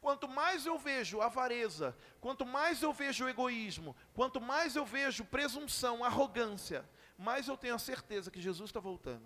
Quanto 0.00 0.26
mais 0.26 0.64
eu 0.64 0.78
vejo 0.78 1.20
avareza, 1.20 1.96
quanto 2.20 2.46
mais 2.46 2.82
eu 2.82 2.92
vejo 2.92 3.28
egoísmo, 3.28 3.94
quanto 4.14 4.40
mais 4.40 4.74
eu 4.74 4.84
vejo 4.86 5.24
presunção, 5.24 6.02
arrogância, 6.02 6.88
mais 7.18 7.48
eu 7.48 7.56
tenho 7.56 7.74
a 7.74 7.78
certeza 7.78 8.30
que 8.30 8.40
Jesus 8.40 8.70
está 8.70 8.80
voltando. 8.80 9.24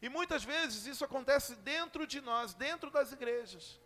E 0.00 0.08
muitas 0.08 0.44
vezes 0.44 0.86
isso 0.86 1.04
acontece 1.04 1.56
dentro 1.56 2.06
de 2.06 2.20
nós, 2.20 2.54
dentro 2.54 2.90
das 2.90 3.12
igrejas. 3.12 3.80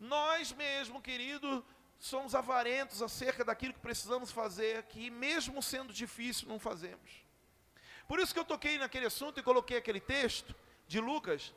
Nós 0.00 0.52
mesmo, 0.52 1.00
querido, 1.00 1.64
somos 1.98 2.34
avarentos 2.34 3.00
acerca 3.00 3.44
daquilo 3.44 3.74
que 3.74 3.80
precisamos 3.80 4.30
fazer, 4.30 4.82
que 4.84 5.10
mesmo 5.10 5.62
sendo 5.62 5.92
difícil, 5.92 6.48
não 6.48 6.58
fazemos. 6.58 7.24
Por 8.06 8.18
isso 8.18 8.32
que 8.32 8.38
eu 8.38 8.44
toquei 8.44 8.76
naquele 8.78 9.06
assunto 9.06 9.40
e 9.40 9.42
coloquei 9.42 9.78
aquele 9.78 10.00
texto 10.00 10.54
de 10.86 11.00
Lucas. 11.00 11.54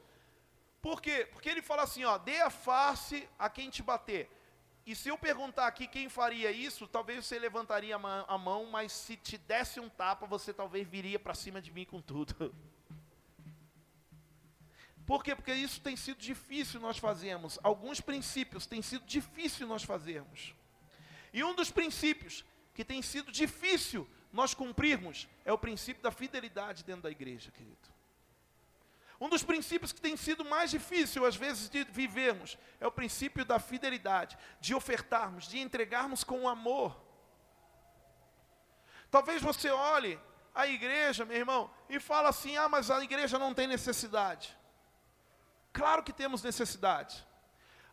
Por 0.82 1.02
quê? 1.02 1.28
Porque 1.32 1.50
ele 1.50 1.62
fala 1.62 1.84
assim, 1.84 2.04
ó, 2.06 2.18
dê 2.18 2.40
a 2.42 2.50
face 2.50 3.28
a 3.38 3.50
quem 3.50 3.70
te 3.70 3.82
bater. 3.82 4.30
E 4.86 4.96
se 4.96 5.10
eu 5.10 5.18
perguntar 5.18 5.68
aqui 5.68 5.86
quem 5.86 6.08
faria 6.08 6.50
isso, 6.50 6.88
talvez 6.88 7.26
você 7.26 7.38
levantaria 7.38 7.96
a 7.96 8.38
mão, 8.38 8.68
mas 8.68 8.94
se 8.94 9.18
te 9.18 9.38
desse 9.38 9.82
um 9.82 9.90
tapa, 9.90 10.26
você 10.26 10.54
talvez 10.54 10.88
viria 10.88 11.20
para 11.20 11.36
cima 11.36 11.62
de 11.62 11.72
mim 11.72 11.84
com 11.84 12.02
tudo. 12.02 12.56
Por 15.06 15.24
quê? 15.24 15.36
Porque 15.36 15.54
isso 15.54 15.82
tem 15.82 15.96
sido 15.96 16.20
difícil 16.20 16.80
nós 16.80 16.98
fazermos. 16.98 17.60
Alguns 17.64 18.00
princípios 18.00 18.66
tem 18.66 18.82
sido 18.82 19.06
difícil 19.06 19.68
nós 19.68 19.84
fazermos. 19.84 20.54
E 21.34 21.44
um 21.44 21.54
dos 21.54 21.70
princípios 21.70 22.46
que 22.74 22.86
tem 22.86 23.02
sido 23.02 23.32
difícil 23.32 24.08
nós 24.32 24.54
cumprirmos 24.54 25.28
é 25.44 25.52
o 25.52 25.58
princípio 25.58 26.04
da 26.04 26.12
fidelidade 26.12 26.84
dentro 26.84 27.04
da 27.04 27.12
igreja, 27.12 27.52
querido. 27.52 27.97
Um 29.20 29.30
dos 29.30 29.43
princípios 29.43 29.91
que 29.91 29.99
tem 29.99 30.15
sido 30.15 30.45
mais 30.45 30.70
difícil, 30.70 31.26
às 31.26 31.36
vezes, 31.36 31.70
de 31.70 31.84
vivermos, 31.86 32.57
é 32.80 32.86
o 32.86 32.91
princípio 32.91 33.43
da 33.43 33.57
fidelidade, 33.59 34.38
de 34.59 34.76
ofertarmos, 34.76 35.47
de 35.47 35.59
entregarmos 35.59 36.24
com 36.24 36.47
amor. 36.47 36.95
Talvez 39.09 39.41
você 39.41 39.70
olhe 39.72 40.20
a 40.53 40.68
igreja, 40.68 41.26
meu 41.26 41.38
irmão, 41.38 41.72
e 41.89 41.99
fala 41.99 42.30
assim: 42.30 42.57
ah, 42.57 42.70
mas 42.70 42.91
a 42.91 43.03
igreja 43.03 43.39
não 43.39 43.53
tem 43.53 43.65
necessidade. 43.65 44.55
Claro 45.74 46.03
que 46.03 46.13
temos 46.13 46.43
necessidade. 46.43 47.26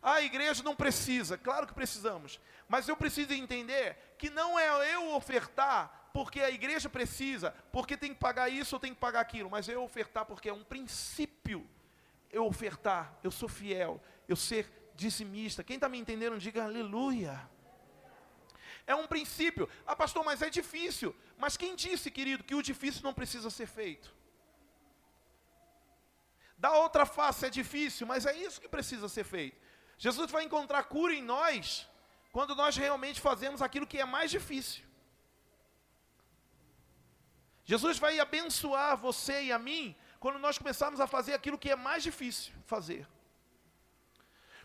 A 0.01 0.21
igreja 0.21 0.61
não 0.61 0.75
precisa, 0.75 1.37
claro 1.37 1.65
que 1.65 1.73
precisamos. 1.73 2.39
Mas 2.67 2.87
eu 2.87 2.95
preciso 2.95 3.33
entender 3.33 4.15
que 4.19 4.29
não 4.29 4.59
é 4.59 4.93
eu 4.93 5.13
ofertar 5.15 6.04
porque 6.15 6.39
a 6.39 6.49
igreja 6.49 6.89
precisa, 6.89 7.53
porque 7.73 7.97
tem 7.97 8.13
que 8.13 8.19
pagar 8.21 8.47
isso 8.47 8.77
ou 8.77 8.79
tem 8.79 8.93
que 8.93 8.99
pagar 9.01 9.19
aquilo, 9.19 9.49
mas 9.49 9.67
eu 9.67 9.83
ofertar 9.83 10.23
porque 10.25 10.47
é 10.47 10.53
um 10.53 10.63
princípio. 10.63 11.69
Eu 12.31 12.45
ofertar, 12.45 13.19
eu 13.21 13.29
sou 13.29 13.49
fiel, 13.49 14.01
eu 14.25 14.37
ser 14.37 14.65
dizimista. 14.95 15.61
Quem 15.61 15.75
está 15.75 15.89
me 15.89 15.97
entendendo, 15.97 16.37
diga 16.37 16.63
aleluia. 16.63 17.49
É 18.87 18.95
um 18.95 19.05
princípio. 19.07 19.67
Ah, 19.85 19.93
pastor, 19.93 20.23
mas 20.23 20.41
é 20.41 20.49
difícil. 20.49 21.13
Mas 21.37 21.57
quem 21.57 21.75
disse, 21.75 22.09
querido, 22.09 22.45
que 22.45 22.55
o 22.55 22.61
difícil 22.61 23.03
não 23.03 23.13
precisa 23.13 23.49
ser 23.49 23.67
feito? 23.67 24.15
Da 26.57 26.77
outra 26.77 27.05
face 27.05 27.45
é 27.45 27.49
difícil, 27.49 28.07
mas 28.07 28.25
é 28.25 28.33
isso 28.37 28.61
que 28.61 28.69
precisa 28.69 29.09
ser 29.09 29.25
feito. 29.25 29.57
Jesus 29.97 30.31
vai 30.31 30.45
encontrar 30.45 30.83
cura 30.85 31.13
em 31.13 31.21
nós 31.21 31.89
quando 32.31 32.55
nós 32.55 32.77
realmente 32.77 33.19
fazemos 33.19 33.61
aquilo 33.61 33.85
que 33.85 33.99
é 33.99 34.05
mais 34.05 34.31
difícil. 34.31 34.94
Jesus 37.65 37.97
vai 37.97 38.19
abençoar 38.19 38.95
você 38.95 39.45
e 39.45 39.51
a 39.51 39.57
mim 39.57 39.95
quando 40.19 40.39
nós 40.39 40.57
começarmos 40.57 40.99
a 40.99 41.07
fazer 41.07 41.33
aquilo 41.33 41.57
que 41.57 41.71
é 41.71 41.75
mais 41.75 42.03
difícil 42.03 42.53
fazer. 42.65 43.07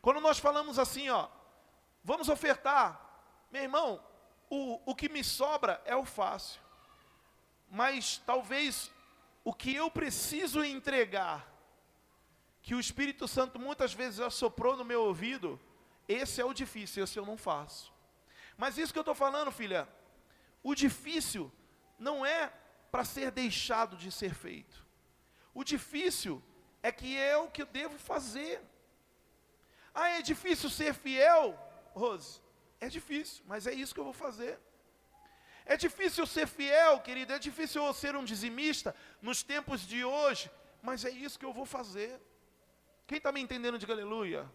Quando 0.02 0.20
nós 0.20 0.38
falamos 0.38 0.78
assim, 0.78 1.08
ó, 1.08 1.28
vamos 2.04 2.28
ofertar, 2.28 3.00
meu 3.50 3.62
irmão, 3.62 4.02
o, 4.48 4.80
o 4.84 4.94
que 4.94 5.08
me 5.08 5.24
sobra 5.24 5.80
é 5.84 5.96
o 5.96 6.04
fácil. 6.04 6.60
Mas 7.70 8.18
talvez 8.24 8.90
o 9.42 9.52
que 9.52 9.74
eu 9.74 9.90
preciso 9.90 10.62
entregar, 10.62 11.46
que 12.62 12.74
o 12.74 12.80
Espírito 12.80 13.26
Santo 13.26 13.58
muitas 13.58 13.94
vezes 13.94 14.20
assoprou 14.20 14.76
no 14.76 14.84
meu 14.84 15.04
ouvido, 15.04 15.58
esse 16.06 16.40
é 16.40 16.44
o 16.44 16.52
difícil, 16.52 17.04
esse 17.04 17.18
eu 17.18 17.24
não 17.24 17.36
faço. 17.36 17.92
Mas 18.56 18.76
isso 18.76 18.92
que 18.92 18.98
eu 18.98 19.02
estou 19.02 19.14
falando, 19.14 19.50
filha, 19.50 19.88
o 20.62 20.74
difícil 20.74 21.50
não 21.98 22.26
é 22.26 22.52
para 22.90 23.04
ser 23.04 23.30
deixado 23.30 23.96
de 23.96 24.10
ser 24.10 24.34
feito. 24.34 24.84
O 25.54 25.64
difícil 25.64 26.42
é 26.82 26.90
que 26.90 27.16
é 27.16 27.36
o 27.36 27.48
que 27.48 27.62
eu 27.62 27.66
devo 27.66 27.98
fazer. 27.98 28.60
Ah, 29.94 30.10
é 30.10 30.22
difícil 30.22 30.70
ser 30.70 30.94
fiel? 30.94 31.58
Rose, 31.94 32.40
é 32.80 32.88
difícil, 32.88 33.42
mas 33.46 33.66
é 33.66 33.74
isso 33.74 33.94
que 33.94 34.00
eu 34.00 34.04
vou 34.04 34.12
fazer. 34.12 34.58
É 35.66 35.76
difícil 35.76 36.26
ser 36.26 36.46
fiel, 36.46 37.00
querido, 37.00 37.32
é 37.32 37.38
difícil 37.38 37.84
eu 37.84 37.92
ser 37.92 38.16
um 38.16 38.24
dizimista 38.24 38.94
nos 39.20 39.42
tempos 39.42 39.86
de 39.86 40.04
hoje, 40.04 40.50
mas 40.82 41.04
é 41.04 41.10
isso 41.10 41.38
que 41.38 41.44
eu 41.44 41.52
vou 41.52 41.66
fazer. 41.66 42.20
Quem 43.06 43.18
está 43.18 43.30
me 43.30 43.40
entendendo, 43.40 43.78
diga 43.78 43.92
aleluia. 43.92 44.50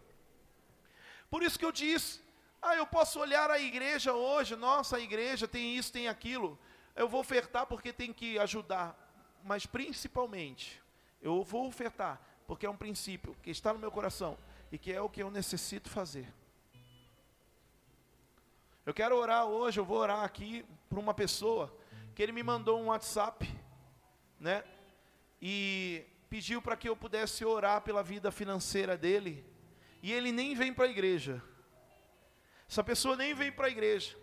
Por 1.30 1.42
isso 1.42 1.58
que 1.58 1.64
eu 1.64 1.72
disse, 1.72 2.20
ah, 2.60 2.74
eu 2.74 2.86
posso 2.86 3.20
olhar 3.20 3.50
a 3.50 3.58
igreja 3.58 4.12
hoje, 4.12 4.56
nossa, 4.56 4.96
a 4.96 5.00
igreja 5.00 5.46
tem 5.46 5.76
isso, 5.76 5.92
tem 5.92 6.08
aquilo, 6.08 6.58
eu 6.96 7.08
vou 7.08 7.20
ofertar 7.20 7.66
porque 7.66 7.92
tem 7.92 8.12
que 8.12 8.38
ajudar, 8.38 8.96
mas 9.44 9.66
principalmente, 9.66 10.82
eu 11.20 11.42
vou 11.44 11.68
ofertar 11.68 12.20
porque 12.46 12.64
é 12.64 12.70
um 12.70 12.76
princípio 12.76 13.36
que 13.42 13.50
está 13.50 13.72
no 13.72 13.78
meu 13.78 13.90
coração 13.90 14.38
e 14.72 14.78
que 14.78 14.92
é 14.92 15.00
o 15.00 15.08
que 15.08 15.22
eu 15.22 15.30
necessito 15.30 15.90
fazer. 15.90 16.26
Eu 18.84 18.94
quero 18.94 19.16
orar 19.16 19.44
hoje, 19.44 19.78
eu 19.78 19.84
vou 19.84 19.98
orar 19.98 20.22
aqui 20.22 20.64
para 20.88 20.98
uma 20.98 21.12
pessoa 21.12 21.76
que 22.14 22.22
ele 22.22 22.32
me 22.32 22.42
mandou 22.42 22.80
um 22.80 22.86
WhatsApp, 22.86 23.46
né? 24.38 24.64
E 25.42 26.04
pediu 26.30 26.62
para 26.62 26.76
que 26.76 26.88
eu 26.88 26.96
pudesse 26.96 27.44
orar 27.44 27.82
pela 27.82 28.02
vida 28.02 28.30
financeira 28.30 28.96
dele, 28.96 29.44
e 30.02 30.12
ele 30.12 30.32
nem 30.32 30.54
vem 30.54 30.72
para 30.72 30.86
a 30.86 30.88
igreja. 30.88 31.42
Essa 32.68 32.82
pessoa 32.82 33.16
nem 33.16 33.34
vem 33.34 33.52
para 33.52 33.66
a 33.66 33.70
igreja. 33.70 34.16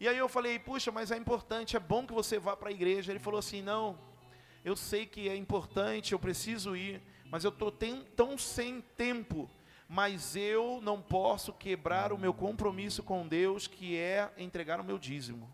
E 0.00 0.08
aí 0.08 0.16
eu 0.16 0.30
falei, 0.30 0.58
puxa, 0.58 0.90
mas 0.90 1.10
é 1.10 1.16
importante, 1.18 1.76
é 1.76 1.78
bom 1.78 2.06
que 2.06 2.12
você 2.14 2.38
vá 2.38 2.56
para 2.56 2.70
a 2.70 2.72
igreja. 2.72 3.12
Ele 3.12 3.18
falou 3.18 3.38
assim: 3.38 3.60
não, 3.60 3.98
eu 4.64 4.74
sei 4.74 5.04
que 5.04 5.28
é 5.28 5.36
importante, 5.36 6.12
eu 6.12 6.18
preciso 6.18 6.74
ir, 6.74 7.02
mas 7.30 7.44
eu 7.44 7.50
estou 7.50 7.70
tão 7.70 8.38
sem 8.38 8.80
tempo. 8.96 9.48
Mas 9.86 10.36
eu 10.36 10.80
não 10.82 11.02
posso 11.02 11.52
quebrar 11.52 12.12
o 12.12 12.18
meu 12.18 12.32
compromisso 12.32 13.02
com 13.02 13.26
Deus, 13.26 13.66
que 13.66 13.96
é 13.98 14.32
entregar 14.38 14.80
o 14.80 14.84
meu 14.84 14.98
dízimo. 14.98 15.50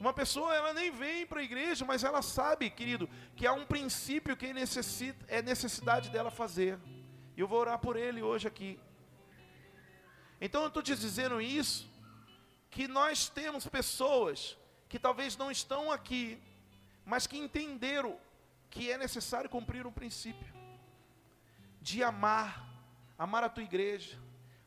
Uma 0.00 0.12
pessoa, 0.12 0.54
ela 0.54 0.72
nem 0.72 0.92
vem 0.92 1.26
para 1.26 1.40
a 1.40 1.42
igreja, 1.42 1.84
mas 1.84 2.04
ela 2.04 2.22
sabe, 2.22 2.70
querido, 2.70 3.10
que 3.34 3.48
há 3.48 3.52
um 3.52 3.66
princípio 3.66 4.36
que 4.36 4.52
necessita, 4.52 5.26
é 5.26 5.42
necessidade 5.42 6.08
dela 6.08 6.30
fazer. 6.30 6.78
E 7.36 7.40
eu 7.40 7.48
vou 7.48 7.58
orar 7.58 7.80
por 7.80 7.96
ele 7.96 8.22
hoje 8.22 8.46
aqui. 8.46 8.78
Então 10.40 10.62
eu 10.62 10.68
estou 10.68 10.82
te 10.84 10.94
dizendo 10.94 11.40
isso, 11.40 11.90
que 12.70 12.86
nós 12.86 13.28
temos 13.28 13.66
pessoas 13.66 14.56
que 14.88 14.98
talvez 14.98 15.36
não 15.36 15.50
estão 15.50 15.90
aqui, 15.92 16.40
mas 17.04 17.26
que 17.26 17.38
entenderam 17.38 18.18
que 18.70 18.90
é 18.90 18.98
necessário 18.98 19.48
cumprir 19.48 19.86
um 19.86 19.92
princípio 19.92 20.52
de 21.80 22.02
amar, 22.02 22.66
amar 23.18 23.44
a 23.44 23.48
tua 23.48 23.62
igreja. 23.62 24.18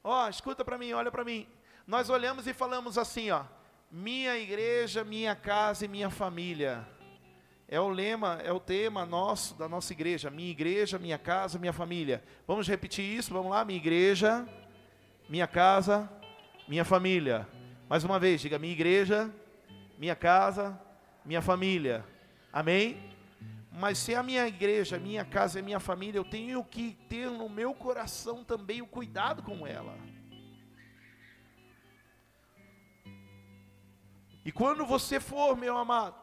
Ó, 0.04 0.26
oh, 0.26 0.30
escuta 0.30 0.66
para 0.66 0.78
mim, 0.78 0.94
olha 0.94 1.12
para 1.12 1.24
mim. 1.24 1.48
Nós 1.86 2.10
olhamos 2.10 2.48
e 2.48 2.54
falamos 2.54 2.98
assim, 2.98 3.30
ó: 3.30 3.44
minha 3.92 4.38
igreja, 4.38 5.04
minha 5.04 5.36
casa 5.36 5.86
e 5.86 5.88
minha 5.88 6.10
família. 6.10 6.88
É 7.68 7.80
o 7.80 7.88
lema, 7.88 8.42
é 8.44 8.52
o 8.52 8.60
tema 8.60 9.06
nosso 9.06 9.54
da 9.56 9.70
nossa 9.70 9.94
igreja, 9.94 10.30
minha 10.30 10.52
igreja, 10.52 11.00
minha 11.00 11.18
casa, 11.18 11.58
minha 11.58 11.72
família. 11.72 12.22
Vamos 12.46 12.68
repetir 12.68 13.06
isso, 13.06 13.32
vamos 13.32 13.52
lá, 13.52 13.64
minha 13.64 13.80
igreja, 13.80 14.46
minha 15.30 15.48
casa, 15.48 16.10
minha 16.68 16.84
família. 16.84 17.48
Mais 17.92 18.06
uma 18.06 18.18
vez, 18.18 18.40
diga 18.40 18.58
minha 18.58 18.72
igreja, 18.72 19.30
minha 19.98 20.16
casa, 20.16 20.80
minha 21.26 21.42
família. 21.42 22.06
Amém? 22.54 22.98
Mas 23.70 23.98
se 23.98 24.14
é 24.14 24.16
a 24.16 24.24
minha 24.24 24.48
igreja, 24.48 24.98
minha 24.98 25.26
casa 25.26 25.60
e 25.60 25.62
minha 25.62 25.78
família, 25.78 26.18
eu 26.18 26.24
tenho 26.24 26.64
que 26.64 26.98
ter 27.10 27.30
no 27.30 27.50
meu 27.50 27.74
coração 27.74 28.46
também 28.46 28.82
o 28.82 28.88
cuidado 28.88 29.44
com 29.44 29.68
ela. 29.68 29.94
E 34.46 34.54
quando 34.54 34.86
você 34.86 35.20
for, 35.20 35.58
meu 35.58 35.78
amado, 35.78 36.16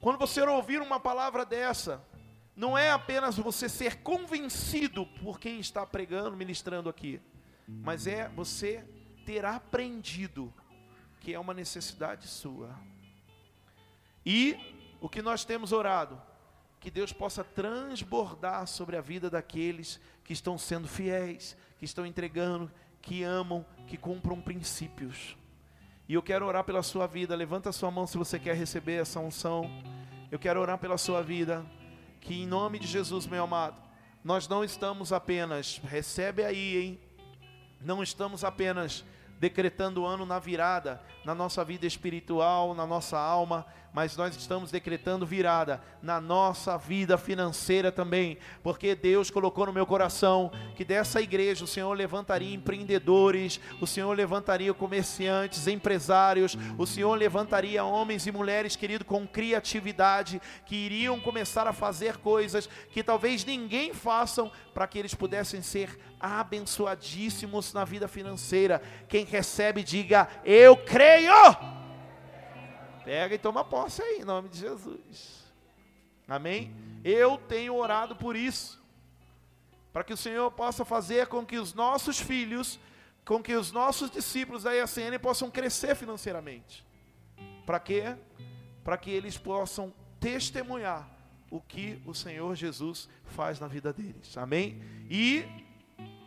quando 0.00 0.18
você 0.18 0.40
ouvir 0.42 0.82
uma 0.82 0.98
palavra 0.98 1.44
dessa, 1.44 2.04
não 2.56 2.76
é 2.76 2.90
apenas 2.90 3.36
você 3.36 3.68
ser 3.68 4.02
convencido 4.02 5.06
por 5.22 5.38
quem 5.38 5.60
está 5.60 5.86
pregando, 5.86 6.36
ministrando 6.36 6.88
aqui, 6.88 7.22
mas 7.68 8.08
é 8.08 8.28
você 8.30 8.84
ter 9.26 9.44
aprendido 9.44 10.54
que 11.20 11.34
é 11.34 11.38
uma 11.38 11.52
necessidade 11.52 12.28
sua. 12.28 12.70
E 14.24 14.56
o 15.00 15.08
que 15.08 15.20
nós 15.20 15.44
temos 15.44 15.72
orado, 15.72 16.22
que 16.78 16.90
Deus 16.90 17.12
possa 17.12 17.42
transbordar 17.42 18.66
sobre 18.68 18.96
a 18.96 19.00
vida 19.00 19.28
daqueles 19.28 20.00
que 20.22 20.32
estão 20.32 20.56
sendo 20.56 20.86
fiéis, 20.86 21.56
que 21.78 21.84
estão 21.84 22.06
entregando, 22.06 22.70
que 23.02 23.24
amam, 23.24 23.66
que 23.88 23.96
cumpram 23.96 24.40
princípios. 24.40 25.36
E 26.08 26.14
eu 26.14 26.22
quero 26.22 26.46
orar 26.46 26.62
pela 26.62 26.82
sua 26.84 27.08
vida. 27.08 27.34
Levanta 27.34 27.70
a 27.70 27.72
sua 27.72 27.90
mão 27.90 28.06
se 28.06 28.16
você 28.16 28.38
quer 28.38 28.54
receber 28.54 28.94
essa 28.94 29.18
unção. 29.18 29.68
Eu 30.30 30.38
quero 30.38 30.60
orar 30.60 30.78
pela 30.78 30.96
sua 30.96 31.20
vida. 31.22 31.66
Que 32.20 32.42
em 32.42 32.46
nome 32.46 32.78
de 32.78 32.86
Jesus, 32.86 33.26
meu 33.26 33.42
amado, 33.42 33.80
nós 34.22 34.46
não 34.48 34.62
estamos 34.64 35.12
apenas, 35.12 35.80
recebe 35.84 36.44
aí, 36.44 36.76
hein? 36.76 37.00
não 37.80 38.02
estamos 38.02 38.44
apenas 38.44 39.04
decretando 39.38 40.02
o 40.02 40.06
ano 40.06 40.24
na 40.24 40.38
virada, 40.38 41.00
na 41.24 41.34
nossa 41.34 41.64
vida 41.64 41.86
espiritual, 41.86 42.74
na 42.74 42.86
nossa 42.86 43.18
alma, 43.18 43.66
mas 43.96 44.14
nós 44.14 44.36
estamos 44.36 44.70
decretando 44.70 45.24
virada 45.24 45.80
na 46.02 46.20
nossa 46.20 46.76
vida 46.76 47.16
financeira 47.16 47.90
também, 47.90 48.36
porque 48.62 48.94
Deus 48.94 49.30
colocou 49.30 49.64
no 49.64 49.72
meu 49.72 49.86
coração 49.86 50.52
que 50.74 50.84
dessa 50.84 51.18
igreja 51.18 51.64
o 51.64 51.66
Senhor 51.66 51.94
levantaria 51.94 52.54
empreendedores, 52.54 53.58
o 53.80 53.86
Senhor 53.86 54.14
levantaria 54.14 54.74
comerciantes, 54.74 55.66
empresários, 55.66 56.58
o 56.76 56.86
Senhor 56.86 57.14
levantaria 57.14 57.82
homens 57.82 58.26
e 58.26 58.32
mulheres, 58.32 58.76
querido, 58.76 59.02
com 59.02 59.26
criatividade, 59.26 60.42
que 60.66 60.76
iriam 60.76 61.18
começar 61.18 61.66
a 61.66 61.72
fazer 61.72 62.18
coisas 62.18 62.68
que 62.90 63.02
talvez 63.02 63.46
ninguém 63.46 63.94
façam 63.94 64.52
para 64.74 64.86
que 64.86 64.98
eles 64.98 65.14
pudessem 65.14 65.62
ser 65.62 65.98
abençoadíssimos 66.20 67.72
na 67.72 67.86
vida 67.86 68.06
financeira. 68.06 68.82
Quem 69.08 69.24
recebe, 69.24 69.82
diga: 69.82 70.28
Eu 70.44 70.76
creio. 70.76 71.32
Pega 73.06 73.36
e 73.36 73.38
toma 73.38 73.62
posse 73.62 74.02
aí, 74.02 74.18
em 74.22 74.24
nome 74.24 74.48
de 74.48 74.58
Jesus. 74.58 75.44
Amém? 76.26 76.74
Eu 77.04 77.38
tenho 77.38 77.76
orado 77.76 78.16
por 78.16 78.34
isso. 78.34 78.82
Para 79.92 80.02
que 80.02 80.12
o 80.12 80.16
Senhor 80.16 80.50
possa 80.50 80.84
fazer 80.84 81.28
com 81.28 81.46
que 81.46 81.56
os 81.56 81.72
nossos 81.72 82.18
filhos, 82.18 82.80
com 83.24 83.40
que 83.40 83.54
os 83.54 83.70
nossos 83.70 84.10
discípulos 84.10 84.64
da 84.64 84.72
IACN 84.72 85.20
possam 85.22 85.48
crescer 85.48 85.94
financeiramente. 85.94 86.84
Para 87.64 87.78
quê? 87.78 88.16
Para 88.82 88.98
que 88.98 89.12
eles 89.12 89.38
possam 89.38 89.94
testemunhar 90.18 91.08
o 91.48 91.60
que 91.60 92.02
o 92.04 92.12
Senhor 92.12 92.56
Jesus 92.56 93.08
faz 93.26 93.60
na 93.60 93.68
vida 93.68 93.92
deles. 93.92 94.36
Amém? 94.36 94.82
E 95.08 95.44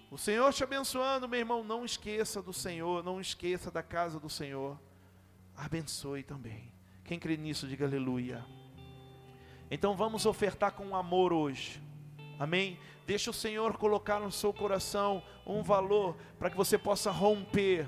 o 0.10 0.18
Senhor 0.18 0.54
te 0.54 0.64
abençoando, 0.64 1.28
meu 1.28 1.42
irmão, 1.42 1.62
não 1.62 1.84
esqueça 1.84 2.42
do 2.42 2.54
Senhor, 2.54 3.04
não 3.04 3.20
esqueça 3.20 3.70
da 3.70 3.84
casa 3.84 4.18
do 4.18 4.30
Senhor 4.30 4.80
abençoe 5.60 6.24
também. 6.24 6.72
Quem 7.04 7.20
crê 7.20 7.36
nisso, 7.36 7.68
diga 7.68 7.86
aleluia. 7.86 8.46
Então 9.70 9.96
vamos 9.96 10.26
ofertar 10.26 10.72
com 10.72 10.96
amor 10.96 11.34
hoje. 11.34 11.82
Amém? 12.40 12.80
Deixa 13.06 13.30
o 13.30 13.34
Senhor 13.34 13.78
colocar 13.78 14.20
no 14.20 14.32
seu 14.32 14.54
coração 14.54 15.22
um 15.46 15.62
valor 15.62 16.16
para 16.38 16.50
que 16.50 16.56
você 16.56 16.78
possa 16.78 17.12
romper. 17.12 17.88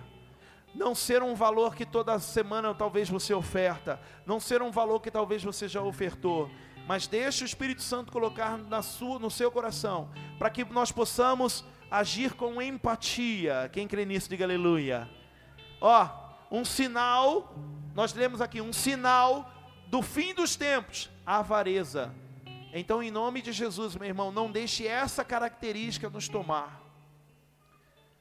Não 0.76 0.94
ser 0.94 1.24
um 1.24 1.36
valor 1.36 1.76
que 1.76 1.86
toda 1.86 2.18
semana 2.20 2.74
talvez 2.74 3.10
você 3.10 3.34
oferta, 3.34 4.00
não 4.26 4.40
ser 4.40 4.62
um 4.62 4.72
valor 4.72 5.00
que 5.02 5.12
talvez 5.12 5.44
você 5.44 5.68
já 5.68 5.82
ofertou, 5.82 6.50
mas 6.88 7.08
deixe 7.08 7.44
o 7.44 7.46
Espírito 7.46 7.82
Santo 7.82 8.12
colocar 8.12 8.58
na 8.58 8.82
sua, 8.82 9.20
no 9.20 9.30
seu 9.30 9.52
coração, 9.52 10.10
para 10.40 10.50
que 10.50 10.64
nós 10.66 10.92
possamos 10.92 11.66
agir 11.90 12.34
com 12.34 12.62
empatia. 12.62 13.70
Quem 13.72 13.88
crê 13.88 14.06
nisso, 14.06 14.30
diga 14.30 14.46
aleluia. 14.46 15.10
Ó, 15.82 16.21
um 16.52 16.66
sinal, 16.66 17.56
nós 17.96 18.14
lemos 18.14 18.42
aqui, 18.42 18.60
um 18.60 18.74
sinal 18.74 19.50
do 19.88 20.02
fim 20.02 20.34
dos 20.34 20.58
tempos, 20.58 21.10
a 21.26 21.38
avareza. 21.38 22.14
Então, 22.74 23.02
em 23.02 23.10
nome 23.10 23.42
de 23.42 23.54
Jesus, 23.54 23.96
meu 23.96 24.08
irmão, 24.08 24.32
não 24.32 24.52
deixe 24.52 24.86
essa 24.86 25.24
característica 25.24 26.10
nos 26.10 26.28
tomar. 26.28 26.82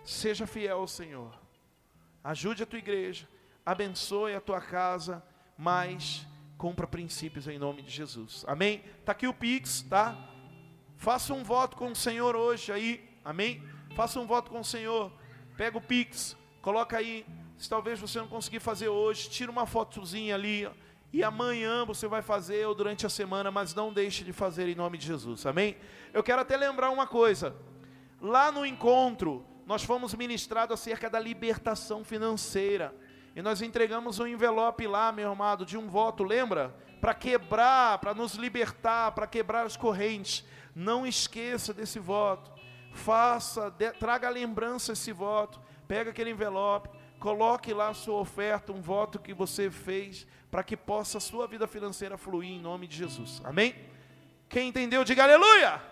Seja 0.04 0.46
fiel 0.46 0.78
ao 0.78 0.88
Senhor. 0.88 1.32
Ajude 2.22 2.62
a 2.62 2.66
tua 2.66 2.78
igreja, 2.78 3.28
abençoe 3.64 4.34
a 4.34 4.40
tua 4.40 4.60
casa, 4.60 5.22
mas 5.56 6.26
cumpra 6.56 6.86
princípios 6.86 7.48
em 7.48 7.58
nome 7.58 7.82
de 7.82 7.90
Jesus. 7.90 8.44
Amém? 8.46 8.84
Tá 9.04 9.12
aqui 9.12 9.26
o 9.26 9.34
Pix, 9.34 9.82
tá? 9.82 10.16
Faça 10.96 11.32
um 11.32 11.42
voto 11.42 11.76
com 11.76 11.90
o 11.90 11.96
Senhor 11.96 12.36
hoje 12.36 12.70
aí. 12.70 13.08
Amém? 13.24 13.62
Faça 13.96 14.20
um 14.20 14.26
voto 14.26 14.50
com 14.50 14.60
o 14.60 14.64
Senhor. 14.64 15.10
Pega 15.56 15.78
o 15.78 15.80
Pix, 15.80 16.36
coloca 16.60 16.96
aí 16.96 17.24
se 17.60 17.68
talvez 17.68 18.00
você 18.00 18.18
não 18.18 18.26
conseguir 18.26 18.58
fazer 18.58 18.88
hoje, 18.88 19.28
tira 19.28 19.52
uma 19.52 19.66
fotozinha 19.66 20.34
ali 20.34 20.66
e 21.12 21.22
amanhã 21.22 21.84
você 21.84 22.08
vai 22.08 22.22
fazer 22.22 22.66
ou 22.66 22.74
durante 22.74 23.04
a 23.04 23.10
semana, 23.10 23.50
mas 23.50 23.74
não 23.74 23.92
deixe 23.92 24.24
de 24.24 24.32
fazer 24.32 24.66
em 24.66 24.74
nome 24.74 24.96
de 24.96 25.06
Jesus. 25.06 25.44
Amém? 25.44 25.76
Eu 26.10 26.22
quero 26.22 26.40
até 26.40 26.56
lembrar 26.56 26.88
uma 26.88 27.06
coisa. 27.06 27.54
Lá 28.18 28.50
no 28.50 28.64
encontro, 28.64 29.44
nós 29.66 29.84
fomos 29.84 30.14
ministrados 30.14 30.72
acerca 30.72 31.10
da 31.10 31.20
libertação 31.20 32.02
financeira. 32.02 32.94
E 33.36 33.42
nós 33.42 33.60
entregamos 33.60 34.18
um 34.18 34.26
envelope 34.26 34.86
lá, 34.86 35.12
meu 35.12 35.30
amado, 35.30 35.66
de 35.66 35.76
um 35.76 35.86
voto, 35.86 36.24
lembra? 36.24 36.74
Para 36.98 37.12
quebrar, 37.12 37.98
para 37.98 38.14
nos 38.14 38.36
libertar, 38.36 39.12
para 39.12 39.26
quebrar 39.26 39.66
as 39.66 39.76
correntes. 39.76 40.46
Não 40.74 41.06
esqueça 41.06 41.74
desse 41.74 41.98
voto. 41.98 42.50
Faça, 42.94 43.68
de, 43.68 43.92
traga 43.92 44.28
a 44.28 44.30
lembrança 44.30 44.92
esse 44.92 45.12
voto. 45.12 45.60
Pega 45.86 46.10
aquele 46.10 46.30
envelope, 46.30 46.88
Coloque 47.20 47.74
lá 47.74 47.90
a 47.90 47.94
sua 47.94 48.18
oferta, 48.18 48.72
um 48.72 48.80
voto 48.80 49.18
que 49.18 49.34
você 49.34 49.70
fez, 49.70 50.26
para 50.50 50.64
que 50.64 50.74
possa 50.74 51.18
a 51.18 51.20
sua 51.20 51.46
vida 51.46 51.66
financeira 51.66 52.16
fluir 52.16 52.50
em 52.50 52.58
nome 52.58 52.88
de 52.88 52.96
Jesus. 52.96 53.42
Amém? 53.44 53.74
Quem 54.48 54.70
entendeu, 54.70 55.04
diga 55.04 55.24
aleluia! 55.24 55.82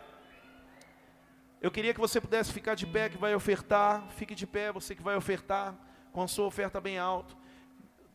Eu 1.61 1.71
queria 1.71 1.93
que 1.93 2.01
você 2.01 2.19
pudesse 2.19 2.51
ficar 2.51 2.75
de 2.75 2.87
pé, 2.87 3.11
que 3.11 3.19
vai 3.19 3.35
ofertar. 3.35 4.09
Fique 4.17 4.35
de 4.35 4.47
pé, 4.47 4.73
você 4.73 4.95
que 4.95 5.03
vai 5.03 5.17
ofertar, 5.17 5.75
com 6.13 6.23
a 6.23 6.27
sua 6.27 6.47
oferta 6.47 6.81
bem 6.81 6.99
alto. 6.99 7.37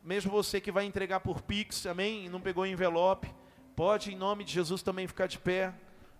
Mesmo 0.02 0.32
você 0.32 0.60
que 0.60 0.72
vai 0.72 0.84
entregar 0.84 1.20
por 1.20 1.40
Pix, 1.40 1.86
amém? 1.86 2.26
E 2.26 2.28
não 2.28 2.40
pegou 2.40 2.66
envelope. 2.66 3.32
Pode, 3.76 4.12
em 4.12 4.16
nome 4.16 4.42
de 4.42 4.52
Jesus, 4.52 4.82
também 4.82 5.06
ficar 5.06 5.28
de 5.28 5.38
pé. 5.38 5.72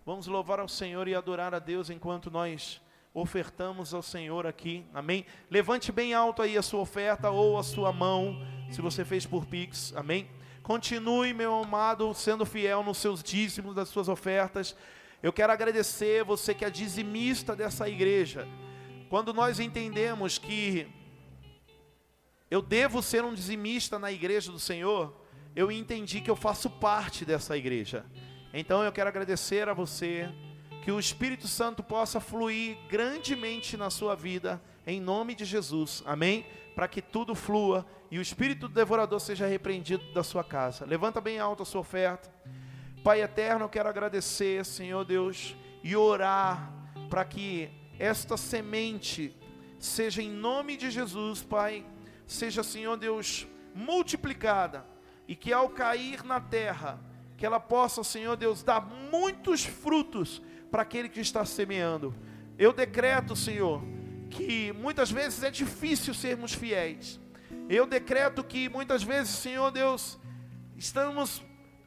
Vamos 0.06 0.28
louvar 0.28 0.60
ao 0.60 0.68
Senhor 0.68 1.08
e 1.08 1.14
adorar 1.14 1.54
a 1.54 1.58
Deus 1.58 1.90
enquanto 1.90 2.30
nós 2.30 2.80
ofertamos 3.15 3.95
ao 3.95 4.03
Senhor 4.03 4.45
aqui, 4.45 4.85
amém? 4.93 5.24
Levante 5.49 5.93
bem 5.93 6.12
alto 6.12 6.43
aí 6.43 6.59
a 6.59 6.62
sua 6.62 6.81
oferta 6.81 7.31
ou 7.31 7.57
a 7.57 7.62
sua 7.62 7.93
mão, 7.93 8.36
se 8.70 8.82
você 8.82 9.05
fez 9.05 9.24
por 9.24 9.47
Pix, 9.47 9.95
amém? 9.95 10.28
Continue, 10.65 11.32
meu 11.32 11.55
amado, 11.55 12.12
sendo 12.12 12.45
fiel 12.45 12.82
nos 12.82 12.99
seus 12.99 13.23
dízimos, 13.23 13.74
das 13.74 13.89
suas 13.89 14.09
ofertas. 14.09 14.74
Eu 15.23 15.32
quero 15.32 15.53
agradecer 15.53 16.24
você 16.24 16.53
que 16.53 16.65
é 16.65 16.70
dizimista 16.70 17.55
dessa 17.55 17.89
igreja. 17.89 18.49
Quando 19.09 19.32
nós 19.32 19.61
entendemos 19.61 20.36
que 20.36 20.89
eu 22.51 22.61
devo 22.61 23.01
ser 23.01 23.24
um 23.24 23.32
dizimista 23.32 23.97
na 23.97 24.11
igreja 24.11 24.51
do 24.51 24.59
Senhor, 24.59 25.15
eu 25.55 25.70
entendi 25.70 26.20
que 26.20 26.31
eu 26.31 26.36
faço 26.36 26.69
parte 26.69 27.24
dessa 27.24 27.57
igreja. 27.57 28.05
Então 28.53 28.82
eu 28.82 28.91
quero 28.91 29.09
agradecer 29.09 29.69
a 29.69 29.74
você 29.74 30.28
que 30.85 30.93
o 30.93 31.01
Espírito 31.01 31.48
Santo 31.48 31.82
possa 31.82 32.20
fluir 32.20 32.77
grandemente 32.90 33.74
na 33.74 33.89
sua 33.89 34.15
vida, 34.15 34.61
em 34.86 35.01
nome 35.01 35.35
de 35.35 35.43
Jesus, 35.43 36.02
amém? 36.05 36.44
Para 36.74 36.86
que 36.86 37.01
tudo 37.01 37.35
flua 37.35 37.86
e 38.11 38.19
o 38.19 38.20
espírito 38.20 38.69
do 38.69 38.74
devorador 38.74 39.19
seja 39.19 39.47
repreendido 39.47 40.12
da 40.12 40.23
sua 40.23 40.44
casa. 40.44 40.85
Levanta 40.85 41.23
bem 41.23 41.39
alto 41.39 41.62
a 41.62 41.66
sua 41.66 41.81
oferta. 41.81 42.31
Pai 43.02 43.23
eterno, 43.23 43.65
eu 43.65 43.69
quero 43.70 43.89
agradecer, 43.89 44.62
Senhor 44.66 45.06
Deus, 45.06 45.56
e 45.82 45.97
orar 45.97 46.70
para 47.09 47.24
que 47.24 47.70
esta 47.98 48.36
semente 48.36 49.35
seja 49.78 50.20
em 50.20 50.28
nome 50.28 50.77
de 50.77 50.90
Jesus, 50.90 51.43
Pai, 51.43 51.86
seja, 52.27 52.62
Senhor 52.62 52.98
Deus, 52.98 53.47
multiplicada 53.74 54.85
e 55.27 55.35
que 55.35 55.51
ao 55.51 55.70
cair 55.70 56.23
na 56.23 56.40
terra, 56.40 57.01
que 57.39 57.47
ela 57.47 57.59
possa, 57.59 58.05
Senhor 58.05 58.36
Deus, 58.36 58.62
dar 58.62 58.82
muitos 58.82 59.65
frutos 59.65 60.43
para 60.74 60.82
aquele 60.82 61.09
que 61.09 61.20
está 61.20 61.44
semeando. 61.44 62.12
Eu 62.59 62.72
decreto, 62.72 63.36
Senhor, 63.36 63.80
que 64.28 64.72
muitas 64.72 65.09
vezes 65.09 65.40
é 65.44 65.48
difícil 65.48 66.12
sermos 66.12 66.52
fiéis. 66.52 67.20
Eu 67.68 67.86
decreto 67.86 68.42
que 68.42 68.68
muitas 68.68 69.05
vezes, 69.05 69.36
Senhor 69.36 69.70
Deus, 69.70 70.18
estamos 70.76 71.44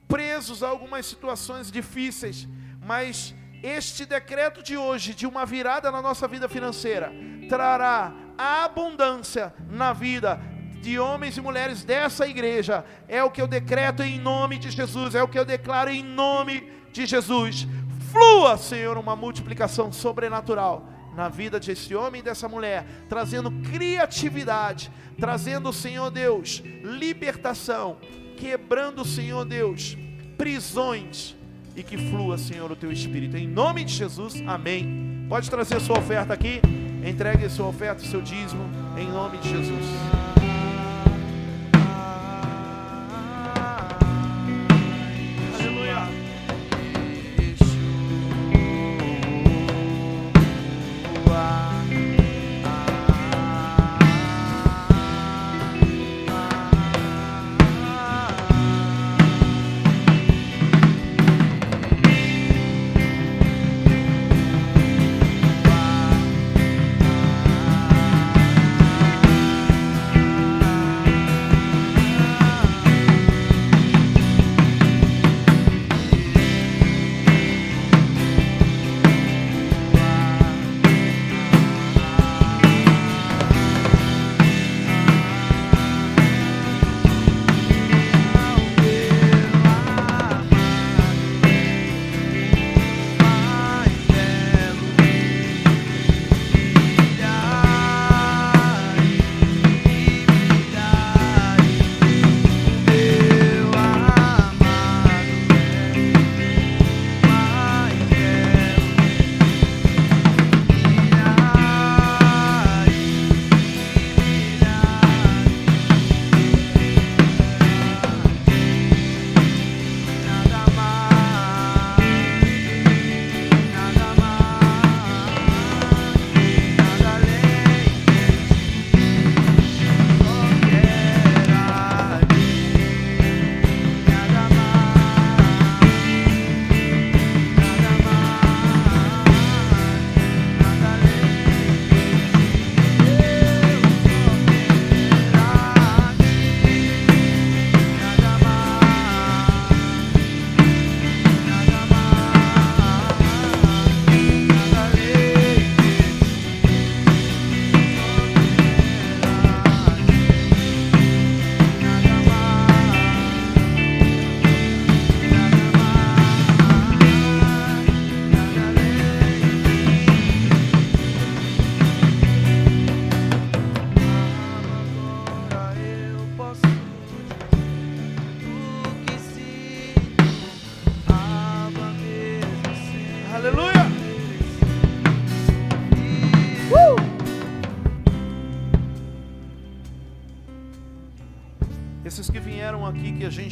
presos 0.08 0.64
a 0.64 0.70
algumas 0.70 1.06
situações 1.06 1.70
difíceis, 1.70 2.48
mas 2.82 3.36
este 3.62 4.06
decreto 4.06 4.64
de 4.64 4.78
hoje, 4.78 5.14
de 5.14 5.28
uma 5.28 5.46
virada 5.46 5.92
na 5.92 6.02
nossa 6.02 6.26
vida 6.26 6.48
financeira, 6.48 7.12
trará 7.50 8.14
abundância 8.38 9.54
na 9.70 9.92
vida 9.92 10.40
de 10.82 10.98
homens 10.98 11.36
e 11.36 11.42
mulheres 11.42 11.84
dessa 11.84 12.26
igreja. 12.26 12.86
É 13.06 13.22
o 13.22 13.30
que 13.30 13.42
eu 13.42 13.48
decreto 13.50 14.02
em 14.02 14.18
nome 14.18 14.58
de 14.58 14.72
Jesus, 14.72 15.14
é 15.14 15.22
o 15.22 15.28
que 15.28 15.38
eu 15.38 15.44
declaro 15.44 15.90
em 15.90 16.02
nome 16.02 16.72
de 16.94 17.06
Jesus 17.06 17.68
flua, 18.12 18.58
Senhor, 18.58 18.98
uma 18.98 19.16
multiplicação 19.16 19.92
sobrenatural 19.92 20.88
na 21.16 21.30
vida 21.30 21.60
desse 21.60 21.96
homem 21.96 22.22
e 22.22 22.24
dessa 22.24 22.48
mulher, 22.48 22.86
trazendo 23.10 23.52
criatividade, 23.52 24.92
trazendo, 25.20 25.74
Senhor 25.74 26.12
Deus, 26.12 26.62
libertação, 26.84 27.98
quebrando, 28.38 29.04
Senhor 29.04 29.44
Deus, 29.44 29.98
prisões 30.38 31.36
e 31.76 31.82
que 31.84 31.98
flua, 31.98 32.38
Senhor, 32.38 32.72
o 32.72 32.76
teu 32.76 32.92
espírito. 32.92 33.36
Em 33.36 33.48
nome 33.48 33.84
de 33.84 33.94
Jesus, 33.94 34.36
amém. 34.46 35.26
Pode 35.28 35.50
trazer 35.50 35.80
sua 35.80 35.98
oferta 35.98 36.34
aqui, 36.34 36.62
entregue 37.06 37.50
sua 37.50 37.68
oferta, 37.68 38.04
seu 38.04 38.22
dízimo, 38.22 38.64
em 38.98 39.08
nome 39.08 39.38
de 39.40 39.50
Jesus. 39.50 40.47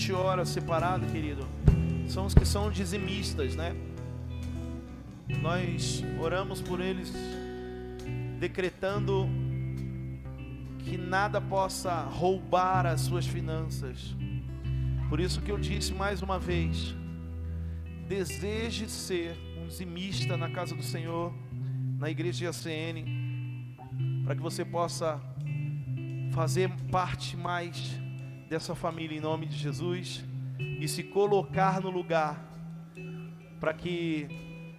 Gente 0.06 0.14
ora 0.14 0.46
separado, 0.46 1.08
querido, 1.08 1.48
são 2.08 2.28
os 2.28 2.36
que 2.36 2.46
são 2.46 2.70
dizimistas, 2.70 3.56
né? 3.56 3.76
Nós 5.42 6.04
oramos 6.20 6.62
por 6.62 6.80
eles, 6.80 7.12
decretando 8.40 9.28
que 10.78 10.96
nada 10.96 11.42
possa 11.42 12.04
roubar 12.04 12.86
as 12.86 13.02
suas 13.02 13.26
finanças. 13.26 14.16
Por 15.10 15.20
isso 15.20 15.42
que 15.42 15.52
eu 15.52 15.58
disse 15.58 15.92
mais 15.92 16.22
uma 16.22 16.38
vez: 16.38 16.96
deseje 18.08 18.88
ser 18.88 19.36
um 19.58 19.66
dizimista 19.66 20.38
na 20.38 20.52
casa 20.52 20.76
do 20.76 20.84
Senhor, 20.84 21.34
na 21.98 22.12
igreja 22.12 22.38
de 22.38 22.48
ACN, 22.48 23.74
para 24.24 24.36
que 24.36 24.42
você 24.42 24.64
possa 24.64 25.20
fazer 26.32 26.70
parte 26.92 27.36
mais 27.36 28.05
dessa 28.50 28.76
família 28.76 29.18
em 29.18 29.22
nome 29.22 29.46
de 29.46 29.58
Jesus 29.58 30.24
e 30.80 30.88
se 30.88 31.04
colocar 31.04 31.82
no 31.82 31.90
lugar 31.90 32.44
para 33.60 33.74
que 33.74 34.28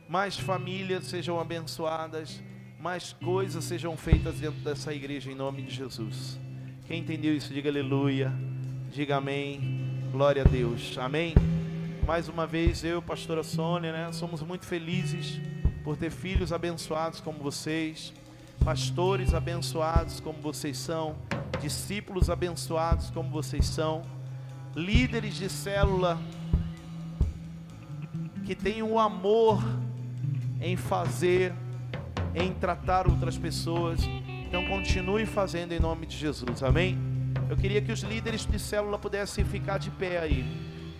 mais 0.08 0.38
famílias 0.38 1.04
sejam 1.04 1.40
abençoadas, 1.40 2.42
mais 2.78 3.12
coisas 3.12 3.64
sejam 3.64 3.96
feitas 3.96 4.36
dentro 4.36 4.60
dessa 4.60 4.94
igreja 4.94 5.30
em 5.30 5.34
nome 5.34 5.62
de 5.62 5.74
Jesus. 5.74 6.38
Quem 6.86 7.00
entendeu 7.00 7.34
isso, 7.34 7.52
diga 7.52 7.68
aleluia, 7.68 8.32
diga 8.92 9.16
amém, 9.16 10.08
glória 10.12 10.42
a 10.42 10.44
Deus, 10.44 10.96
amém. 10.98 11.34
Mais 12.06 12.28
uma 12.28 12.46
vez, 12.46 12.84
eu, 12.84 13.02
pastora 13.02 13.42
Sônia, 13.42 13.90
né, 13.92 14.12
somos 14.12 14.40
muito 14.42 14.64
felizes 14.64 15.40
por 15.82 15.96
ter 15.96 16.10
filhos 16.10 16.52
abençoados 16.52 17.20
como 17.20 17.40
vocês, 17.40 18.12
pastores 18.64 19.34
abençoados 19.34 20.20
como 20.20 20.40
vocês 20.40 20.78
são, 20.78 21.16
discípulos 21.56 22.30
abençoados 22.30 23.10
como 23.10 23.30
vocês 23.30 23.66
são, 23.66 24.02
líderes 24.74 25.34
de 25.34 25.48
célula 25.48 26.18
que 28.44 28.54
têm 28.54 28.82
um 28.82 28.98
amor 28.98 29.62
em 30.60 30.76
fazer, 30.76 31.52
em 32.34 32.52
tratar 32.52 33.08
outras 33.08 33.36
pessoas. 33.36 34.00
Então 34.46 34.64
continue 34.66 35.26
fazendo 35.26 35.72
em 35.72 35.80
nome 35.80 36.06
de 36.06 36.16
Jesus, 36.16 36.62
amém? 36.62 36.98
Eu 37.48 37.56
queria 37.56 37.80
que 37.80 37.92
os 37.92 38.00
líderes 38.00 38.46
de 38.46 38.58
célula 38.58 38.98
pudessem 38.98 39.44
ficar 39.44 39.78
de 39.78 39.90
pé 39.90 40.18
aí. 40.18 40.44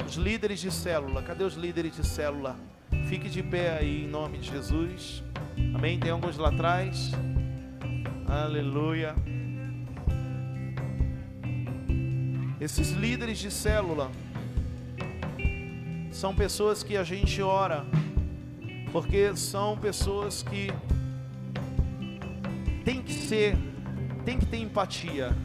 Os 0.06 0.14
líderes 0.14 0.60
de 0.60 0.70
célula, 0.70 1.22
cadê 1.22 1.44
os 1.44 1.54
líderes 1.54 1.96
de 1.96 2.06
célula? 2.06 2.56
Fique 3.08 3.28
de 3.28 3.42
pé 3.42 3.78
aí 3.78 4.04
em 4.04 4.08
nome 4.08 4.38
de 4.38 4.50
Jesus. 4.50 5.22
Amém? 5.74 5.98
Tem 5.98 6.10
alguns 6.10 6.36
lá 6.36 6.48
atrás. 6.48 7.12
Aleluia. 8.26 9.14
Esses 12.58 12.90
líderes 12.92 13.38
de 13.38 13.50
célula 13.50 14.10
são 16.10 16.34
pessoas 16.34 16.82
que 16.82 16.96
a 16.96 17.04
gente 17.04 17.42
ora, 17.42 17.84
porque 18.92 19.36
são 19.36 19.76
pessoas 19.76 20.42
que 20.42 20.72
tem 22.82 23.02
que 23.02 23.12
ser, 23.12 23.58
tem 24.24 24.38
que 24.38 24.46
ter 24.46 24.56
empatia. 24.56 25.36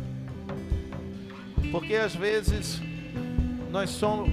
Porque 1.69 1.95
às 1.95 2.15
vezes 2.15 2.81
nós 3.69 3.89
somos 3.89 4.29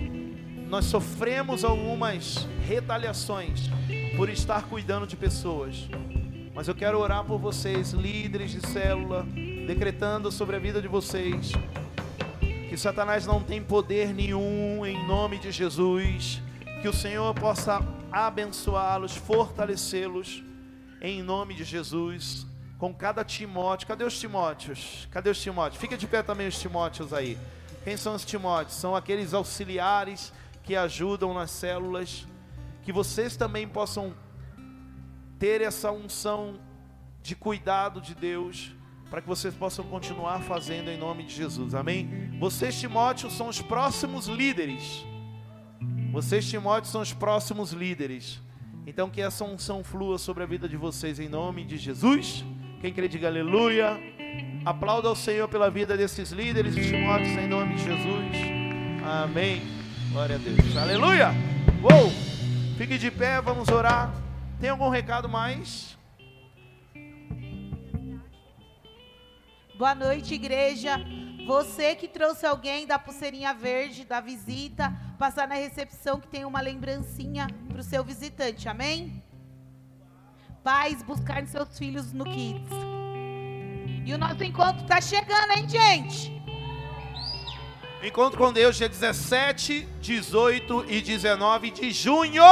nós 0.68 0.84
sofremos 0.84 1.64
algumas 1.64 2.46
retaliações 2.66 3.70
por 4.16 4.28
estar 4.28 4.64
cuidando 4.64 5.06
de 5.06 5.16
pessoas. 5.16 5.88
Mas 6.54 6.68
eu 6.68 6.74
quero 6.74 6.98
orar 6.98 7.24
por 7.24 7.38
vocês, 7.38 7.92
líderes 7.92 8.50
de 8.50 8.60
célula, 8.68 9.26
decretando 9.66 10.30
sobre 10.30 10.56
a 10.56 10.58
vida 10.58 10.82
de 10.82 10.86
vocês 10.86 11.52
Satanás 12.78 13.26
não 13.26 13.42
tem 13.42 13.60
poder 13.60 14.14
nenhum 14.14 14.86
em 14.86 15.04
nome 15.04 15.36
de 15.38 15.50
Jesus, 15.50 16.40
que 16.80 16.86
o 16.86 16.92
Senhor 16.92 17.34
possa 17.34 17.80
abençoá-los, 18.12 19.16
fortalecê-los 19.16 20.44
em 21.00 21.20
nome 21.20 21.54
de 21.54 21.64
Jesus, 21.64 22.46
com 22.78 22.94
cada 22.94 23.24
Timóteo. 23.24 23.88
Cadê 23.88 24.04
os 24.04 24.18
Timóteos? 24.20 25.08
Cadê 25.10 25.28
os 25.28 25.42
Timóteos? 25.42 25.80
Fica 25.80 25.96
de 25.96 26.06
pé 26.06 26.22
também 26.22 26.46
os 26.46 26.60
Timóteos 26.60 27.12
aí. 27.12 27.36
Quem 27.82 27.96
são 27.96 28.14
os 28.14 28.24
Timóteos? 28.24 28.76
São 28.76 28.94
aqueles 28.94 29.34
auxiliares 29.34 30.32
que 30.62 30.76
ajudam 30.76 31.34
nas 31.34 31.50
células, 31.50 32.28
que 32.84 32.92
vocês 32.92 33.36
também 33.36 33.66
possam 33.66 34.14
ter 35.36 35.62
essa 35.62 35.90
unção 35.90 36.60
de 37.22 37.34
cuidado 37.34 38.00
de 38.00 38.14
Deus 38.14 38.72
para 39.10 39.20
que 39.20 39.28
vocês 39.28 39.54
possam 39.54 39.84
continuar 39.86 40.40
fazendo 40.42 40.90
em 40.90 40.98
nome 40.98 41.24
de 41.24 41.34
Jesus. 41.34 41.74
Amém? 41.74 42.36
Vocês, 42.38 42.78
Timóteo, 42.78 43.30
são 43.30 43.48
os 43.48 43.60
próximos 43.60 44.26
líderes. 44.26 45.04
Vocês, 46.12 46.48
Timóteo, 46.48 46.90
são 46.90 47.00
os 47.00 47.12
próximos 47.12 47.72
líderes. 47.72 48.40
Então, 48.86 49.10
que 49.10 49.20
essa 49.20 49.44
unção 49.44 49.82
flua 49.82 50.18
sobre 50.18 50.42
a 50.42 50.46
vida 50.46 50.68
de 50.68 50.76
vocês 50.76 51.18
em 51.18 51.28
nome 51.28 51.64
de 51.64 51.76
Jesus. 51.76 52.44
Quem 52.80 52.92
crê, 52.92 53.08
diga 53.08 53.28
aleluia. 53.28 53.98
Aplauda 54.64 55.08
ao 55.08 55.16
Senhor 55.16 55.48
pela 55.48 55.70
vida 55.70 55.96
desses 55.96 56.30
líderes 56.30 56.74
de 56.74 56.88
Timóteos 56.88 57.28
em 57.30 57.48
nome 57.48 57.74
de 57.74 57.84
Jesus. 57.84 58.36
Amém. 59.04 59.62
Glória 60.12 60.36
a 60.36 60.38
Deus. 60.38 60.76
Aleluia. 60.76 61.30
Uou. 61.82 62.10
Fique 62.76 62.96
de 62.96 63.10
pé, 63.10 63.40
vamos 63.40 63.68
orar. 63.68 64.12
Tem 64.60 64.70
algum 64.70 64.88
recado 64.88 65.28
mais? 65.28 65.97
Boa 69.78 69.94
noite, 69.94 70.34
igreja. 70.34 71.00
Você 71.46 71.94
que 71.94 72.08
trouxe 72.08 72.44
alguém 72.44 72.84
da 72.84 72.98
pulseirinha 72.98 73.54
verde, 73.54 74.04
da 74.04 74.20
visita, 74.20 74.92
passar 75.16 75.46
na 75.46 75.54
recepção 75.54 76.18
que 76.18 76.26
tem 76.26 76.44
uma 76.44 76.60
lembrancinha 76.60 77.46
para 77.68 77.78
o 77.78 77.84
seu 77.84 78.02
visitante, 78.02 78.68
amém? 78.68 79.22
Pais, 80.64 81.00
buscar 81.04 81.46
seus 81.46 81.78
filhos 81.78 82.12
no 82.12 82.24
Kids. 82.24 82.72
E 84.04 84.12
o 84.12 84.18
nosso 84.18 84.42
encontro 84.42 84.82
está 84.82 85.00
chegando, 85.00 85.52
hein, 85.56 85.68
gente? 85.68 86.42
Encontro 88.02 88.36
com 88.36 88.52
Deus, 88.52 88.76
dia 88.76 88.88
17, 88.88 89.88
18 90.00 90.86
e 90.88 91.00
19 91.00 91.70
de 91.70 91.92
junho. 91.92 92.42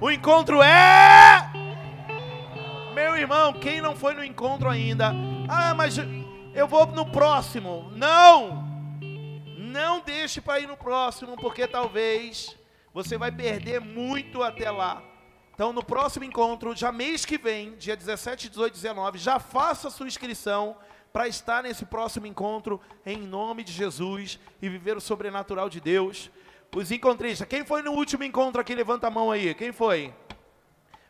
O 0.00 0.10
encontro 0.10 0.60
é. 0.60 1.48
Meu 2.92 3.16
irmão, 3.16 3.52
quem 3.52 3.80
não 3.80 3.94
foi 3.94 4.14
no 4.14 4.24
encontro 4.24 4.68
ainda, 4.68 5.14
ah, 5.48 5.74
mas 5.74 5.96
eu 6.54 6.66
vou 6.66 6.86
no 6.86 7.06
próximo. 7.06 7.90
Não! 7.94 8.64
Não 9.58 10.00
deixe 10.00 10.40
para 10.40 10.60
ir 10.60 10.68
no 10.68 10.76
próximo, 10.76 11.36
porque 11.36 11.66
talvez 11.66 12.56
você 12.92 13.18
vai 13.18 13.32
perder 13.32 13.80
muito 13.80 14.42
até 14.42 14.70
lá. 14.70 15.02
Então, 15.52 15.72
no 15.72 15.84
próximo 15.84 16.24
encontro, 16.24 16.74
já 16.74 16.90
mês 16.90 17.24
que 17.24 17.38
vem, 17.38 17.76
dia 17.76 17.96
17, 17.96 18.48
18, 18.48 18.74
19, 18.74 19.18
já 19.18 19.38
faça 19.38 19.90
sua 19.90 20.06
inscrição 20.06 20.76
para 21.12 21.28
estar 21.28 21.62
nesse 21.62 21.84
próximo 21.84 22.26
encontro 22.26 22.80
em 23.06 23.18
nome 23.18 23.62
de 23.62 23.72
Jesus 23.72 24.38
e 24.60 24.68
viver 24.68 24.96
o 24.96 25.00
sobrenatural 25.00 25.68
de 25.68 25.80
Deus. 25.80 26.30
Os 26.74 26.90
encontristas, 26.90 27.46
quem 27.46 27.64
foi 27.64 27.82
no 27.82 27.92
último 27.92 28.24
encontro 28.24 28.60
aqui? 28.60 28.74
Levanta 28.74 29.06
a 29.06 29.10
mão 29.10 29.30
aí. 29.30 29.54
Quem 29.54 29.70
foi? 29.70 30.12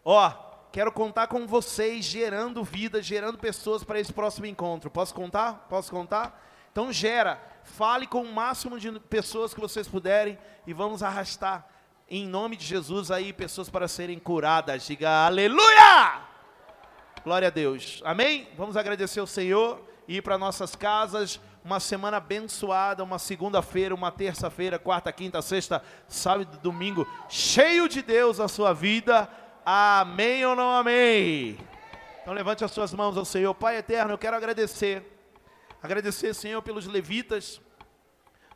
Ó, 0.05 0.31
Quero 0.75 0.91
contar 0.91 1.29
com 1.29 1.47
vocês, 1.47 2.05
gerando 2.05 2.65
vida, 2.65 3.01
gerando 3.01 3.39
pessoas 3.39 3.85
para 3.85 4.01
esse 4.01 4.13
próximo 4.13 4.45
encontro. 4.45 4.91
Posso 4.91 5.15
contar? 5.15 5.69
Posso 5.69 5.89
contar? 5.89 6.45
Então 6.73 6.93
gera, 6.93 7.41
fale 7.63 8.09
com 8.09 8.23
o 8.23 8.33
máximo 8.33 8.77
de 8.77 8.91
pessoas 8.99 9.55
que 9.55 9.61
vocês 9.61 9.87
puderem 9.87 10.37
e 10.67 10.73
vamos 10.73 11.01
arrastar 11.01 11.65
em 12.11 12.27
nome 12.27 12.57
de 12.57 12.65
Jesus 12.65 13.13
aí 13.13 13.33
pessoas 13.33 13.71
para 13.71 13.87
serem 13.87 14.19
curadas. 14.19 14.85
Diga 14.85 15.27
aleluia! 15.27 16.23
Glória 17.23 17.47
a 17.47 17.53
Deus. 17.53 18.03
Amém? 18.05 18.49
Vamos 18.57 18.77
agradecer 18.77 19.21
ao 19.21 19.29
Senhor 19.29 19.81
e 20.09 20.17
ir 20.17 20.23
para 20.23 20.37
nossas 20.37 20.75
casas. 20.75 21.39
Uma 21.65 21.79
semana 21.79 22.17
abençoada, 22.17 23.05
uma 23.05 23.21
segunda-feira, 23.21 23.95
uma 23.95 24.11
terça-feira, 24.11 24.77
quarta, 24.77 25.13
quinta, 25.13 25.41
sexta, 25.41 25.85
sábado, 26.09 26.59
domingo, 26.59 27.07
cheio 27.29 27.89
de 27.89 28.03
Deus 28.03 28.41
a 28.41 28.49
sua 28.49 28.73
vida. 28.73 29.31
Amém 29.67 30.45
ou 30.45 30.55
não 30.55 30.71
amém? 30.71 31.57
Então 32.21 32.35
levante 32.35 32.63
as 32.63 32.71
suas 32.71 32.93
mãos 32.93 33.17
ao 33.17 33.25
Senhor. 33.25 33.55
Pai 33.55 33.79
eterno, 33.79 34.13
eu 34.13 34.19
quero 34.19 34.37
agradecer. 34.37 35.03
Agradecer, 35.83 36.35
Senhor, 36.35 36.61
pelos 36.61 36.87
levitas. 36.87 37.63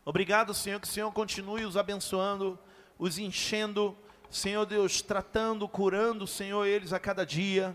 Obrigado, 0.04 0.52
Senhor, 0.52 0.78
que 0.78 0.86
o 0.86 0.90
Senhor 0.90 1.10
continue 1.10 1.64
os 1.64 1.78
abençoando, 1.78 2.58
os 2.98 3.16
enchendo. 3.16 3.96
Senhor 4.28 4.66
Deus, 4.66 5.00
tratando, 5.00 5.66
curando, 5.66 6.26
Senhor, 6.26 6.66
eles 6.66 6.92
a 6.92 6.98
cada 6.98 7.24
dia. 7.24 7.74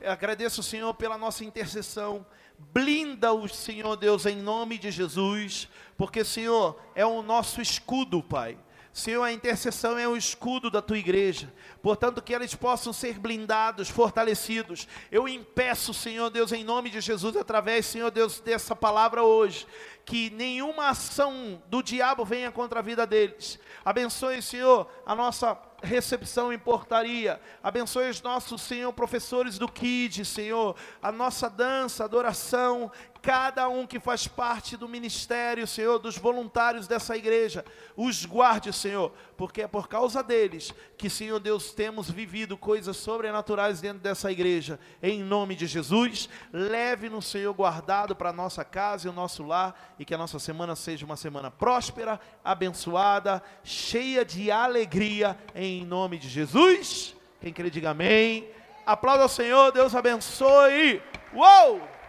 Eu 0.00 0.12
agradeço, 0.12 0.62
Senhor, 0.62 0.94
pela 0.94 1.18
nossa 1.18 1.44
intercessão. 1.44 2.24
Blinda-os, 2.58 3.54
Senhor 3.56 3.94
Deus, 3.94 4.24
em 4.24 4.36
nome 4.36 4.78
de 4.78 4.90
Jesus, 4.90 5.68
porque, 5.98 6.24
Senhor, 6.24 6.80
é 6.94 7.04
o 7.04 7.20
nosso 7.20 7.60
escudo, 7.60 8.22
Pai. 8.22 8.56
Senhor, 8.92 9.22
a 9.22 9.32
intercessão 9.32 9.96
é 9.96 10.08
o 10.08 10.16
escudo 10.16 10.70
da 10.70 10.82
tua 10.82 10.98
igreja. 10.98 11.52
Portanto, 11.80 12.20
que 12.20 12.34
eles 12.34 12.54
possam 12.54 12.92
ser 12.92 13.18
blindados, 13.18 13.88
fortalecidos. 13.88 14.88
Eu 15.12 15.28
impeço, 15.28 15.94
Senhor 15.94 16.28
Deus, 16.28 16.50
em 16.52 16.64
nome 16.64 16.90
de 16.90 17.00
Jesus, 17.00 17.36
através, 17.36 17.86
Senhor 17.86 18.10
Deus, 18.10 18.40
dessa 18.40 18.74
palavra 18.74 19.22
hoje, 19.22 19.66
que 20.04 20.28
nenhuma 20.30 20.88
ação 20.88 21.62
do 21.68 21.82
diabo 21.82 22.24
venha 22.24 22.50
contra 22.50 22.80
a 22.80 22.82
vida 22.82 23.06
deles. 23.06 23.60
Abençoe, 23.84 24.42
Senhor, 24.42 24.90
a 25.06 25.14
nossa 25.14 25.56
recepção 25.82 26.52
em 26.52 26.58
portaria. 26.58 27.40
Abençoe 27.62 28.10
os 28.10 28.20
nossos, 28.20 28.60
Senhor, 28.60 28.92
professores 28.92 29.58
do 29.58 29.68
KID, 29.68 30.24
Senhor, 30.24 30.76
a 31.02 31.10
nossa 31.10 31.48
dança, 31.48 32.04
adoração, 32.04 32.90
cada 33.22 33.68
um 33.68 33.86
que 33.86 34.00
faz 34.00 34.26
parte 34.26 34.76
do 34.76 34.88
ministério, 34.88 35.66
Senhor, 35.66 35.98
dos 35.98 36.16
voluntários 36.16 36.86
dessa 36.86 37.16
igreja, 37.16 37.64
os 37.96 38.24
guarde, 38.24 38.72
Senhor, 38.72 39.12
porque 39.36 39.62
é 39.62 39.68
por 39.68 39.88
causa 39.88 40.22
deles 40.22 40.74
que, 40.96 41.10
Senhor 41.10 41.38
Deus, 41.38 41.72
temos 41.72 42.10
vivido 42.10 42.56
coisas 42.56 42.96
sobrenaturais 42.96 43.80
dentro 43.80 44.00
dessa 44.00 44.32
igreja. 44.32 44.80
Em 45.02 45.22
nome 45.22 45.54
de 45.54 45.66
Jesus, 45.66 46.28
leve-nos, 46.52 47.26
Senhor, 47.26 47.52
guardado 47.52 48.16
para 48.16 48.30
a 48.30 48.32
nossa 48.32 48.64
casa 48.64 49.06
e 49.06 49.10
o 49.10 49.14
nosso 49.14 49.42
lar, 49.42 49.94
e 49.98 50.04
que 50.04 50.14
a 50.14 50.18
nossa 50.18 50.38
semana 50.38 50.74
seja 50.74 51.04
uma 51.04 51.16
semana 51.16 51.50
próspera, 51.50 52.20
abençoada, 52.42 53.42
cheia 53.62 54.24
de 54.24 54.50
alegria, 54.50 55.38
em 55.54 55.84
nome 55.84 56.18
de 56.18 56.28
Jesus. 56.28 57.14
Quem 57.40 57.52
crê, 57.52 57.70
diga 57.70 57.90
amém. 57.90 58.48
Aplauda 58.86 59.22
ao 59.22 59.28
Senhor, 59.28 59.70
Deus 59.72 59.94
abençoe. 59.94 61.02
Uou! 61.32 61.99